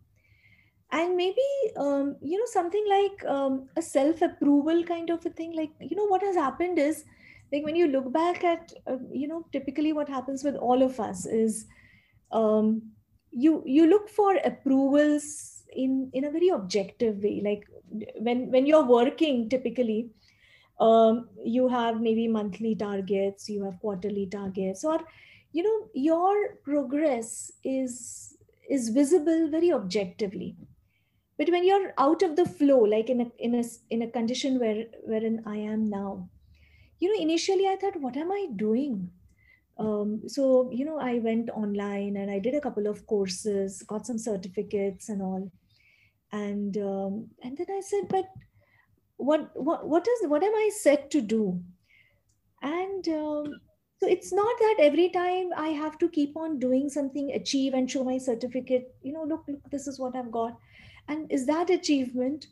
and 0.92 1.16
maybe 1.16 1.46
um, 1.76 2.16
you 2.20 2.38
know 2.38 2.46
something 2.46 2.84
like 2.88 3.24
um, 3.24 3.68
a 3.76 3.82
self 3.82 4.22
approval 4.22 4.84
kind 4.84 5.10
of 5.10 5.24
a 5.26 5.30
thing 5.30 5.52
like 5.54 5.70
you 5.80 5.96
know 5.96 6.06
what 6.06 6.22
has 6.22 6.36
happened 6.36 6.78
is 6.78 7.04
like 7.52 7.64
when 7.64 7.76
you 7.76 7.88
look 7.88 8.12
back 8.12 8.44
at 8.44 8.72
uh, 8.86 8.96
you 9.12 9.28
know 9.28 9.46
typically 9.52 9.92
what 9.92 10.08
happens 10.08 10.44
with 10.44 10.56
all 10.56 10.82
of 10.82 11.00
us 11.00 11.26
is 11.26 11.66
um, 12.32 12.82
you 13.30 13.62
you 13.66 13.86
look 13.86 14.08
for 14.08 14.36
approvals 14.44 15.62
in 15.72 16.10
in 16.12 16.24
a 16.24 16.30
very 16.30 16.48
objective 16.48 17.22
way. 17.22 17.40
Like 17.44 17.64
when 18.20 18.50
when 18.50 18.66
you're 18.66 18.84
working 18.84 19.48
typically 19.48 20.10
um, 20.78 21.28
you 21.44 21.68
have 21.68 22.00
maybe 22.00 22.26
monthly 22.28 22.74
targets 22.74 23.48
you 23.48 23.64
have 23.64 23.80
quarterly 23.80 24.26
targets 24.26 24.84
or 24.84 25.00
you 25.52 25.62
know 25.62 25.88
your 25.94 26.56
progress 26.64 27.52
is 27.64 28.36
is 28.68 28.88
visible 28.90 29.48
very 29.50 29.72
objectively. 29.72 30.56
But 31.36 31.50
when 31.50 31.64
you're 31.64 31.94
out 31.98 32.22
of 32.22 32.36
the 32.36 32.44
flow 32.44 32.78
like 32.78 33.10
in 33.10 33.20
a 33.22 33.32
in 33.38 33.54
a 33.54 33.64
in 33.88 34.02
a 34.02 34.10
condition 34.10 34.58
where 34.60 34.84
wherein 35.04 35.42
i 35.46 35.56
am 35.56 35.88
now 35.88 36.28
you 37.00 37.08
know 37.12 37.22
initially 37.22 37.66
i 37.68 37.76
thought 37.76 38.00
what 38.00 38.16
am 38.16 38.32
i 38.32 38.46
doing 38.56 39.10
um, 39.78 40.22
so 40.28 40.70
you 40.72 40.84
know 40.84 40.98
i 40.98 41.18
went 41.18 41.50
online 41.50 42.16
and 42.16 42.30
i 42.30 42.38
did 42.38 42.54
a 42.54 42.60
couple 42.60 42.86
of 42.86 43.06
courses 43.06 43.82
got 43.84 44.06
some 44.06 44.18
certificates 44.18 45.08
and 45.08 45.22
all 45.22 45.50
and 46.32 46.76
um, 46.78 47.28
and 47.42 47.58
then 47.58 47.66
i 47.70 47.80
said 47.80 48.08
but 48.08 48.26
what 49.16 49.50
what 49.54 49.88
what 49.88 50.06
is 50.08 50.28
what 50.28 50.42
am 50.42 50.54
i 50.54 50.70
set 50.72 51.10
to 51.10 51.20
do 51.20 51.62
and 52.62 53.08
um, 53.08 53.60
So 54.00 54.08
it's 54.08 54.32
not 54.32 54.58
that 54.60 54.76
every 54.84 55.10
time 55.14 55.50
I 55.62 55.68
have 55.78 55.96
to 56.02 56.08
keep 56.08 56.36
on 56.42 56.58
doing 56.58 56.88
something, 56.92 57.32
achieve 57.38 57.74
and 57.78 57.90
show 57.94 58.02
my 58.04 58.16
certificate, 58.26 58.86
you 59.02 59.12
know, 59.12 59.24
look, 59.32 59.42
look, 59.46 59.66
this 59.70 59.86
is 59.86 59.98
what 59.98 60.16
I've 60.16 60.30
got. 60.36 60.54
And 61.06 61.30
is 61.30 61.44
that 61.50 61.68
achievement? 61.74 62.46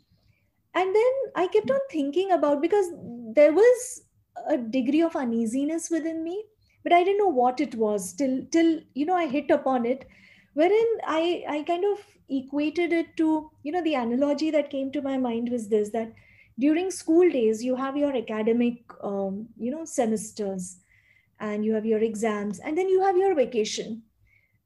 And 0.75 0.95
then 0.95 1.15
I 1.37 1.47
kept 1.49 1.71
on 1.71 1.81
thinking 1.91 2.33
about 2.33 2.61
because 2.61 2.91
there 3.41 3.55
was 3.55 4.03
a 4.47 4.59
degree 4.59 5.03
of 5.03 5.17
uneasiness 5.17 5.91
within 5.91 6.23
me, 6.25 6.45
but 6.83 6.93
I 6.93 7.05
didn't 7.05 7.19
know 7.19 7.29
what 7.29 7.61
it 7.61 7.75
was 7.75 8.13
till 8.13 8.45
till 8.51 8.81
you 8.95 9.07
know 9.07 9.15
I 9.15 9.27
hit 9.27 9.51
upon 9.51 9.87
it, 9.87 10.07
wherein 10.55 10.89
I 11.05 11.45
I 11.49 11.63
kind 11.63 11.85
of 11.85 12.05
equated 12.29 12.93
it 12.93 13.17
to 13.17 13.51
you 13.63 13.73
know 13.73 13.83
the 13.83 13.95
analogy 13.95 14.51
that 14.51 14.71
came 14.71 14.93
to 14.93 15.03
my 15.03 15.17
mind 15.17 15.51
was 15.51 15.69
this 15.69 15.91
that 15.91 16.13
during 16.59 16.91
school 16.91 17.31
days 17.31 17.63
you 17.63 17.77
have 17.77 17.97
your 17.97 18.15
academic 18.17 18.83
um, 19.03 19.49
you 19.59 19.71
know 19.71 19.85
semesters 19.85 20.79
and 21.41 21.65
you 21.65 21.73
have 21.75 21.87
your 21.87 22.01
exams 22.01 22.59
and 22.59 22.77
then 22.77 22.89
you 22.89 23.03
have 23.03 23.17
your 23.17 23.35
vacation. 23.35 24.03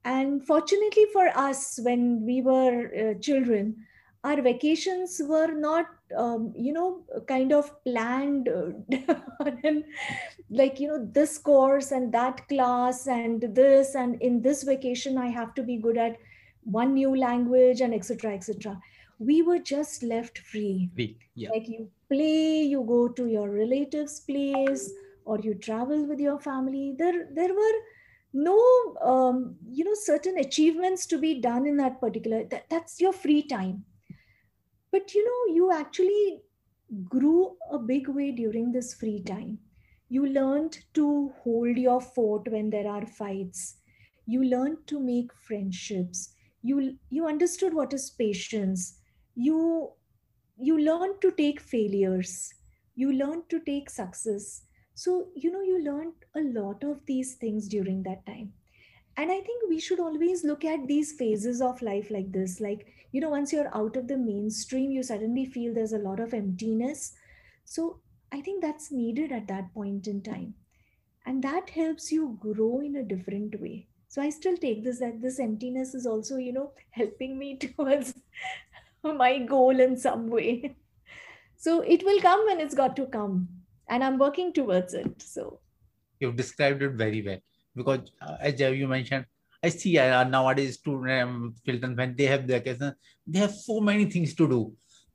And 0.04 0.44
fortunately 0.44 1.06
for 1.12 1.28
us 1.28 1.78
when 1.82 2.26
we 2.26 2.42
were 2.42 2.90
uh, 3.02 3.20
children 3.20 3.86
our 4.24 4.40
vacations 4.40 5.20
were 5.24 5.52
not 5.52 5.86
um, 6.16 6.52
you 6.56 6.72
know 6.72 7.02
kind 7.26 7.52
of 7.52 7.70
planned 7.84 8.48
and 9.64 9.84
like 10.50 10.80
you 10.80 10.88
know 10.88 11.08
this 11.12 11.38
course 11.38 11.92
and 11.92 12.12
that 12.12 12.46
class 12.48 13.06
and 13.06 13.42
this 13.54 13.94
and 13.94 14.20
in 14.20 14.40
this 14.42 14.62
vacation 14.62 15.18
i 15.18 15.26
have 15.26 15.54
to 15.54 15.62
be 15.62 15.76
good 15.76 15.96
at 15.96 16.16
one 16.64 16.94
new 16.94 17.16
language 17.16 17.80
and 17.80 17.94
etc 17.94 18.34
etc 18.34 18.78
we 19.18 19.42
were 19.42 19.58
just 19.58 20.02
left 20.02 20.38
free. 20.38 20.90
Free 20.94 21.16
yeah. 21.34 21.50
like 21.50 21.68
you 21.68 21.88
play 22.08 22.62
you 22.62 22.84
go 22.86 23.08
to 23.08 23.26
your 23.26 23.48
relatives 23.50 24.20
place 24.20 24.92
or 25.24 25.38
you 25.40 25.54
travel 25.54 26.04
with 26.06 26.18
your 26.18 26.38
family. 26.38 26.94
There 26.98 27.28
there 27.32 27.54
were 27.54 27.78
no 28.32 28.58
um, 29.00 29.56
you 29.70 29.84
know 29.84 29.94
certain 29.94 30.38
achievements 30.38 31.06
to 31.06 31.18
be 31.18 31.40
done 31.40 31.66
in 31.66 31.76
that 31.76 32.00
particular 32.00 32.44
that, 32.50 32.68
that's 32.70 33.00
your 33.00 33.12
free 33.12 33.42
time 33.42 33.84
but 34.92 35.14
you 35.14 35.24
know 35.28 35.54
you 35.54 35.72
actually 35.72 36.42
grew 37.08 37.56
a 37.70 37.78
big 37.78 38.08
way 38.08 38.30
during 38.32 38.72
this 38.72 38.94
free 38.94 39.22
time. 39.22 39.58
You 40.08 40.26
learned 40.26 40.78
to 40.94 41.30
hold 41.42 41.78
your 41.78 42.00
fort 42.00 42.48
when 42.50 42.70
there 42.70 42.88
are 42.88 43.06
fights. 43.06 43.78
You 44.26 44.44
learned 44.44 44.86
to 44.88 45.00
make 45.00 45.32
friendships. 45.34 46.34
You 46.62 46.98
you 47.10 47.26
understood 47.26 47.74
what 47.74 47.92
is 47.94 48.10
patience. 48.10 48.98
You 49.34 49.92
you 50.58 50.78
learned 50.78 51.20
to 51.22 51.30
take 51.32 51.60
failures. 51.60 52.54
You 52.94 53.12
learned 53.12 53.48
to 53.50 53.60
take 53.60 53.90
success. 53.90 54.62
So 54.94 55.30
you 55.34 55.50
know 55.50 55.62
you 55.62 55.82
learned 55.82 56.14
a 56.34 56.40
lot 56.42 56.84
of 56.84 57.06
these 57.06 57.34
things 57.36 57.68
during 57.68 58.02
that 58.04 58.26
time. 58.26 58.52
And 59.16 59.30
i 59.32 59.40
think 59.46 59.68
we 59.68 59.78
should 59.84 60.00
always 60.00 60.44
look 60.48 60.64
at 60.64 60.86
these 60.88 61.12
phases 61.18 61.60
of 61.62 61.82
life 61.88 62.10
like 62.16 62.32
this 62.32 62.60
like 62.60 62.86
you 63.12 63.20
know 63.20 63.28
once 63.28 63.52
you're 63.52 63.74
out 63.76 63.96
of 63.96 64.08
the 64.08 64.16
mainstream 64.16 64.90
you 64.90 65.02
suddenly 65.02 65.44
feel 65.44 65.74
there's 65.74 65.92
a 65.92 65.98
lot 65.98 66.18
of 66.20 66.34
emptiness. 66.34 67.12
So 67.64 68.00
i 68.32 68.40
think 68.40 68.62
that's 68.62 68.90
needed 68.90 69.32
at 69.32 69.46
that 69.48 69.72
point 69.74 70.06
in 70.06 70.22
time. 70.22 70.54
And 71.26 71.44
that 71.44 71.70
helps 71.70 72.10
you 72.10 72.36
grow 72.40 72.80
in 72.80 72.96
a 72.96 73.04
different 73.04 73.60
way. 73.60 73.86
So 74.08 74.22
i 74.22 74.30
still 74.30 74.56
take 74.56 74.82
this 74.84 75.00
that 75.00 75.20
this 75.20 75.38
emptiness 75.38 75.94
is 75.94 76.06
also 76.06 76.36
you 76.36 76.52
know 76.52 76.72
helping 76.90 77.38
me 77.38 77.56
towards 77.64 78.14
my 79.04 79.38
goal 79.38 79.78
in 79.88 79.96
some 79.96 80.28
way. 80.28 80.74
So 81.56 81.80
it 81.80 82.04
will 82.04 82.20
come 82.20 82.46
when 82.46 82.60
it's 82.60 82.74
got 82.74 82.96
to 82.96 83.06
come. 83.06 83.48
And 83.88 84.02
i'm 84.02 84.18
working 84.18 84.52
towards 84.52 84.94
it. 84.94 85.20
So 85.20 85.60
you've 86.18 86.36
described 86.36 86.82
it 86.82 86.92
very 86.92 87.22
well. 87.26 87.38
Because 87.74 88.10
uh, 88.20 88.36
as 88.40 88.60
you 88.60 88.88
mentioned 88.88 89.26
i 89.62 89.68
see 89.68 89.98
uh, 89.98 90.24
nowadays 90.36 90.74
students 90.80 91.22
um, 91.24 91.54
children 91.66 91.96
when 92.00 92.14
they 92.18 92.28
have 92.32 92.44
vacation 92.54 92.94
they 93.26 93.40
have 93.44 93.54
so 93.68 93.80
many 93.90 94.06
things 94.14 94.32
to 94.40 94.46
do 94.54 94.60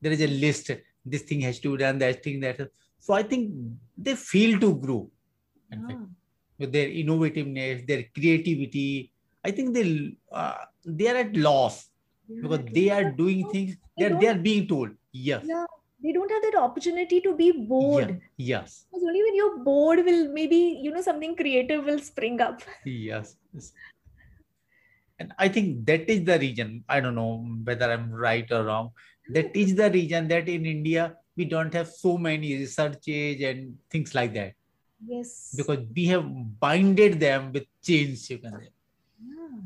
there 0.02 0.16
is 0.18 0.22
a 0.22 0.32
list 0.46 0.72
this 1.14 1.24
thing 1.30 1.42
has 1.48 1.60
to 1.64 1.72
be 1.74 1.78
done 1.86 1.98
that 2.04 2.24
thing 2.24 2.40
that 2.46 2.60
so 3.06 3.14
i 3.14 3.24
think 3.32 3.44
they 4.06 4.16
feel 4.32 4.54
to 4.66 4.72
grow 4.86 5.02
ah 5.74 6.00
with 6.60 6.72
their 6.72 6.88
innovativeness, 6.88 7.86
their 7.88 8.06
creativity. 8.14 9.12
I 9.44 9.52
think 9.52 9.74
they 9.74 10.16
uh, 10.32 10.66
they 10.86 11.08
are 11.08 11.18
at 11.18 11.36
loss 11.36 11.90
yeah, 12.28 12.42
because 12.42 12.66
they 12.74 12.90
are 12.90 13.12
doing 13.12 13.50
things 13.50 13.76
that 13.98 14.20
they 14.20 14.28
are 14.28 14.36
being 14.36 14.68
told. 14.68 14.90
Yes. 15.12 15.44
Yeah. 15.46 15.66
They 16.04 16.12
don't 16.14 16.30
have 16.30 16.44
that 16.44 16.56
opportunity 16.60 17.22
to 17.22 17.36
be 17.36 17.52
bored. 17.52 18.10
Yeah. 18.38 18.60
Yes. 18.62 18.86
Because 18.92 19.04
only 19.04 19.24
when 19.24 19.36
you're 19.36 19.58
bored 19.60 20.06
will 20.06 20.32
maybe 20.32 20.80
you 20.82 20.92
know 20.92 21.02
something 21.02 21.36
creative 21.36 21.86
will 21.86 22.00
spring 22.00 22.40
up. 22.42 22.62
Yes. 22.86 23.36
And 25.20 25.34
I 25.38 25.48
think 25.48 25.86
that 25.88 26.10
is 26.10 26.26
the 26.26 26.38
reason. 26.38 26.84
I 26.88 27.00
don't 27.00 27.16
know 27.16 27.44
whether 27.64 27.92
I'm 27.92 28.12
right 28.12 28.50
or 28.52 28.66
wrong. 28.66 28.92
That 29.30 29.56
is 29.56 29.76
the 29.76 29.90
reason 29.90 30.28
that 30.30 30.48
in 30.48 30.66
India 30.66 31.16
we 31.36 31.46
don't 31.46 31.74
have 31.74 31.88
so 31.88 32.18
many 32.18 32.56
researches 32.58 33.42
and 33.42 33.78
things 33.90 34.16
like 34.16 34.34
that 34.34 34.54
Yes. 35.06 35.54
Because 35.56 35.86
we 35.96 36.06
have 36.08 36.26
binded 36.60 37.20
them 37.20 37.52
with 37.52 37.66
chains, 37.84 38.30
you 38.30 38.40
can 38.40 38.52
say. 38.60 38.70
Yeah. 39.22 39.58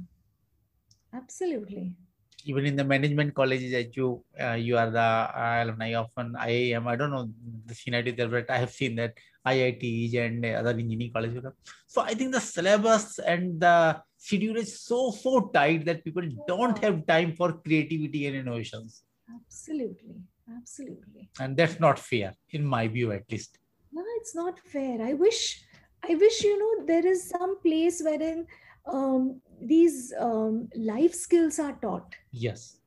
Absolutely. 1.13 1.93
Even 2.43 2.65
in 2.65 2.75
the 2.75 2.83
management 2.83 3.35
colleges 3.35 3.71
that 3.71 3.95
you 3.95 4.23
uh, 4.39 4.53
you 4.53 4.77
are 4.77 4.89
the 4.89 5.29
alumni 5.61 5.93
of 5.93 6.09
an 6.17 6.33
IIM, 6.33 6.87
I 6.87 6.95
don't 6.95 7.11
know 7.11 7.29
the 7.65 7.75
scenario 7.75 8.13
there, 8.15 8.27
but 8.27 8.49
I 8.49 8.57
have 8.57 8.71
seen 8.71 8.95
that 8.95 9.13
IITs 9.45 10.15
and 10.15 10.45
other 10.45 10.71
engineering 10.71 11.11
colleges. 11.13 11.43
So 11.87 12.01
I 12.01 12.13
think 12.13 12.33
the 12.33 12.39
syllabus 12.39 13.19
and 13.19 13.59
the 13.59 14.01
schedule 14.17 14.57
is 14.57 14.81
so 14.81 15.11
so 15.11 15.49
tight 15.53 15.85
that 15.85 16.03
people 16.03 16.23
don't 16.47 16.77
have 16.79 17.05
time 17.07 17.33
for 17.33 17.53
creativity 17.53 18.27
and 18.27 18.35
innovations. 18.35 19.03
Absolutely, 19.33 20.15
absolutely. 20.57 21.29
And 21.39 21.57
that's 21.57 21.79
not 21.79 21.97
fair, 21.97 22.33
in 22.51 22.65
my 22.65 22.87
view, 22.87 23.11
at 23.11 23.23
least 23.31 23.57
no 23.91 24.03
it's 24.17 24.35
not 24.35 24.59
fair 24.59 25.01
i 25.01 25.13
wish 25.13 25.63
i 26.09 26.15
wish 26.15 26.43
you 26.43 26.57
know 26.61 26.85
there 26.85 27.05
is 27.05 27.29
some 27.29 27.59
place 27.61 28.01
wherein 28.03 28.45
um, 28.91 29.39
these 29.61 30.11
um, 30.19 30.67
life 30.75 31.13
skills 31.13 31.59
are 31.59 31.77
taught 31.81 32.15
yes 32.31 32.77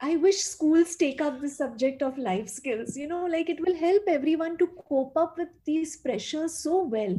i 0.00 0.16
wish 0.16 0.38
schools 0.42 0.94
take 0.96 1.20
up 1.20 1.40
the 1.40 1.48
subject 1.48 2.02
of 2.06 2.18
life 2.18 2.48
skills 2.48 2.96
you 2.96 3.06
know 3.08 3.24
like 3.34 3.48
it 3.54 3.60
will 3.64 3.76
help 3.82 4.02
everyone 4.14 4.56
to 4.58 4.66
cope 4.88 5.16
up 5.16 5.36
with 5.38 5.48
these 5.66 5.96
pressures 5.98 6.58
so 6.58 6.82
well. 6.84 7.18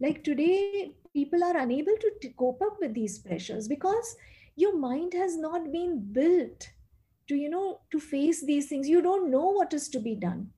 Like 0.00 0.24
today 0.24 0.82
people 0.98 1.28
are 1.30 1.44
unable 1.46 1.82
to 1.86 2.00
t- 2.08 2.18
cope 2.24 2.48
up 2.50 2.64
with 2.68 2.82
these 2.84 3.10
pressures 3.10 3.66
because 3.68 4.16
your 4.54 4.76
mind 4.78 5.12
has 5.14 5.36
not 5.36 5.70
been 5.72 6.00
built 6.12 6.70
to 7.28 7.34
you 7.36 7.48
know 7.50 7.80
to 7.90 8.00
face 8.00 8.44
these 8.44 8.68
things. 8.68 8.88
You 8.88 9.02
don't 9.02 9.30
know 9.30 9.46
what 9.58 9.72
is 9.74 9.88
to 9.90 10.00
be 10.00 10.14
done. 10.16 10.50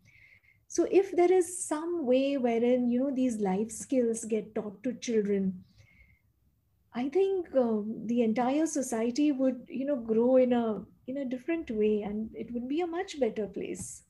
So 0.69 0.87
if 0.91 1.13
there 1.17 1.33
is 1.33 1.67
some 1.67 2.07
way 2.07 2.37
wherein 2.37 2.91
you 2.91 3.01
know 3.01 3.11
these 3.15 3.39
life 3.41 3.71
skills 3.71 4.25
get 4.25 4.55
taught 4.55 4.83
to 4.85 4.93
children 4.95 5.65
i 6.95 7.09
think 7.09 7.47
uh, 7.55 7.81
the 8.07 8.23
entire 8.23 8.67
society 8.67 9.33
would 9.33 9.61
you 9.69 9.85
know 9.85 9.97
grow 9.97 10.37
in 10.37 10.53
a 10.53 10.83
in 11.07 11.19
a 11.19 11.25
different 11.25 11.71
way 11.71 12.03
and 12.03 12.31
it 12.35 12.53
would 12.53 12.69
be 12.69 12.81
a 12.81 12.87
much 12.87 13.19
better 13.21 13.47
place 13.47 14.03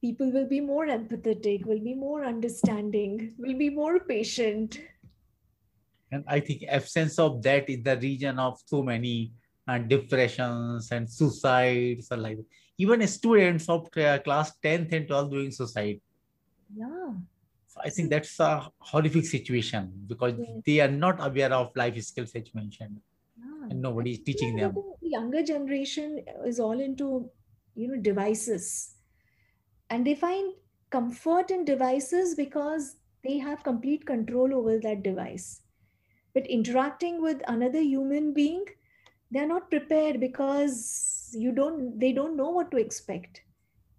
people 0.00 0.30
will 0.30 0.48
be 0.48 0.60
more 0.60 0.86
empathetic 0.86 1.64
will 1.66 1.84
be 1.90 1.94
more 1.94 2.24
understanding 2.24 3.34
will 3.38 3.56
be 3.62 3.70
more 3.70 4.00
patient 4.00 4.80
and 6.12 6.24
i 6.26 6.40
think 6.40 6.64
absence 6.68 7.18
of 7.18 7.40
that 7.42 7.70
is 7.70 7.82
the 7.82 7.96
region 7.98 8.38
of 8.38 8.60
so 8.66 8.82
many 8.82 9.32
uh, 9.66 9.78
depressions 9.78 10.90
and 10.92 11.10
suicides 11.10 12.08
or 12.10 12.18
like 12.18 12.38
even 12.78 13.06
students 13.06 13.68
of 13.68 13.88
uh, 13.96 14.18
class 14.18 14.52
10th 14.62 14.92
and 14.92 15.08
12th 15.08 15.30
doing 15.30 15.50
suicide. 15.50 16.00
Yeah. 16.76 17.12
So 17.74 17.80
I 17.84 17.90
think 17.90 18.10
that's 18.10 18.38
a 18.38 18.70
horrific 18.78 19.24
situation 19.26 19.92
because 20.06 20.34
yes. 20.38 20.48
they 20.64 20.78
are 20.78 20.90
not 20.90 21.16
aware 21.18 21.52
of 21.52 21.74
life 21.74 22.00
skills 22.04 22.30
as 22.36 22.42
you 22.46 22.52
mentioned. 22.54 23.00
Yeah. 23.36 23.68
And 23.70 23.82
nobody 23.82 24.12
is 24.12 24.20
teaching 24.20 24.54
them. 24.54 24.74
The 25.02 25.08
younger 25.08 25.42
generation 25.42 26.24
is 26.46 26.60
all 26.60 26.78
into, 26.78 27.28
you 27.74 27.88
know, 27.88 28.00
devices. 28.00 28.94
And 29.90 30.06
they 30.06 30.14
find 30.14 30.54
comfort 30.90 31.50
in 31.50 31.64
devices 31.64 32.36
because 32.36 32.94
they 33.24 33.38
have 33.38 33.64
complete 33.64 34.06
control 34.06 34.54
over 34.54 34.78
that 34.78 35.02
device. 35.02 35.62
But 36.32 36.46
interacting 36.46 37.20
with 37.20 37.42
another 37.48 37.80
human 37.80 38.32
being, 38.32 38.66
they're 39.32 39.48
not 39.48 39.68
prepared 39.68 40.20
because 40.20 41.30
you 41.32 41.50
don't 41.50 41.98
they 41.98 42.12
don't 42.12 42.36
know 42.36 42.50
what 42.50 42.70
to 42.70 42.76
expect 42.76 43.42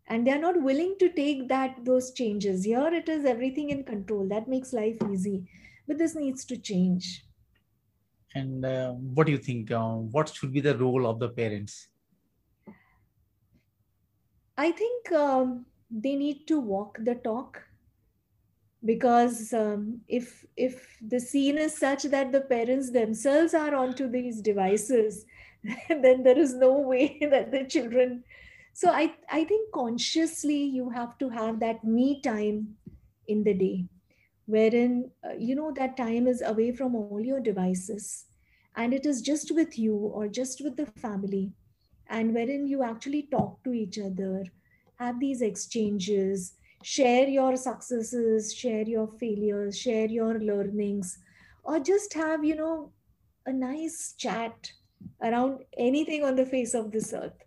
and 0.07 0.25
they're 0.25 0.39
not 0.39 0.61
willing 0.61 0.95
to 0.99 1.09
take 1.09 1.47
that 1.49 1.83
those 1.83 2.11
changes. 2.11 2.63
Here 2.63 2.93
it 2.93 3.09
is 3.09 3.25
everything 3.25 3.69
in 3.71 3.83
control. 3.83 4.27
That 4.27 4.47
makes 4.47 4.73
life 4.73 4.97
easy. 5.11 5.47
But 5.87 5.97
this 5.97 6.15
needs 6.15 6.45
to 6.45 6.57
change. 6.57 7.25
And 8.33 8.65
uh, 8.65 8.91
what 8.91 9.25
do 9.25 9.31
you 9.31 9.37
think 9.37 9.71
uh, 9.71 9.95
what 9.95 10.29
should 10.29 10.53
be 10.53 10.61
the 10.61 10.77
role 10.77 11.07
of 11.07 11.19
the 11.19 11.29
parents? 11.29 11.87
I 14.57 14.71
think 14.71 15.11
um, 15.11 15.65
they 15.89 16.15
need 16.15 16.47
to 16.47 16.59
walk 16.59 16.97
the 17.01 17.15
talk. 17.15 17.61
Because 18.83 19.51
um, 19.53 20.01
if 20.07 20.45
if 20.55 20.97
the 21.01 21.19
scene 21.19 21.57
is 21.57 21.75
such 21.75 22.03
that 22.03 22.31
the 22.31 22.41
parents 22.41 22.91
themselves 22.91 23.55
are 23.55 23.73
onto 23.73 24.07
these 24.07 24.41
devices 24.41 25.25
then 25.89 26.23
there 26.23 26.37
is 26.37 26.53
no 26.53 26.79
way 26.79 27.17
that 27.31 27.51
the 27.51 27.63
children 27.63 28.23
so 28.79 28.91
i 28.91 29.03
i 29.31 29.43
think 29.49 29.71
consciously 29.75 30.61
you 30.77 30.89
have 30.89 31.17
to 31.17 31.29
have 31.29 31.59
that 31.59 31.83
me 31.97 32.07
time 32.21 32.57
in 33.33 33.43
the 33.43 33.53
day 33.53 33.85
wherein 34.55 34.95
uh, 35.27 35.35
you 35.39 35.55
know 35.55 35.71
that 35.77 35.95
time 35.97 36.27
is 36.27 36.41
away 36.41 36.71
from 36.79 36.95
all 36.95 37.21
your 37.29 37.39
devices 37.39 38.25
and 38.75 38.93
it 38.93 39.05
is 39.05 39.21
just 39.21 39.53
with 39.55 39.79
you 39.79 39.95
or 39.95 40.27
just 40.27 40.61
with 40.65 40.75
the 40.75 40.85
family 41.05 41.53
and 42.09 42.33
wherein 42.33 42.67
you 42.67 42.83
actually 42.83 43.23
talk 43.31 43.63
to 43.63 43.73
each 43.73 43.97
other 43.97 44.43
have 44.99 45.19
these 45.21 45.41
exchanges 45.41 46.53
share 46.83 47.27
your 47.27 47.55
successes 47.55 48.53
share 48.53 48.87
your 48.97 49.07
failures 49.23 49.77
share 49.77 50.07
your 50.19 50.37
learnings 50.51 51.17
or 51.63 51.79
just 51.79 52.13
have 52.13 52.43
you 52.43 52.55
know 52.55 52.91
a 53.45 53.53
nice 53.53 54.13
chat 54.17 54.71
around 55.23 55.59
anything 55.77 56.23
on 56.25 56.35
the 56.35 56.45
face 56.45 56.73
of 56.73 56.91
this 56.91 57.13
earth 57.13 57.45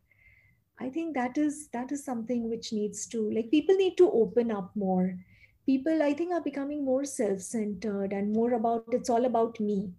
i 0.80 0.88
think 0.88 1.14
that 1.14 1.38
is 1.38 1.68
that 1.68 1.92
is 1.92 2.04
something 2.04 2.48
which 2.48 2.72
needs 2.72 3.06
to 3.06 3.30
like 3.30 3.50
people 3.50 3.74
need 3.76 3.96
to 3.96 4.10
open 4.10 4.50
up 4.50 4.70
more. 4.74 5.18
People 5.66 6.02
i 6.02 6.14
think 6.14 6.32
are 6.32 6.40
becoming 6.40 6.84
more 6.84 7.04
self-centered 7.04 8.12
and 8.12 8.32
more 8.32 8.54
about 8.54 8.84
it's 8.92 9.10
all 9.10 9.24
about 9.24 9.60
me. 9.60 9.90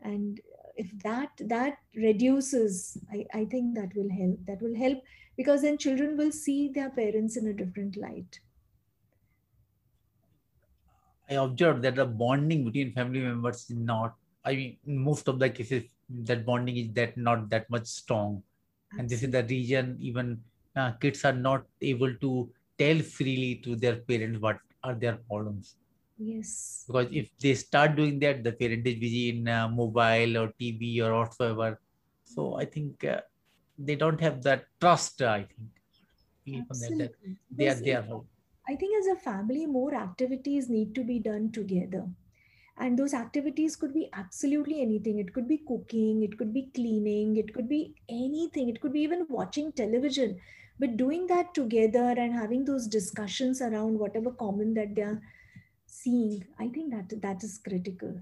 And 0.00 0.40
if 0.76 0.90
that 1.04 1.30
that 1.52 1.78
reduces 1.94 2.98
I, 3.12 3.26
I 3.34 3.44
think 3.44 3.74
that 3.76 3.94
will 3.94 4.10
help 4.10 4.38
that 4.46 4.62
will 4.62 4.76
help 4.76 4.98
because 5.36 5.62
then 5.62 5.78
children 5.78 6.16
will 6.16 6.32
see 6.32 6.68
their 6.68 6.90
parents 6.90 7.36
in 7.36 7.46
a 7.46 7.52
different 7.52 7.96
light. 7.96 8.40
I 11.28 11.34
observed 11.34 11.82
that 11.82 11.94
the 11.94 12.06
bonding 12.06 12.64
between 12.64 12.92
family 12.92 13.20
members 13.20 13.70
is 13.70 13.76
not 13.76 14.16
i 14.44 14.54
mean 14.54 14.76
most 14.84 15.28
of 15.28 15.38
the 15.38 15.50
cases 15.50 15.84
that 16.08 16.44
bonding 16.46 16.76
is 16.76 16.92
that 16.94 17.16
not 17.16 17.48
that 17.50 17.68
much 17.70 17.86
strong 17.86 18.42
and 18.98 19.08
this 19.08 19.22
is 19.22 19.30
the 19.30 19.42
region 19.44 19.96
even 20.00 20.42
uh, 20.76 20.92
kids 21.02 21.24
are 21.24 21.38
not 21.48 21.64
able 21.80 22.14
to 22.16 22.50
tell 22.78 22.98
freely 23.00 23.56
to 23.64 23.76
their 23.76 23.96
parents 24.10 24.40
what 24.40 24.58
are 24.82 24.94
their 24.94 25.16
problems 25.28 25.76
Yes. 26.22 26.84
Because 26.86 27.08
if 27.12 27.30
they 27.38 27.54
start 27.54 27.96
doing 27.96 28.18
that, 28.20 28.44
the 28.44 28.52
parent 28.52 28.86
is 28.86 28.96
busy 28.96 29.30
in 29.30 29.48
uh, 29.48 29.68
mobile 29.68 30.36
or 30.36 30.52
TV 30.58 31.00
or 31.00 31.14
whatsoever. 31.18 31.80
So 32.24 32.56
I 32.56 32.64
think 32.66 33.04
uh, 33.04 33.20
they 33.78 33.96
don't 33.96 34.20
have 34.20 34.42
that 34.42 34.64
trust, 34.80 35.22
I 35.22 35.44
think. 35.44 35.70
Absolutely. 36.54 37.06
That, 37.06 37.46
they 37.50 37.68
are 37.68 37.74
there. 37.74 38.06
I 38.68 38.76
think 38.76 38.98
as 38.98 39.06
a 39.06 39.16
family, 39.16 39.66
more 39.66 39.94
activities 39.94 40.68
need 40.68 40.94
to 40.94 41.04
be 41.04 41.18
done 41.18 41.50
together. 41.52 42.08
And 42.80 42.98
those 42.98 43.14
activities 43.14 43.76
could 43.76 43.94
be 43.94 44.08
absolutely 44.12 44.80
anything. 44.82 45.18
It 45.20 45.32
could 45.34 45.46
be 45.46 45.58
cooking, 45.58 46.22
it 46.22 46.36
could 46.38 46.52
be 46.52 46.70
cleaning, 46.74 47.36
it 47.36 47.54
could 47.54 47.68
be 47.68 47.94
anything. 48.08 48.68
It 48.68 48.80
could 48.80 48.92
be 48.92 49.02
even 49.02 49.26
watching 49.28 49.70
television. 49.72 50.40
But 50.78 50.96
doing 50.96 51.26
that 51.28 51.54
together 51.54 52.14
and 52.16 52.32
having 52.32 52.64
those 52.64 52.88
discussions 52.88 53.60
around 53.62 53.98
whatever 53.98 54.32
common 54.32 54.74
that 54.74 54.94
they're 54.96 55.20
seeing 55.86 56.46
i 56.58 56.68
think 56.68 56.92
that 56.94 57.20
that 57.22 57.44
is 57.44 57.58
critical 57.58 58.12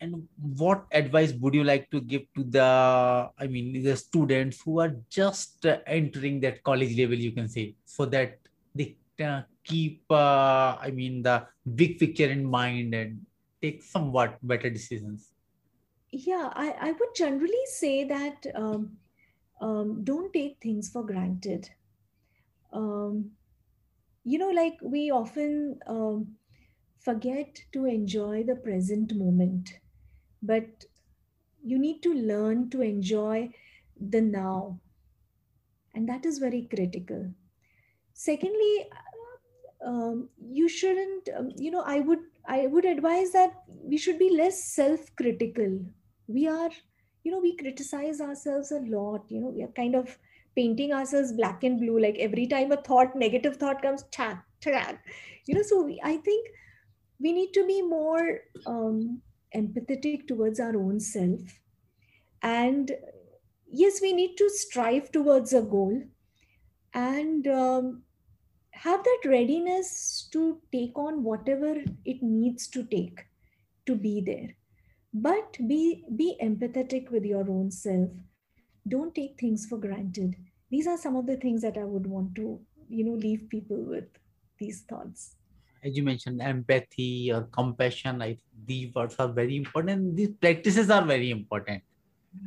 and 0.00 0.28
what 0.58 0.84
advice 0.90 1.32
would 1.34 1.54
you 1.54 1.62
like 1.64 1.88
to 1.90 2.00
give 2.00 2.22
to 2.36 2.42
the 2.56 2.68
i 3.38 3.46
mean 3.46 3.82
the 3.82 3.96
students 3.96 4.60
who 4.64 4.80
are 4.80 4.94
just 5.08 5.64
entering 5.86 6.40
that 6.40 6.62
college 6.64 6.96
level 6.98 7.14
you 7.14 7.32
can 7.32 7.48
say 7.48 7.74
so 7.84 8.04
that 8.04 8.38
they 8.74 8.96
uh, 9.22 9.42
keep 9.64 10.02
uh, 10.10 10.76
i 10.80 10.90
mean 10.90 11.22
the 11.22 11.46
big 11.74 11.98
picture 11.98 12.30
in 12.30 12.44
mind 12.44 12.94
and 12.94 13.20
take 13.60 13.82
somewhat 13.82 14.38
better 14.42 14.70
decisions 14.70 15.30
yeah 16.10 16.50
i, 16.54 16.70
I 16.88 16.92
would 16.92 17.14
generally 17.14 17.66
say 17.66 18.04
that 18.04 18.46
um, 18.54 18.96
um, 19.60 20.04
don't 20.04 20.32
take 20.32 20.58
things 20.60 20.90
for 20.90 21.04
granted 21.04 21.70
um, 22.72 23.32
you 24.24 24.38
know, 24.38 24.50
like 24.50 24.78
we 24.82 25.10
often 25.10 25.78
um, 25.86 26.34
forget 27.00 27.58
to 27.72 27.86
enjoy 27.86 28.44
the 28.44 28.56
present 28.56 29.14
moment, 29.14 29.78
but 30.42 30.84
you 31.62 31.78
need 31.78 32.02
to 32.02 32.14
learn 32.14 32.70
to 32.70 32.82
enjoy 32.82 33.50
the 34.00 34.20
now. 34.20 34.80
And 35.94 36.08
that 36.08 36.24
is 36.24 36.38
very 36.38 36.68
critical. 36.72 37.30
Secondly, 38.14 38.88
um, 39.84 40.28
you 40.40 40.68
shouldn't, 40.68 41.28
um, 41.36 41.50
you 41.56 41.70
know, 41.70 41.82
I 41.86 42.00
would, 42.00 42.20
I 42.46 42.66
would 42.66 42.84
advise 42.84 43.32
that 43.32 43.52
we 43.68 43.98
should 43.98 44.18
be 44.18 44.30
less 44.30 44.64
self-critical. 44.64 45.80
We 46.26 46.48
are, 46.48 46.70
you 47.24 47.32
know, 47.32 47.40
we 47.40 47.56
criticize 47.56 48.20
ourselves 48.20 48.72
a 48.72 48.80
lot. 48.80 49.24
You 49.28 49.40
know, 49.40 49.48
we 49.48 49.62
are 49.62 49.72
kind 49.76 49.94
of 49.94 50.18
painting 50.54 50.92
ourselves 50.92 51.32
black 51.32 51.64
and 51.64 51.80
blue 51.80 51.98
like 51.98 52.16
every 52.18 52.46
time 52.46 52.72
a 52.72 52.76
thought 52.76 53.14
negative 53.16 53.56
thought 53.56 53.80
comes 53.82 54.04
chat 54.12 54.42
chat 54.60 54.98
you 55.46 55.54
know 55.54 55.62
so 55.62 55.82
we, 55.82 56.00
i 56.04 56.16
think 56.18 56.48
we 57.20 57.32
need 57.32 57.52
to 57.52 57.66
be 57.66 57.80
more 57.82 58.40
um, 58.66 59.20
empathetic 59.56 60.26
towards 60.26 60.60
our 60.60 60.76
own 60.76 60.98
self 61.00 61.40
and 62.42 62.92
yes 63.70 64.00
we 64.02 64.12
need 64.12 64.36
to 64.36 64.48
strive 64.50 65.10
towards 65.12 65.52
a 65.52 65.62
goal 65.62 66.02
and 66.94 67.46
um, 67.46 68.02
have 68.82 69.04
that 69.04 69.20
readiness 69.26 70.28
to 70.32 70.58
take 70.72 70.98
on 70.98 71.22
whatever 71.22 71.76
it 72.04 72.20
needs 72.20 72.66
to 72.66 72.82
take 72.82 73.26
to 73.86 73.94
be 73.94 74.20
there. 74.20 74.48
But 75.14 75.56
be 75.68 76.04
be 76.16 76.36
empathetic 76.42 77.10
with 77.10 77.24
your 77.24 77.48
own 77.48 77.70
self. 77.70 78.10
Don't 78.88 79.14
take 79.14 79.38
things 79.38 79.66
for 79.66 79.78
granted. 79.78 80.34
These 80.70 80.88
are 80.88 80.96
some 80.96 81.16
of 81.16 81.26
the 81.26 81.36
things 81.36 81.62
that 81.62 81.78
i 81.78 81.84
would 81.84 82.06
want 82.06 82.34
to 82.40 82.58
you 82.88 83.04
know 83.04 83.14
leave 83.26 83.46
people 83.54 83.84
with 83.94 84.08
these 84.58 84.80
thoughts. 84.90 85.36
As 85.84 85.96
you 85.96 86.02
mentioned 86.02 86.42
empathy 86.42 87.32
or 87.32 87.42
compassion 87.58 88.20
i 88.22 88.36
these 88.66 88.92
words 88.94 89.14
are 89.20 89.28
very 89.28 89.56
important. 89.56 90.16
These 90.16 90.34
practices 90.40 90.90
are 90.90 91.04
very 91.14 91.30
important. 91.30 91.82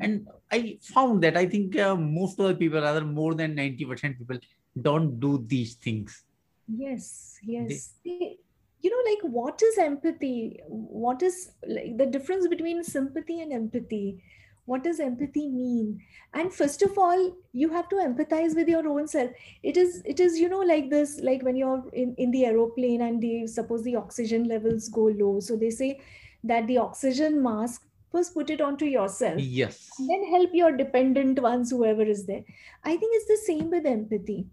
And 0.01 0.27
i 0.51 0.77
found 0.81 1.23
that 1.23 1.38
i 1.38 1.45
think 1.55 1.75
uh, 1.88 1.95
most 1.95 2.39
of 2.39 2.47
the 2.47 2.55
people 2.61 2.81
rather 2.81 3.05
more 3.15 3.33
than 3.41 3.55
90% 3.55 4.17
people 4.17 4.39
don't 4.81 5.19
do 5.19 5.43
these 5.47 5.75
things 5.75 6.24
yes 6.68 7.39
yes. 7.43 7.93
They, 8.03 8.38
you 8.82 8.91
know 8.91 9.11
like 9.11 9.34
what 9.34 9.61
is 9.63 9.78
empathy? 9.78 10.59
What 10.68 11.24
is 11.24 11.51
like 11.68 11.97
the 11.97 12.05
difference 12.05 12.47
between 12.47 12.84
sympathy 12.84 13.41
and 13.41 13.51
empathy? 13.51 14.22
What 14.66 14.84
does 14.84 14.99
empathy 14.99 15.47
mean? 15.47 16.01
And 16.34 16.53
first 16.53 16.82
of 16.82 16.97
all 16.97 17.36
you 17.53 17.70
have 17.70 17.89
to 17.89 17.95
empathize 17.95 18.55
with 18.55 18.68
your 18.68 18.88
own 18.88 19.07
self. 19.07 19.32
It 19.63 19.78
is 19.78 20.01
it 20.05 20.20
is 20.20 20.38
you 20.39 20.49
know 20.49 20.59
like 20.59 20.89
this 20.89 21.20
like 21.22 21.41
when 21.41 21.55
you're 21.55 21.84
in, 21.93 22.13
in 22.18 22.32
the 22.32 22.45
aeroplane 22.45 23.01
and 23.01 23.22
they 23.22 23.47
suppose 23.47 23.84
the 23.84 23.95
oxygen 23.95 24.43
levels 24.43 24.89
go 24.89 25.05
low. 25.05 25.39
So 25.39 25.55
they 25.55 25.70
say 25.72 25.99
that 26.43 26.68
the 26.68 26.78
oxygen 26.78 27.41
mask 27.41 27.88
first 28.11 28.34
put 28.34 28.49
it 28.49 28.61
onto 28.61 28.86
yourself 28.86 29.38
yes. 29.39 29.89
then 29.97 30.26
help 30.30 30.49
your 30.53 30.72
dependent 30.78 31.41
ones 31.41 31.72
whoever 31.72 32.03
is 32.03 32.26
there. 32.26 32.43
I 32.84 32.95
think 32.97 33.16
it's 33.16 33.28
the 33.28 33.53
same 33.53 33.72
with 33.72 33.86
empathy 33.86 34.45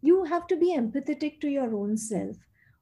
you 0.00 0.24
have 0.24 0.46
to 0.46 0.56
be 0.56 0.76
empathetic 0.76 1.40
to 1.40 1.48
your 1.48 1.74
own 1.74 1.96
self 1.96 2.36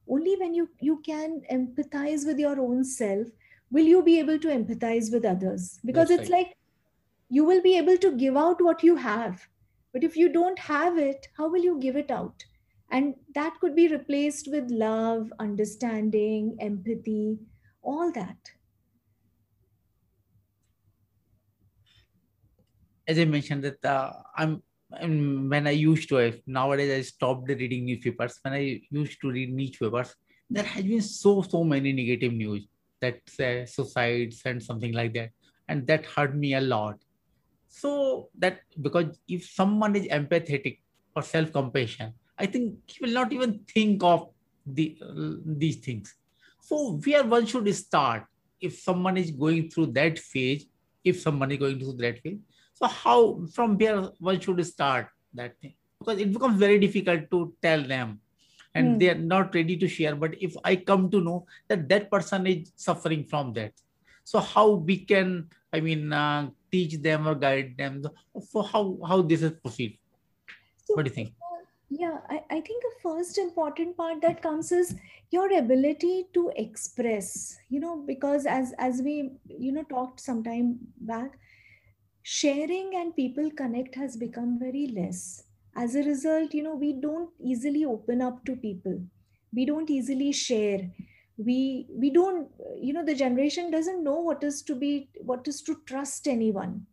only 0.09 0.35
when 0.37 0.53
you 0.53 0.69
you 0.79 1.01
can 1.05 1.41
empathize 1.51 2.25
with 2.25 2.39
your 2.39 2.59
own 2.59 2.83
self 2.83 3.27
will 3.71 3.85
you 3.85 4.03
be 4.03 4.19
able 4.19 4.39
to 4.39 4.47
empathize 4.47 5.11
with 5.11 5.25
others 5.25 5.79
because 5.85 6.09
That's 6.09 6.21
it's 6.21 6.31
right. 6.31 6.45
like 6.45 6.57
you 7.29 7.43
will 7.43 7.61
be 7.61 7.77
able 7.77 7.97
to 7.97 8.15
give 8.15 8.37
out 8.37 8.61
what 8.61 8.83
you 8.83 8.95
have. 8.95 9.47
But 9.93 10.03
if 10.03 10.15
you 10.15 10.31
don't 10.31 10.59
have 10.59 10.97
it, 10.97 11.27
how 11.37 11.49
will 11.49 11.61
you 11.63 11.79
give 11.79 11.95
it 11.95 12.11
out? 12.11 12.43
And 12.91 13.15
that 13.35 13.59
could 13.59 13.75
be 13.75 13.87
replaced 13.87 14.47
with 14.49 14.69
love, 14.69 15.31
understanding, 15.39 16.55
empathy, 16.59 17.39
all 17.81 18.11
that. 18.13 18.37
As 23.07 23.19
I 23.19 23.25
mentioned, 23.25 23.63
that 23.63 23.83
uh, 23.83 24.13
I'm 24.37 24.61
when 24.89 25.67
I 25.67 25.71
used 25.71 26.09
to, 26.09 26.39
nowadays 26.45 26.99
I 26.99 27.01
stopped 27.01 27.49
reading 27.49 27.85
newspapers. 27.85 28.39
When 28.41 28.53
I 28.53 28.81
used 28.89 29.19
to 29.21 29.31
read 29.31 29.53
newspapers, 29.53 30.15
there 30.49 30.63
has 30.63 30.83
been 30.83 31.01
so 31.01 31.41
so 31.41 31.63
many 31.63 31.91
negative 31.91 32.33
news 32.33 32.67
that 33.01 33.19
uh, 33.39 33.65
suicides 33.65 34.41
and 34.45 34.63
something 34.63 34.93
like 34.93 35.13
that, 35.13 35.31
and 35.67 35.85
that 35.87 36.05
hurt 36.05 36.35
me 36.35 36.53
a 36.53 36.61
lot 36.61 36.97
so 37.69 38.29
that 38.37 38.61
because 38.81 39.19
if 39.27 39.45
someone 39.45 39.95
is 39.95 40.07
empathetic 40.07 40.79
or 41.15 41.21
self-compassion, 41.21 42.13
I 42.37 42.45
think 42.45 42.75
he 42.87 43.03
will 43.03 43.13
not 43.13 43.31
even 43.33 43.59
think 43.67 44.03
of 44.03 44.29
the 44.65 44.97
uh, 45.01 45.33
these 45.45 45.77
things. 45.77 46.13
So 46.61 46.99
where 47.05 47.23
one 47.23 47.45
should 47.45 47.73
start 47.75 48.25
if 48.59 48.79
someone 48.79 49.17
is 49.17 49.31
going 49.31 49.69
through 49.69 49.87
that 49.87 50.17
phase, 50.17 50.65
if 51.03 51.21
someone 51.21 51.51
is 51.51 51.57
going 51.57 51.79
through 51.79 51.97
that 51.97 52.19
phase. 52.19 52.39
So 52.77 52.87
how 52.87 53.45
from 53.53 53.77
where 53.77 54.01
one 54.19 54.39
should 54.39 54.63
start 54.65 55.07
that 55.33 55.59
thing? 55.59 55.73
because 55.99 56.19
it 56.21 56.31
becomes 56.31 56.59
very 56.59 56.77
difficult 56.79 57.29
to 57.31 57.53
tell 57.61 57.81
them. 57.81 58.21
And 58.75 58.93
Hmm. 58.93 58.97
they 58.99 59.09
are 59.09 59.15
not 59.15 59.55
ready 59.55 59.75
to 59.77 59.87
share. 59.87 60.15
But 60.15 60.35
if 60.39 60.55
i 60.63 60.75
come 60.75 61.09
to 61.09 61.21
know 61.21 61.45
that 61.69 61.89
that 61.89 62.11
person 62.11 62.45
is 62.45 62.71
suffering 62.75 63.23
from 63.23 63.53
that 63.53 63.73
so 64.23 64.39
how 64.39 64.65
we 64.89 64.97
can 65.11 65.47
i 65.73 65.79
mean 65.79 66.11
uh, 66.11 66.49
teach 66.71 66.97
them 67.01 67.27
or 67.27 67.35
guide 67.35 67.75
them? 67.77 68.03
For 68.51 68.63
how 68.63 68.83
how 69.07 69.21
this 69.21 69.41
is 69.41 69.53
proceed? 69.63 69.97
So, 70.85 70.95
what 70.95 71.05
do 71.05 71.09
you 71.11 71.15
think? 71.15 71.33
Yeah, 71.89 72.17
I, 72.29 72.43
I 72.49 72.59
think 72.59 72.83
the 72.83 72.95
first 73.01 73.37
important 73.37 73.95
part 73.95 74.21
that 74.21 74.41
comes 74.41 74.71
is 74.73 74.95
your 75.31 75.47
ability 75.57 76.25
to 76.33 76.51
express, 76.57 77.57
you 77.69 77.79
know, 77.79 77.95
because 78.05 78.45
as 78.45 78.73
as 78.77 79.01
we, 79.01 79.31
you 79.47 79.71
know, 79.71 79.83
talked 79.83 80.19
some 80.19 80.43
time 80.43 80.77
back, 80.99 81.39
sharing 82.29 82.93
and 82.93 83.15
people 83.15 83.49
connect 83.51 83.95
has 83.95 84.17
become 84.17 84.59
very 84.59 84.87
less. 84.87 85.43
As 85.77 85.95
a 85.95 86.03
result, 86.03 86.53
you 86.53 86.61
know, 86.61 86.75
we 86.75 86.91
don't 86.91 87.29
easily 87.39 87.85
open 87.85 88.21
up 88.21 88.43
to 88.45 88.55
people. 88.57 88.99
We 89.53 89.65
don't 89.65 89.89
easily 89.89 90.33
share. 90.33 90.91
We 91.37 91.87
we 91.89 92.09
don't, 92.09 92.49
you 92.81 92.91
know, 92.91 93.05
the 93.05 93.15
generation 93.15 93.71
doesn't 93.71 94.03
know 94.03 94.17
what 94.19 94.43
is 94.43 94.61
to 94.63 94.75
be 94.75 95.09
what 95.21 95.47
is 95.47 95.61
to 95.69 95.77
trust 95.85 96.27
anyone. 96.27 96.85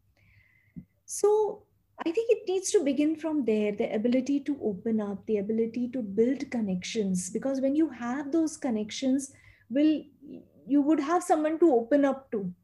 So 1.05 1.65
I 2.07 2.13
think 2.13 2.31
it 2.31 2.47
needs 2.47 2.71
to 2.71 2.85
begin 2.85 3.17
from 3.17 3.45
there 3.45 3.73
the 3.73 3.93
ability 3.93 4.39
to 4.51 4.57
open 4.63 5.01
up, 5.01 5.27
the 5.27 5.39
ability 5.39 5.89
to 5.95 6.03
build 6.03 6.49
connections. 6.53 7.29
Because 7.31 7.61
when 7.61 7.75
you 7.75 7.89
have 7.89 8.31
those 8.31 8.57
connections, 8.57 9.33
will 9.69 10.03
you 10.77 10.81
would 10.81 11.01
have 11.01 11.25
someone 11.25 11.59
to 11.59 11.75
open 11.75 12.05
up 12.05 12.31
to. 12.31 12.55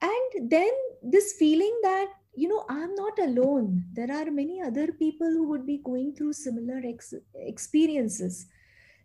And 0.00 0.50
then 0.50 0.72
this 1.02 1.34
feeling 1.34 1.78
that, 1.82 2.08
you 2.34 2.48
know, 2.48 2.64
I'm 2.68 2.94
not 2.94 3.18
alone. 3.18 3.84
There 3.92 4.10
are 4.10 4.30
many 4.30 4.62
other 4.62 4.92
people 4.92 5.30
who 5.30 5.48
would 5.48 5.66
be 5.66 5.78
going 5.84 6.14
through 6.14 6.32
similar 6.34 6.80
ex- 6.84 7.14
experiences. 7.34 8.46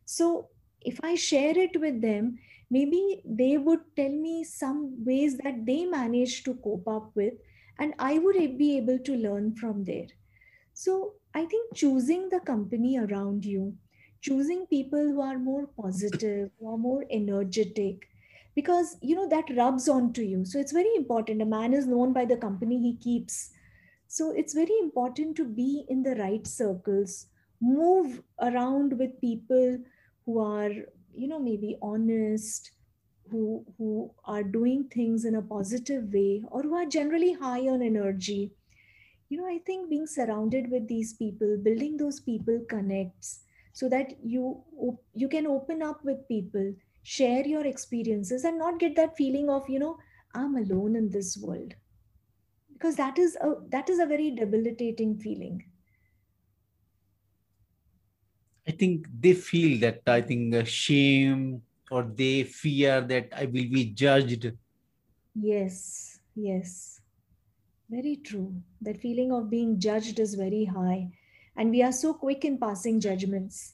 So 0.05 0.49
if 0.81 0.99
I 1.03 1.15
share 1.15 1.57
it 1.57 1.79
with 1.79 2.01
them, 2.01 2.39
maybe 2.69 3.21
they 3.25 3.57
would 3.57 3.81
tell 3.95 4.11
me 4.11 4.43
some 4.43 5.03
ways 5.05 5.37
that 5.39 5.65
they 5.65 5.85
manage 5.85 6.43
to 6.43 6.55
cope 6.55 6.87
up 6.87 7.11
with 7.15 7.33
and 7.79 7.93
I 7.99 8.17
would 8.19 8.35
be 8.57 8.77
able 8.77 8.99
to 8.99 9.15
learn 9.15 9.55
from 9.55 9.83
there. 9.83 10.07
So 10.73 11.13
I 11.33 11.45
think 11.45 11.75
choosing 11.75 12.29
the 12.29 12.39
company 12.39 12.97
around 12.97 13.45
you, 13.45 13.75
choosing 14.21 14.65
people 14.67 14.99
who 14.99 15.21
are 15.21 15.37
more 15.37 15.67
positive, 15.79 16.49
who 16.59 16.73
are 16.73 16.77
more 16.77 17.05
energetic, 17.11 18.07
because 18.57 18.97
you 19.01 19.15
know 19.15 19.27
that 19.29 19.55
rubs 19.57 19.87
onto 19.89 20.23
you. 20.23 20.45
So 20.45 20.59
it's 20.59 20.73
very 20.73 20.93
important. 20.97 21.41
A 21.41 21.45
man 21.45 21.73
is 21.73 21.87
known 21.87 22.13
by 22.13 22.25
the 22.25 22.37
company 22.37 22.79
he 22.81 22.95
keeps. 22.97 23.51
So 24.07 24.31
it's 24.31 24.53
very 24.53 24.77
important 24.81 25.35
to 25.37 25.45
be 25.45 25.85
in 25.89 26.03
the 26.03 26.15
right 26.15 26.47
circles, 26.47 27.27
move 27.61 28.23
around 28.41 28.97
with 28.99 29.21
people 29.21 29.79
who 30.25 30.39
are, 30.39 30.71
you 31.13 31.27
know, 31.27 31.39
maybe 31.39 31.77
honest, 31.81 32.71
who 33.31 33.65
who 33.77 34.13
are 34.25 34.43
doing 34.43 34.85
things 34.89 35.25
in 35.25 35.35
a 35.35 35.41
positive 35.41 36.13
way 36.13 36.43
or 36.49 36.63
who 36.63 36.75
are 36.75 36.85
generally 36.85 37.33
high 37.33 37.67
on 37.73 37.81
energy 37.81 38.53
you 39.29 39.37
know 39.37 39.47
i 39.47 39.57
think 39.67 39.89
being 39.89 40.07
surrounded 40.07 40.69
with 40.71 40.87
these 40.87 41.13
people 41.21 41.57
building 41.67 41.97
those 41.97 42.19
people 42.19 42.59
connects 42.69 43.43
so 43.73 43.89
that 43.89 44.13
you 44.23 44.63
you 45.13 45.27
can 45.27 45.47
open 45.47 45.81
up 45.81 46.03
with 46.03 46.27
people 46.27 46.73
share 47.15 47.45
your 47.47 47.65
experiences 47.65 48.43
and 48.43 48.59
not 48.59 48.79
get 48.79 48.95
that 48.95 49.15
feeling 49.17 49.49
of 49.49 49.69
you 49.69 49.79
know 49.83 49.97
i'm 50.35 50.55
alone 50.61 50.95
in 50.95 51.09
this 51.09 51.37
world 51.37 51.73
because 52.73 52.95
that 52.95 53.17
is 53.17 53.37
a 53.47 53.53
that 53.75 53.89
is 53.89 53.99
a 53.99 54.05
very 54.05 54.31
debilitating 54.31 55.15
feeling 55.17 55.63
i 58.67 58.71
think 58.71 59.07
they 59.27 59.33
feel 59.33 59.79
that 59.79 60.01
i 60.17 60.21
think 60.21 60.67
shame 60.67 61.61
or 61.89 62.03
they 62.03 62.43
fear 62.43 63.01
that 63.01 63.29
I 63.31 63.45
will 63.45 63.69
be 63.71 63.85
judged. 63.93 64.51
Yes, 65.35 66.19
yes. 66.35 67.01
Very 67.89 68.17
true. 68.17 68.61
That 68.81 68.99
feeling 68.99 69.31
of 69.31 69.49
being 69.49 69.79
judged 69.79 70.19
is 70.19 70.35
very 70.35 70.65
high. 70.65 71.11
And 71.55 71.71
we 71.71 71.81
are 71.81 71.91
so 71.91 72.13
quick 72.13 72.43
in 72.43 72.57
passing 72.57 72.99
judgments. 72.99 73.73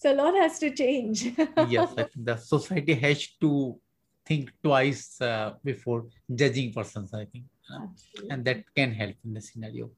so 0.02 0.12
a 0.12 0.16
lot 0.16 0.34
has 0.34 0.58
to 0.58 0.70
change. 0.74 1.30
yes, 1.68 1.94
the 2.16 2.36
society 2.36 2.94
has 2.94 3.24
to 3.40 3.78
think 4.26 4.52
twice 4.62 5.20
uh, 5.20 5.54
before 5.62 6.06
judging 6.34 6.72
persons, 6.72 7.14
I 7.14 7.24
think. 7.26 7.44
Uh, 7.72 7.86
and 8.30 8.44
that 8.44 8.64
can 8.74 8.92
help 8.92 9.14
in 9.24 9.34
the 9.34 9.40
scenario. 9.40 9.90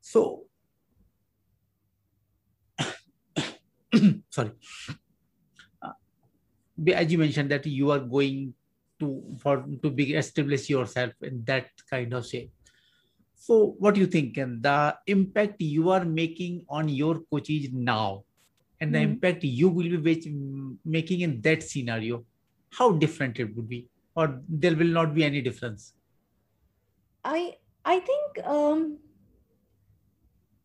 So, 0.00 0.46
sorry 4.30 4.50
uh, 5.82 5.92
as 6.94 7.12
you 7.12 7.18
mentioned 7.18 7.50
that 7.50 7.66
you 7.66 7.90
are 7.90 7.98
going 7.98 8.54
to 8.98 9.22
for 9.42 9.64
to 9.82 9.90
be 9.90 10.14
establish 10.14 10.68
yourself 10.70 11.12
in 11.22 11.44
that 11.44 11.68
kind 11.88 12.12
of 12.12 12.26
shape 12.26 12.50
so 13.34 13.74
what 13.78 13.94
do 13.94 14.00
you 14.00 14.06
think 14.06 14.36
and 14.36 14.62
the 14.62 14.96
impact 15.06 15.60
you 15.60 15.90
are 15.90 16.04
making 16.04 16.64
on 16.68 16.88
your 16.88 17.20
coaches 17.30 17.68
now 17.72 18.22
and 18.80 18.94
the 18.94 18.98
mm. 18.98 19.02
impact 19.02 19.44
you 19.44 19.68
will 19.68 19.98
be 19.98 20.32
making 20.84 21.20
in 21.20 21.40
that 21.42 21.62
scenario 21.62 22.24
how 22.72 22.92
different 22.92 23.38
it 23.38 23.54
would 23.56 23.68
be? 23.68 23.88
Or 24.14 24.40
there 24.48 24.74
will 24.74 24.86
not 24.86 25.14
be 25.14 25.24
any 25.24 25.40
difference? 25.40 25.94
I 27.24 27.56
i 27.84 27.98
think 27.98 28.46
um 28.46 28.98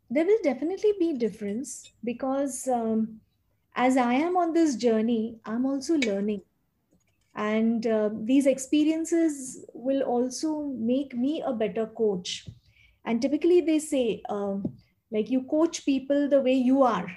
there 0.09 0.25
will 0.25 0.39
definitely 0.43 0.93
be 0.99 1.13
difference 1.13 1.93
because 2.03 2.67
um, 2.67 3.21
as 3.75 3.97
i 3.97 4.13
am 4.13 4.35
on 4.37 4.53
this 4.53 4.75
journey 4.75 5.37
i'm 5.45 5.65
also 5.65 5.95
learning. 5.95 6.41
And 7.37 7.85
uh, 7.85 8.11
these 8.13 8.45
experiences 8.45 9.65
will 9.73 10.03
also 10.03 10.71
make 10.77 11.13
me 11.13 11.43
a 11.45 11.51
better 11.51 11.85
coach. 11.85 12.47
And 13.03 13.21
typically 13.21 13.59
they 13.59 13.79
say 13.79 14.21
um, 14.29 14.63
like 15.11 15.29
you 15.29 15.43
coach 15.43 15.85
people 15.85 16.29
the 16.29 16.39
way 16.39 16.53
you 16.53 16.83
are 16.83 17.09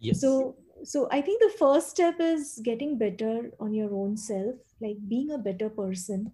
yes. 0.00 0.20
So 0.20 0.56
so 0.82 1.08
i 1.10 1.20
think 1.20 1.40
the 1.40 1.54
first 1.58 1.90
step 1.90 2.20
is 2.20 2.60
getting 2.64 2.96
better 2.98 3.50
on 3.60 3.74
your 3.74 3.92
own 3.94 4.16
self 4.16 4.54
like 4.80 4.96
being 5.08 5.30
a 5.30 5.38
better 5.38 5.68
person 5.68 6.32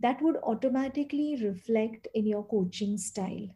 that 0.00 0.20
would 0.22 0.36
automatically 0.44 1.38
reflect 1.42 2.06
in 2.14 2.26
your 2.26 2.44
coaching 2.44 2.96
style. 2.98 3.48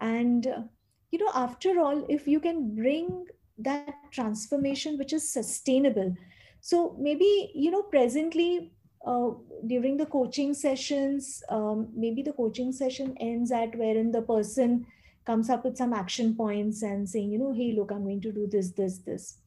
And 0.00 0.46
uh, 0.46 0.62
you 1.10 1.18
know 1.18 1.30
after 1.34 1.78
all 1.80 2.06
if 2.08 2.26
you 2.26 2.40
can 2.40 2.74
bring 2.74 3.26
that 3.58 3.94
transformation 4.12 4.96
which 4.98 5.12
is 5.12 5.32
sustainable. 5.32 6.14
So 6.60 6.96
maybe 6.98 7.50
you 7.54 7.70
know 7.70 7.82
presently 7.82 8.72
uh, 9.06 9.30
during 9.66 9.96
the 9.96 10.06
coaching 10.06 10.54
sessions 10.54 11.42
um, 11.50 11.88
maybe 11.94 12.22
the 12.22 12.32
coaching 12.32 12.72
session 12.72 13.16
ends 13.20 13.52
at 13.52 13.76
wherein 13.76 14.12
the 14.12 14.22
person 14.22 14.86
comes 15.30 15.50
up 15.50 15.64
with 15.64 15.76
some 15.76 15.92
action 15.92 16.34
points 16.34 16.82
and 16.82 17.08
saying 17.08 17.30
you 17.32 17.38
know 17.42 17.52
hey 17.58 17.72
look 17.78 17.92
i'm 17.96 18.04
going 18.04 18.24
to 18.28 18.32
do 18.40 18.46
this 18.56 18.72
this 18.80 18.98
this. 19.10 19.38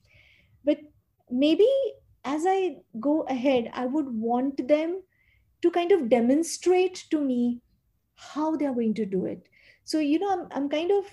But 0.63 0.79
maybe 1.43 1.69
as 2.23 2.45
i 2.47 2.77
go 3.07 3.15
ahead 3.35 3.69
i 3.73 3.85
would 3.85 4.13
want 4.27 4.67
them 4.67 5.01
to 5.61 5.71
kind 5.77 5.91
of 5.95 6.09
demonstrate 6.09 7.03
to 7.11 7.21
me 7.21 7.61
how 8.15 8.55
they're 8.55 8.73
going 8.73 8.93
to 8.95 9.05
do 9.05 9.25
it. 9.25 9.47
So 9.83 9.99
you 9.99 10.19
know 10.19 10.31
i'm, 10.33 10.47
I'm 10.51 10.69
kind 10.69 10.91
of 10.91 11.05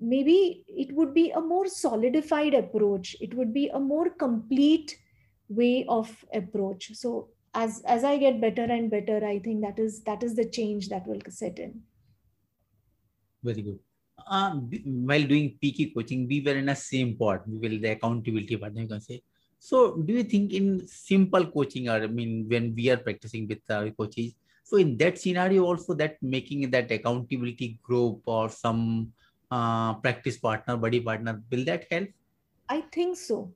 maybe 0.00 0.64
it 0.84 0.94
would 0.96 1.14
be 1.14 1.30
a 1.30 1.40
more 1.40 1.66
solidified 1.66 2.54
approach. 2.54 3.14
It 3.20 3.34
would 3.34 3.54
be 3.54 3.68
a 3.68 3.78
more 3.78 4.10
complete 4.10 4.96
way 5.48 5.86
of 5.88 6.24
approach. 6.32 6.90
So 6.94 7.28
as 7.54 7.82
as 7.94 8.04
i 8.10 8.16
get 8.16 8.40
better 8.40 8.64
and 8.74 8.90
better 8.90 9.16
i 9.30 9.38
think 9.38 9.60
that 9.62 9.78
is 9.78 10.02
that 10.04 10.22
is 10.22 10.36
the 10.36 10.44
change 10.58 10.88
that 10.88 11.06
will 11.06 11.20
set 11.28 11.58
in 11.58 11.74
very 13.42 13.62
good 13.62 13.78
uh, 14.26 14.50
while 15.10 15.26
doing 15.32 15.56
pk 15.62 15.94
coaching 15.94 16.26
we 16.28 16.40
were 16.40 16.56
in 16.62 16.68
a 16.68 16.76
same 16.76 17.16
part 17.16 17.46
we 17.48 17.58
will 17.64 17.78
the 17.80 17.90
accountability 17.96 18.56
part 18.56 18.74
you 18.74 18.88
can 18.88 19.00
say 19.00 19.22
so 19.58 19.96
do 19.96 20.12
you 20.18 20.24
think 20.24 20.52
in 20.52 20.86
simple 20.86 21.46
coaching 21.46 21.88
or 21.88 21.98
i 22.02 22.06
mean 22.06 22.46
when 22.48 22.74
we 22.74 22.90
are 22.90 23.00
practicing 23.08 23.46
with 23.48 23.62
our 23.70 23.90
coaches 23.90 24.32
so 24.64 24.76
in 24.78 24.96
that 24.96 25.18
scenario 25.18 25.64
also 25.64 25.92
that 25.94 26.16
making 26.22 26.70
that 26.70 26.90
accountability 26.90 27.78
group 27.82 28.22
or 28.26 28.48
some 28.48 29.12
uh, 29.52 29.94
practice 29.94 30.38
partner, 30.38 30.76
buddy 30.78 31.00
partner. 31.00 31.42
Will 31.50 31.64
that 31.66 31.84
help? 31.90 32.08
I 32.68 32.80
think 32.80 33.18
so. 33.18 33.52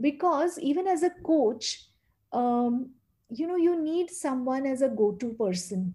Because 0.00 0.58
even 0.58 0.86
as 0.86 1.02
a 1.02 1.10
coach, 1.10 1.88
um, 2.32 2.90
you 3.28 3.46
know, 3.46 3.56
you 3.56 3.80
need 3.80 4.10
someone 4.10 4.66
as 4.66 4.82
a 4.82 4.88
go 4.88 5.12
to 5.12 5.32
person, 5.34 5.94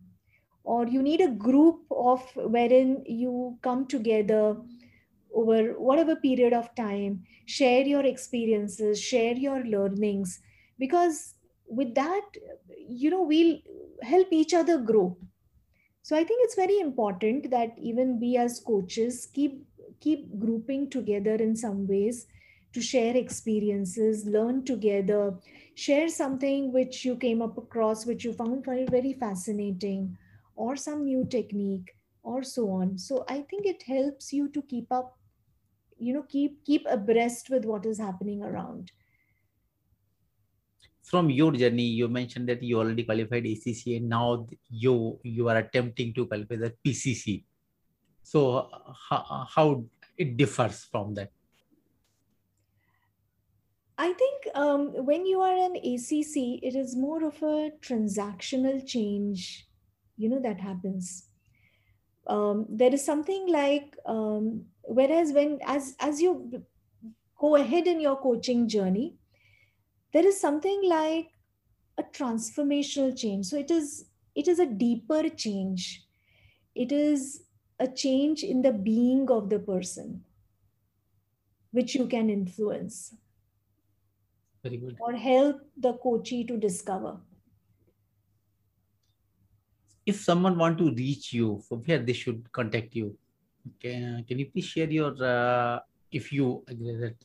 or 0.63 0.87
you 0.87 1.01
need 1.01 1.21
a 1.21 1.29
group 1.29 1.79
of 1.91 2.21
wherein 2.35 3.03
you 3.05 3.57
come 3.61 3.87
together 3.87 4.55
over 5.33 5.73
whatever 5.79 6.15
period 6.15 6.53
of 6.53 6.73
time, 6.75 7.23
share 7.45 7.81
your 7.81 8.05
experiences, 8.05 9.01
share 9.01 9.33
your 9.33 9.63
learnings, 9.63 10.41
because 10.77 11.35
with 11.67 11.95
that, 11.95 12.21
you 12.89 13.09
know, 13.09 13.23
we'll 13.23 13.57
help 14.01 14.27
each 14.31 14.53
other 14.53 14.77
grow. 14.77 15.17
So 16.03 16.15
I 16.15 16.23
think 16.23 16.43
it's 16.43 16.55
very 16.55 16.79
important 16.79 17.49
that 17.51 17.75
even 17.77 18.19
we 18.19 18.35
as 18.37 18.59
coaches 18.59 19.27
keep 19.33 19.63
keep 20.01 20.39
grouping 20.39 20.89
together 20.89 21.35
in 21.35 21.55
some 21.55 21.87
ways 21.87 22.25
to 22.73 22.81
share 22.81 23.15
experiences, 23.15 24.25
learn 24.25 24.65
together, 24.65 25.37
share 25.75 26.09
something 26.09 26.73
which 26.73 27.05
you 27.05 27.15
came 27.15 27.41
up 27.41 27.57
across, 27.57 28.05
which 28.05 28.23
you 28.23 28.33
found 28.33 28.65
very 28.65 29.13
fascinating, 29.13 30.17
or 30.55 30.75
some 30.75 31.05
new 31.05 31.25
technique, 31.25 31.95
or 32.23 32.43
so 32.43 32.69
on. 32.69 32.97
So 32.97 33.25
I 33.27 33.41
think 33.41 33.65
it 33.65 33.83
helps 33.83 34.31
you 34.31 34.49
to 34.49 34.61
keep 34.61 34.91
up, 34.91 35.17
you 35.97 36.13
know, 36.13 36.23
keep 36.23 36.63
keep 36.65 36.85
abreast 36.89 37.49
with 37.49 37.65
what 37.65 37.85
is 37.85 37.99
happening 37.99 38.43
around. 38.43 38.91
From 41.03 41.29
your 41.29 41.51
journey, 41.51 41.83
you 41.83 42.07
mentioned 42.07 42.47
that 42.49 42.63
you 42.63 42.79
already 42.79 43.03
qualified 43.03 43.45
ACC, 43.45 43.97
and 43.97 44.09
now 44.09 44.47
you 44.69 45.19
you 45.23 45.49
are 45.49 45.57
attempting 45.57 46.13
to 46.13 46.25
qualify 46.25 46.55
the 46.55 46.73
PCC. 46.85 47.43
So 48.23 48.69
how, 49.09 49.47
how 49.49 49.85
it 50.17 50.37
differs 50.37 50.85
from 50.85 51.15
that? 51.15 51.31
I 53.97 54.13
think 54.13 54.55
um, 54.55 55.05
when 55.05 55.25
you 55.25 55.41
are 55.41 55.55
an 55.55 55.75
ACC, 55.75 56.63
it 56.63 56.75
is 56.75 56.95
more 56.95 57.23
of 57.23 57.35
a 57.43 57.71
transactional 57.81 58.85
change, 58.87 59.67
you 60.21 60.29
know, 60.29 60.39
that 60.41 60.61
happens. 60.61 61.29
Um, 62.27 62.65
there 62.69 62.93
is 62.93 63.03
something 63.03 63.47
like, 63.47 63.97
um, 64.05 64.67
whereas 64.83 65.33
when 65.33 65.59
as 65.63 65.95
as 65.99 66.21
you 66.21 66.65
go 67.37 67.55
ahead 67.55 67.87
in 67.87 67.99
your 68.01 68.17
coaching 68.17 68.67
journey, 68.67 69.17
there 70.13 70.25
is 70.25 70.39
something 70.39 70.83
like 70.83 71.31
a 71.97 72.03
transformational 72.03 73.17
change. 73.17 73.47
So 73.47 73.57
it 73.57 73.71
is 73.71 74.09
it 74.35 74.47
is 74.47 74.59
a 74.59 74.65
deeper 74.67 75.29
change. 75.29 76.07
It 76.75 76.91
is 76.91 77.45
a 77.79 77.87
change 77.87 78.43
in 78.43 78.61
the 78.63 78.73
being 78.73 79.29
of 79.31 79.49
the 79.49 79.59
person, 79.59 80.25
which 81.71 81.95
you 81.95 82.07
can 82.07 82.29
influence 82.29 83.15
very 84.63 84.77
good. 84.77 85.01
Or 85.01 85.11
help 85.17 85.69
the 85.75 85.97
coachee 85.97 86.45
to 86.45 86.55
discover. 86.55 87.19
If 90.11 90.17
someone 90.29 90.55
want 90.63 90.77
to 90.79 90.87
reach 91.03 91.33
you, 91.37 91.47
from 91.67 91.79
where 91.87 92.01
they 92.07 92.17
should 92.21 92.51
contact 92.51 92.95
you? 92.99 93.07
Can, 93.81 94.25
can 94.27 94.39
you 94.39 94.47
please 94.51 94.65
share 94.73 94.89
your, 94.99 95.13
uh, 95.23 95.79
if 96.11 96.31
you 96.35 96.63
agree 96.67 96.95
that 97.03 97.15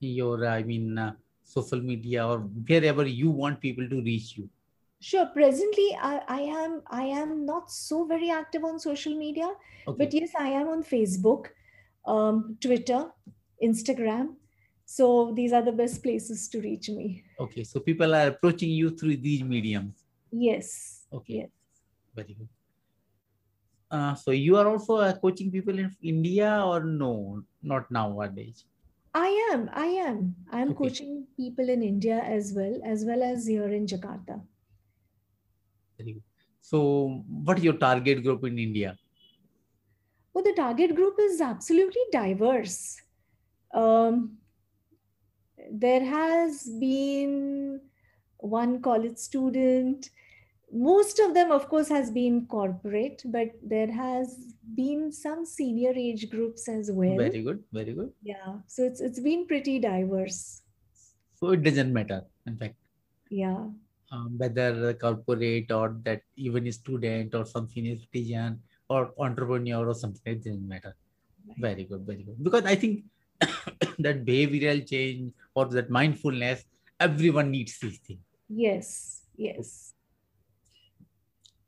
your, 0.00 0.46
I 0.46 0.62
mean, 0.62 0.98
uh, 0.98 1.12
social 1.44 1.80
media 1.80 2.26
or 2.26 2.38
wherever 2.38 3.04
you 3.06 3.30
want 3.30 3.60
people 3.60 3.88
to 3.88 4.02
reach 4.02 4.36
you? 4.36 4.48
Sure. 5.00 5.26
Presently, 5.26 5.88
I, 6.00 6.20
I 6.28 6.40
am 6.62 6.82
I 6.86 7.04
am 7.20 7.44
not 7.44 7.70
so 7.70 8.04
very 8.06 8.30
active 8.30 8.62
on 8.64 8.78
social 8.78 9.16
media, 9.18 9.48
okay. 9.88 9.96
but 9.98 10.14
yes, 10.14 10.30
I 10.38 10.48
am 10.48 10.68
on 10.68 10.84
Facebook, 10.84 11.46
um, 12.06 12.56
Twitter, 12.60 13.00
Instagram, 13.62 14.36
so 14.98 15.32
these 15.34 15.52
are 15.52 15.62
the 15.62 15.72
best 15.72 16.02
places 16.02 16.48
to 16.48 16.60
reach 16.60 16.88
me. 16.88 17.24
Okay. 17.40 17.64
So 17.64 17.80
people 17.80 18.14
are 18.14 18.28
approaching 18.28 18.70
you 18.70 18.90
through 18.90 19.16
these 19.16 19.42
mediums. 19.42 20.04
Yes. 20.30 21.06
Okay. 21.12 21.34
Yes. 21.34 21.50
Very 22.14 22.34
good. 22.34 22.48
Uh, 23.90 24.14
so 24.14 24.30
you 24.30 24.56
are 24.56 24.68
also 24.68 24.96
uh, 24.96 25.12
coaching 25.18 25.50
people 25.50 25.78
in 25.78 25.94
India 26.02 26.62
or 26.64 26.82
no? 26.82 27.42
Not 27.62 27.90
nowadays. 27.90 28.64
I 29.14 29.50
am. 29.52 29.68
I 29.74 29.86
am. 29.86 30.34
I 30.50 30.60
am 30.60 30.70
okay. 30.70 30.84
coaching 30.84 31.26
people 31.36 31.68
in 31.68 31.82
India 31.82 32.22
as 32.24 32.54
well, 32.54 32.80
as 32.84 33.04
well 33.04 33.22
as 33.22 33.46
here 33.46 33.68
in 33.68 33.86
Jakarta. 33.86 34.40
Very 35.98 36.14
good. 36.14 36.22
So, 36.62 37.22
what 37.28 37.58
is 37.58 37.64
your 37.64 37.74
target 37.74 38.22
group 38.22 38.44
in 38.44 38.58
India? 38.58 38.96
Well, 40.32 40.44
the 40.44 40.54
target 40.54 40.94
group 40.94 41.16
is 41.20 41.42
absolutely 41.42 42.00
diverse. 42.10 42.96
Um, 43.74 44.38
there 45.70 46.04
has 46.04 46.68
been 46.80 47.80
one 48.38 48.80
college 48.80 49.18
student 49.18 50.08
most 50.72 51.18
of 51.18 51.34
them 51.34 51.50
of 51.52 51.68
course 51.68 51.88
has 51.88 52.10
been 52.10 52.46
corporate 52.46 53.22
but 53.26 53.48
there 53.62 53.90
has 53.90 54.36
been 54.74 55.12
some 55.12 55.44
senior 55.44 55.92
age 55.94 56.30
groups 56.30 56.68
as 56.68 56.90
well. 56.90 57.16
Very 57.16 57.42
good 57.42 57.62
very 57.72 57.92
good. 57.92 58.12
Yeah 58.22 58.58
so 58.66 58.82
it's 58.82 59.00
it's 59.00 59.20
been 59.20 59.46
pretty 59.46 59.78
diverse. 59.78 60.62
So 61.34 61.50
it 61.50 61.62
doesn't 61.62 61.92
matter 61.92 62.24
in 62.46 62.56
fact. 62.56 62.76
Yeah. 63.30 63.66
Um, 64.10 64.36
whether 64.36 64.92
corporate 64.94 65.72
or 65.72 65.96
that 66.04 66.22
even 66.36 66.66
a 66.66 66.72
student 66.72 67.34
or 67.34 67.46
some 67.46 67.68
senior 67.68 67.96
citizen 67.96 68.60
or 68.88 69.12
entrepreneur 69.18 69.88
or 69.88 69.94
something 69.94 70.20
it 70.24 70.44
doesn't 70.44 70.68
matter. 70.68 70.94
Right. 71.48 71.56
very 71.58 71.84
good 71.84 72.06
very 72.06 72.22
good. 72.22 72.42
Because 72.42 72.64
i 72.64 72.76
think 72.76 73.04
that 73.98 74.24
behavioral 74.24 74.88
change 74.88 75.32
or 75.54 75.66
that 75.66 75.90
mindfulness, 75.90 76.64
everyone 76.98 77.50
needs 77.50 77.78
these 77.78 77.98
things. 77.98 78.20
Yes, 78.48 79.22
yes. 79.36 79.91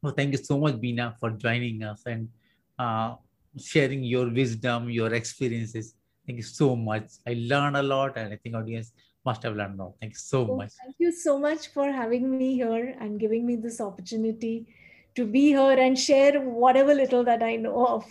Well, 0.04 0.12
thank 0.12 0.32
you 0.32 0.38
so 0.44 0.58
much, 0.58 0.74
Veena, 0.74 1.18
for 1.18 1.30
joining 1.30 1.82
us 1.82 2.02
and 2.04 2.28
uh, 2.78 3.14
sharing 3.58 4.04
your 4.04 4.28
wisdom, 4.28 4.90
your 4.90 5.14
experiences. 5.14 5.94
Thank 6.26 6.36
you 6.36 6.42
so 6.42 6.76
much. 6.76 7.04
I 7.26 7.32
learned 7.38 7.78
a 7.78 7.82
lot, 7.82 8.18
and 8.18 8.34
I 8.34 8.36
think 8.36 8.54
audience 8.54 8.92
must 9.24 9.42
have 9.44 9.56
learned 9.56 9.80
a 9.80 9.84
lot. 9.84 9.94
Thank 10.02 10.12
you 10.12 10.18
so 10.18 10.46
oh, 10.50 10.56
much. 10.56 10.72
Thank 10.82 10.96
you 10.98 11.10
so 11.10 11.38
much 11.38 11.68
for 11.68 11.90
having 11.90 12.28
me 12.36 12.52
here 12.54 12.94
and 13.00 13.18
giving 13.18 13.46
me 13.46 13.56
this 13.56 13.80
opportunity 13.80 14.66
to 15.14 15.24
be 15.24 15.46
here 15.56 15.78
and 15.86 15.98
share 15.98 16.38
whatever 16.38 16.92
little 16.92 17.24
that 17.24 17.42
I 17.42 17.56
know 17.56 17.86
of. 17.86 18.04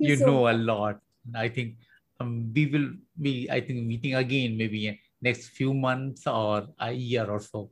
you, 0.00 0.08
you 0.08 0.16
so 0.16 0.24
know 0.24 0.42
much. 0.44 0.54
a 0.54 0.56
lot. 0.56 1.00
I 1.34 1.48
think 1.48 1.74
um, 2.18 2.50
we 2.54 2.64
will 2.64 2.88
be, 3.20 3.46
I 3.50 3.60
think, 3.60 3.84
meeting 3.84 4.14
again 4.14 4.56
maybe 4.56 4.98
next 5.20 5.48
few 5.48 5.74
months 5.74 6.26
or 6.26 6.66
a 6.78 6.92
year 6.92 7.26
or 7.26 7.40
so. 7.40 7.68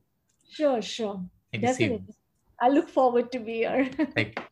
Sure, 0.51 0.83
sure. 0.83 1.25
Thank 1.51 1.65
Definitely. 1.65 2.15
I 2.63 2.71
look 2.71 2.89
forward 2.89 3.31
to 3.33 3.41
be 3.41 3.57
here. 3.59 3.91
Thank 4.15 4.39
you. 4.39 4.45